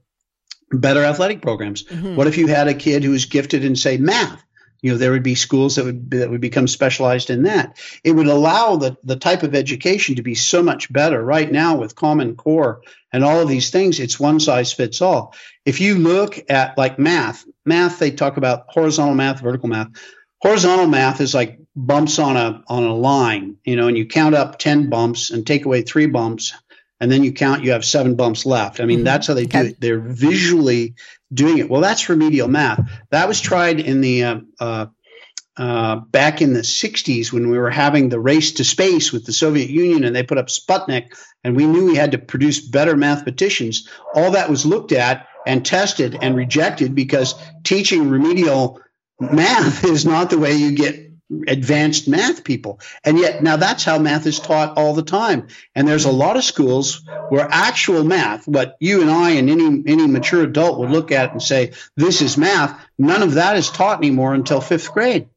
better 0.70 1.04
athletic 1.04 1.42
programs. 1.42 1.84
Mm-hmm. 1.84 2.16
What 2.16 2.26
if 2.26 2.36
you 2.36 2.48
had 2.48 2.68
a 2.68 2.74
kid 2.74 3.04
who 3.04 3.10
was 3.10 3.26
gifted 3.26 3.64
in, 3.64 3.76
say, 3.76 3.96
math? 3.96 4.42
you 4.82 4.92
know 4.92 4.98
there 4.98 5.10
would 5.10 5.22
be 5.22 5.34
schools 5.34 5.76
that 5.76 5.84
would 5.84 6.10
that 6.10 6.30
would 6.30 6.40
become 6.40 6.68
specialized 6.68 7.30
in 7.30 7.44
that 7.44 7.76
it 8.04 8.12
would 8.12 8.26
allow 8.26 8.76
the 8.76 8.96
the 9.04 9.16
type 9.16 9.42
of 9.42 9.54
education 9.54 10.16
to 10.16 10.22
be 10.22 10.34
so 10.34 10.62
much 10.62 10.92
better 10.92 11.22
right 11.22 11.50
now 11.50 11.76
with 11.76 11.94
common 11.94 12.36
core 12.36 12.82
and 13.12 13.24
all 13.24 13.40
of 13.40 13.48
these 13.48 13.70
things 13.70 13.98
it's 13.98 14.20
one 14.20 14.38
size 14.38 14.72
fits 14.72 15.00
all 15.00 15.34
if 15.64 15.80
you 15.80 15.96
look 15.96 16.38
at 16.50 16.76
like 16.78 16.98
math 16.98 17.44
math 17.64 17.98
they 17.98 18.10
talk 18.10 18.36
about 18.36 18.66
horizontal 18.68 19.14
math 19.14 19.40
vertical 19.40 19.68
math 19.68 19.88
horizontal 20.40 20.86
math 20.86 21.20
is 21.20 21.34
like 21.34 21.58
bumps 21.74 22.18
on 22.18 22.36
a 22.36 22.62
on 22.68 22.84
a 22.84 22.94
line 22.94 23.56
you 23.64 23.76
know 23.76 23.88
and 23.88 23.98
you 23.98 24.06
count 24.06 24.34
up 24.34 24.58
10 24.58 24.88
bumps 24.88 25.30
and 25.30 25.46
take 25.46 25.64
away 25.64 25.82
3 25.82 26.06
bumps 26.06 26.52
and 27.00 27.10
then 27.10 27.22
you 27.22 27.32
count 27.32 27.64
you 27.64 27.72
have 27.72 27.84
7 27.84 28.16
bumps 28.16 28.46
left 28.46 28.80
i 28.80 28.84
mean 28.84 28.98
mm-hmm. 28.98 29.04
that's 29.04 29.26
how 29.26 29.34
they 29.34 29.46
do 29.46 29.58
it 29.58 29.80
they're 29.80 30.00
visually 30.00 30.94
doing 31.32 31.58
it. 31.58 31.68
Well, 31.68 31.80
that's 31.80 32.08
remedial 32.08 32.48
math. 32.48 32.80
That 33.10 33.28
was 33.28 33.40
tried 33.40 33.80
in 33.80 34.00
the 34.00 34.24
uh, 34.24 34.40
uh, 34.60 34.86
uh, 35.56 35.96
back 35.96 36.42
in 36.42 36.52
the 36.52 36.60
60s 36.60 37.32
when 37.32 37.50
we 37.50 37.58
were 37.58 37.70
having 37.70 38.08
the 38.08 38.20
race 38.20 38.52
to 38.52 38.64
space 38.64 39.12
with 39.12 39.24
the 39.24 39.32
Soviet 39.32 39.70
Union 39.70 40.04
and 40.04 40.14
they 40.14 40.22
put 40.22 40.38
up 40.38 40.48
Sputnik 40.48 41.16
and 41.42 41.56
we 41.56 41.66
knew 41.66 41.86
we 41.86 41.96
had 41.96 42.12
to 42.12 42.18
produce 42.18 42.60
better 42.60 42.96
mathematicians. 42.96 43.88
All 44.14 44.32
that 44.32 44.50
was 44.50 44.66
looked 44.66 44.92
at 44.92 45.26
and 45.46 45.64
tested 45.64 46.18
and 46.20 46.36
rejected 46.36 46.94
because 46.94 47.34
teaching 47.64 48.10
remedial 48.10 48.80
math 49.18 49.84
is 49.84 50.04
not 50.04 50.30
the 50.30 50.38
way 50.38 50.56
you 50.56 50.72
get 50.72 51.05
advanced 51.48 52.08
math 52.08 52.44
people. 52.44 52.80
And 53.04 53.18
yet 53.18 53.42
now 53.42 53.56
that's 53.56 53.84
how 53.84 53.98
math 53.98 54.26
is 54.26 54.38
taught 54.38 54.76
all 54.76 54.94
the 54.94 55.02
time. 55.02 55.48
And 55.74 55.86
there's 55.86 56.04
a 56.04 56.12
lot 56.12 56.36
of 56.36 56.44
schools 56.44 57.02
where 57.28 57.48
actual 57.50 58.04
math, 58.04 58.46
what 58.46 58.76
you 58.80 59.00
and 59.00 59.10
I 59.10 59.30
and 59.30 59.50
any 59.50 59.82
any 59.86 60.06
mature 60.06 60.42
adult 60.42 60.78
would 60.78 60.90
look 60.90 61.10
at 61.12 61.32
and 61.32 61.42
say, 61.42 61.72
this 61.96 62.22
is 62.22 62.36
math, 62.36 62.78
none 62.98 63.22
of 63.22 63.34
that 63.34 63.56
is 63.56 63.70
taught 63.70 63.98
anymore 63.98 64.34
until 64.34 64.60
fifth 64.60 64.92
grade. 64.92 65.28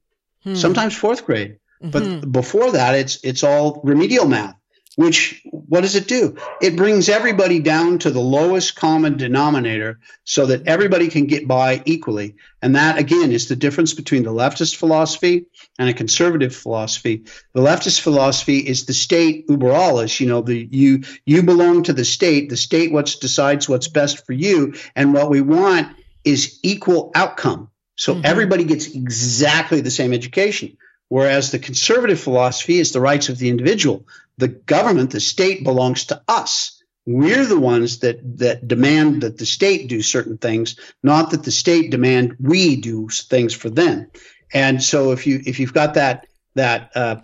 Hmm. 0.44 0.56
Sometimes 0.56 0.96
fourth 0.96 1.26
grade. 1.26 1.58
Mm-hmm. 1.82 1.90
But 2.20 2.32
before 2.32 2.72
that 2.72 2.96
it's 2.96 3.24
it's 3.24 3.44
all 3.44 3.82
remedial 3.84 4.28
math 4.28 4.59
which 5.00 5.42
what 5.54 5.80
does 5.80 5.96
it 5.96 6.10
do? 6.10 6.36
It 6.62 6.76
brings 6.76 7.08
everybody 7.08 7.60
down 7.60 8.00
to 8.00 8.12
the 8.12 8.20
lowest 8.20 8.76
common 8.76 9.16
denominator 9.16 10.02
so 10.26 10.48
that 10.48 10.68
everybody 10.68 11.08
can 11.08 11.26
get 11.26 11.48
by 11.48 11.82
equally. 11.86 12.36
And 12.62 12.76
that 12.76 12.98
again 12.98 13.32
is 13.32 13.48
the 13.48 13.56
difference 13.56 13.94
between 13.94 14.24
the 14.24 14.34
leftist 14.34 14.76
philosophy 14.76 15.46
and 15.78 15.88
a 15.88 15.94
conservative 15.94 16.54
philosophy. 16.54 17.24
The 17.54 17.62
leftist 17.62 18.02
philosophy 18.02 18.58
is 18.58 18.88
the 18.88 18.94
state 18.94 19.46
uber 19.48 19.72
alles, 19.72 20.20
you 20.20 20.28
know, 20.28 20.42
the 20.42 20.68
you 20.70 21.04
you 21.26 21.44
belong 21.44 21.84
to 21.84 21.94
the 21.94 22.04
state, 22.04 22.50
the 22.50 22.58
state 22.58 22.92
what 22.92 23.16
decides 23.22 23.70
what's 23.70 23.88
best 23.88 24.26
for 24.26 24.34
you, 24.34 24.74
and 24.98 25.14
what 25.14 25.30
we 25.30 25.40
want 25.40 25.96
is 26.26 26.60
equal 26.62 27.12
outcome. 27.16 27.70
So 27.96 28.16
mm-hmm. 28.16 28.26
everybody 28.26 28.66
gets 28.66 28.88
exactly 28.88 29.80
the 29.80 29.92
same 29.92 30.12
education. 30.12 30.76
Whereas 31.10 31.50
the 31.50 31.58
conservative 31.58 32.20
philosophy 32.20 32.80
is 32.80 32.92
the 32.92 33.02
rights 33.02 33.30
of 33.30 33.40
the 33.40 33.50
individual 33.50 34.06
the 34.40 34.48
government, 34.48 35.12
the 35.12 35.20
state 35.20 35.64
belongs 35.64 36.06
to 36.06 36.22
us. 36.28 36.82
We're 37.06 37.46
the 37.46 37.60
ones 37.60 38.00
that, 38.00 38.20
that 38.38 38.68
demand 38.68 39.24
that 39.24 39.38
the 39.38 39.46
state 39.46 39.90
do 39.90 40.02
certain 40.02 40.38
things, 40.38 40.80
not 41.04 41.32
that 41.32 41.44
the 41.44 41.52
state 41.52 41.92
demand 41.92 42.38
we 42.40 42.78
do 42.78 43.10
things 43.10 43.54
for 43.54 43.70
them. 43.70 44.12
And 44.54 44.82
so 44.82 45.12
if 45.12 45.28
you 45.28 45.42
if 45.46 45.60
you've 45.60 45.74
got 45.74 45.96
that 45.96 46.28
that 46.56 46.92
uh, 46.96 47.18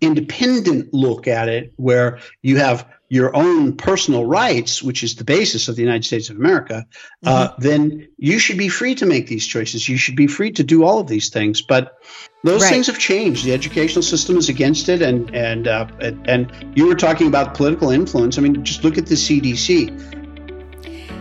independent 0.00 0.92
look 0.92 1.28
at 1.28 1.48
it, 1.48 1.72
where 1.76 2.18
you 2.42 2.58
have 2.58 2.86
your 3.08 3.34
own 3.36 3.76
personal 3.76 4.24
rights, 4.24 4.82
which 4.82 5.02
is 5.02 5.14
the 5.14 5.24
basis 5.24 5.68
of 5.68 5.76
the 5.76 5.82
United 5.82 6.04
States 6.04 6.28
of 6.28 6.36
America, 6.36 6.86
uh, 7.24 7.48
mm-hmm. 7.48 7.54
uh, 7.54 7.56
then 7.58 8.08
you 8.18 8.38
should 8.38 8.58
be 8.58 8.68
free 8.68 8.94
to 8.96 9.06
make 9.06 9.26
these 9.28 9.46
choices. 9.46 9.88
You 9.88 9.96
should 9.96 10.16
be 10.16 10.26
free 10.26 10.52
to 10.52 10.64
do 10.64 10.84
all 10.84 10.98
of 10.98 11.06
these 11.06 11.30
things. 11.30 11.62
But 11.62 11.92
those 12.46 12.62
right. 12.62 12.70
things 12.70 12.86
have 12.86 12.98
changed. 12.98 13.44
The 13.44 13.52
educational 13.52 14.02
system 14.02 14.36
is 14.36 14.48
against 14.48 14.88
it, 14.88 15.02
and 15.02 15.34
and 15.34 15.66
uh, 15.66 15.86
and 16.00 16.50
you 16.74 16.86
were 16.86 16.94
talking 16.94 17.26
about 17.26 17.54
political 17.54 17.90
influence. 17.90 18.38
I 18.38 18.42
mean, 18.42 18.64
just 18.64 18.84
look 18.84 18.96
at 18.96 19.06
the 19.06 19.16
CDC. 19.16 19.90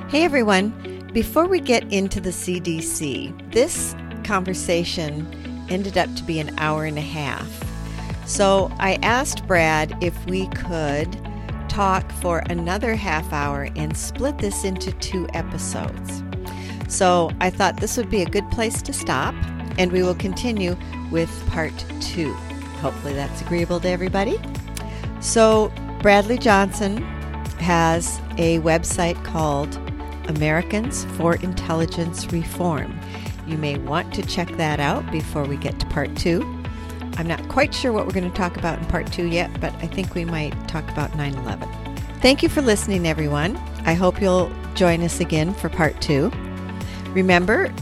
Hey 0.09 0.23
everyone. 0.23 0.69
before 1.13 1.47
we 1.47 1.59
get 1.59 1.91
into 1.91 2.19
the 2.21 2.29
CDC, 2.29 3.51
this 3.51 3.95
conversation 4.23 5.25
ended 5.69 5.97
up 5.97 6.13
to 6.15 6.23
be 6.23 6.39
an 6.39 6.53
hour 6.59 6.85
and 6.85 6.97
a 6.97 7.01
half. 7.01 7.49
So 8.27 8.69
I 8.79 8.99
asked 9.01 9.47
Brad 9.47 9.97
if 10.03 10.13
we 10.25 10.47
could 10.49 11.17
talk 11.69 12.11
for 12.13 12.43
another 12.49 12.95
half 12.95 13.31
hour 13.33 13.69
and 13.75 13.95
split 13.95 14.37
this 14.37 14.63
into 14.63 14.91
two 14.93 15.27
episodes. 15.33 16.23
So 16.87 17.31
I 17.39 17.49
thought 17.49 17.77
this 17.77 17.97
would 17.97 18.09
be 18.09 18.21
a 18.21 18.29
good 18.29 18.49
place 18.51 18.81
to 18.83 18.93
stop, 18.93 19.35
and 19.77 19.91
we 19.91 20.03
will 20.03 20.15
continue 20.15 20.75
with 21.11 21.29
part 21.49 21.73
two. 22.01 22.33
Hopefully, 22.81 23.13
that's 23.13 23.41
agreeable 23.41 23.79
to 23.79 23.89
everybody. 23.89 24.39
So, 25.21 25.71
Bradley 26.01 26.37
Johnson 26.37 26.97
has 27.59 28.19
a 28.37 28.59
website 28.59 29.21
called 29.23 29.75
Americans 30.27 31.05
for 31.17 31.35
Intelligence 31.37 32.31
Reform. 32.31 32.99
You 33.47 33.57
may 33.57 33.77
want 33.77 34.13
to 34.15 34.23
check 34.23 34.49
that 34.57 34.79
out 34.79 35.09
before 35.11 35.45
we 35.45 35.57
get 35.57 35.79
to 35.79 35.85
part 35.87 36.15
two. 36.15 36.41
I'm 37.17 37.27
not 37.27 37.47
quite 37.47 37.73
sure 37.73 37.93
what 37.93 38.05
we're 38.05 38.13
going 38.13 38.29
to 38.29 38.37
talk 38.37 38.57
about 38.57 38.79
in 38.79 38.85
part 38.85 39.11
two 39.11 39.27
yet, 39.27 39.49
but 39.61 39.73
I 39.75 39.87
think 39.87 40.15
we 40.15 40.25
might 40.25 40.51
talk 40.67 40.89
about 40.89 41.15
9 41.15 41.33
11. 41.35 41.69
Thank 42.21 42.43
you 42.43 42.49
for 42.49 42.61
listening, 42.61 43.07
everyone. 43.07 43.55
I 43.85 43.93
hope 43.93 44.21
you'll 44.21 44.51
join 44.73 45.01
us 45.01 45.19
again 45.19 45.53
for 45.53 45.69
part 45.69 46.01
two. 46.01 46.31
Remember, 47.11 47.73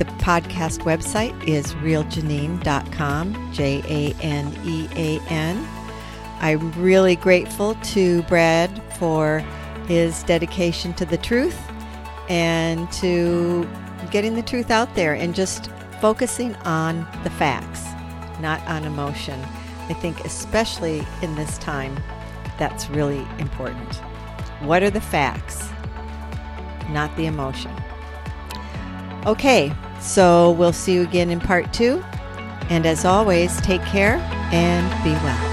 the 0.00 0.06
podcast 0.16 0.78
website 0.84 1.36
is 1.46 1.74
realjanean.com, 1.74 3.52
J 3.52 3.82
A 3.86 4.22
N 4.22 4.58
E 4.64 4.88
A 4.96 5.20
N. 5.28 5.68
I'm 6.40 6.72
really 6.72 7.16
grateful 7.16 7.74
to 7.74 8.22
Brad 8.22 8.82
for 8.94 9.40
his 9.86 10.22
dedication 10.22 10.94
to 10.94 11.04
the 11.04 11.18
truth 11.18 11.60
and 12.30 12.90
to 12.92 13.68
getting 14.10 14.34
the 14.36 14.42
truth 14.42 14.70
out 14.70 14.94
there 14.94 15.12
and 15.12 15.34
just 15.34 15.70
focusing 16.00 16.54
on 16.64 17.06
the 17.22 17.30
facts, 17.30 17.84
not 18.40 18.66
on 18.66 18.84
emotion. 18.84 19.38
I 19.90 19.92
think, 19.92 20.24
especially 20.24 21.06
in 21.20 21.34
this 21.34 21.58
time, 21.58 21.94
that's 22.58 22.88
really 22.88 23.26
important. 23.38 23.96
What 24.62 24.82
are 24.82 24.90
the 24.90 25.02
facts, 25.02 25.68
not 26.88 27.14
the 27.18 27.26
emotion? 27.26 27.72
Okay, 29.26 29.70
so 30.00 30.52
we'll 30.52 30.72
see 30.72 30.94
you 30.94 31.02
again 31.02 31.30
in 31.30 31.40
part 31.40 31.72
two. 31.72 32.02
And 32.68 32.86
as 32.86 33.04
always, 33.04 33.60
take 33.60 33.82
care 33.82 34.16
and 34.52 35.04
be 35.04 35.12
well. 35.24 35.49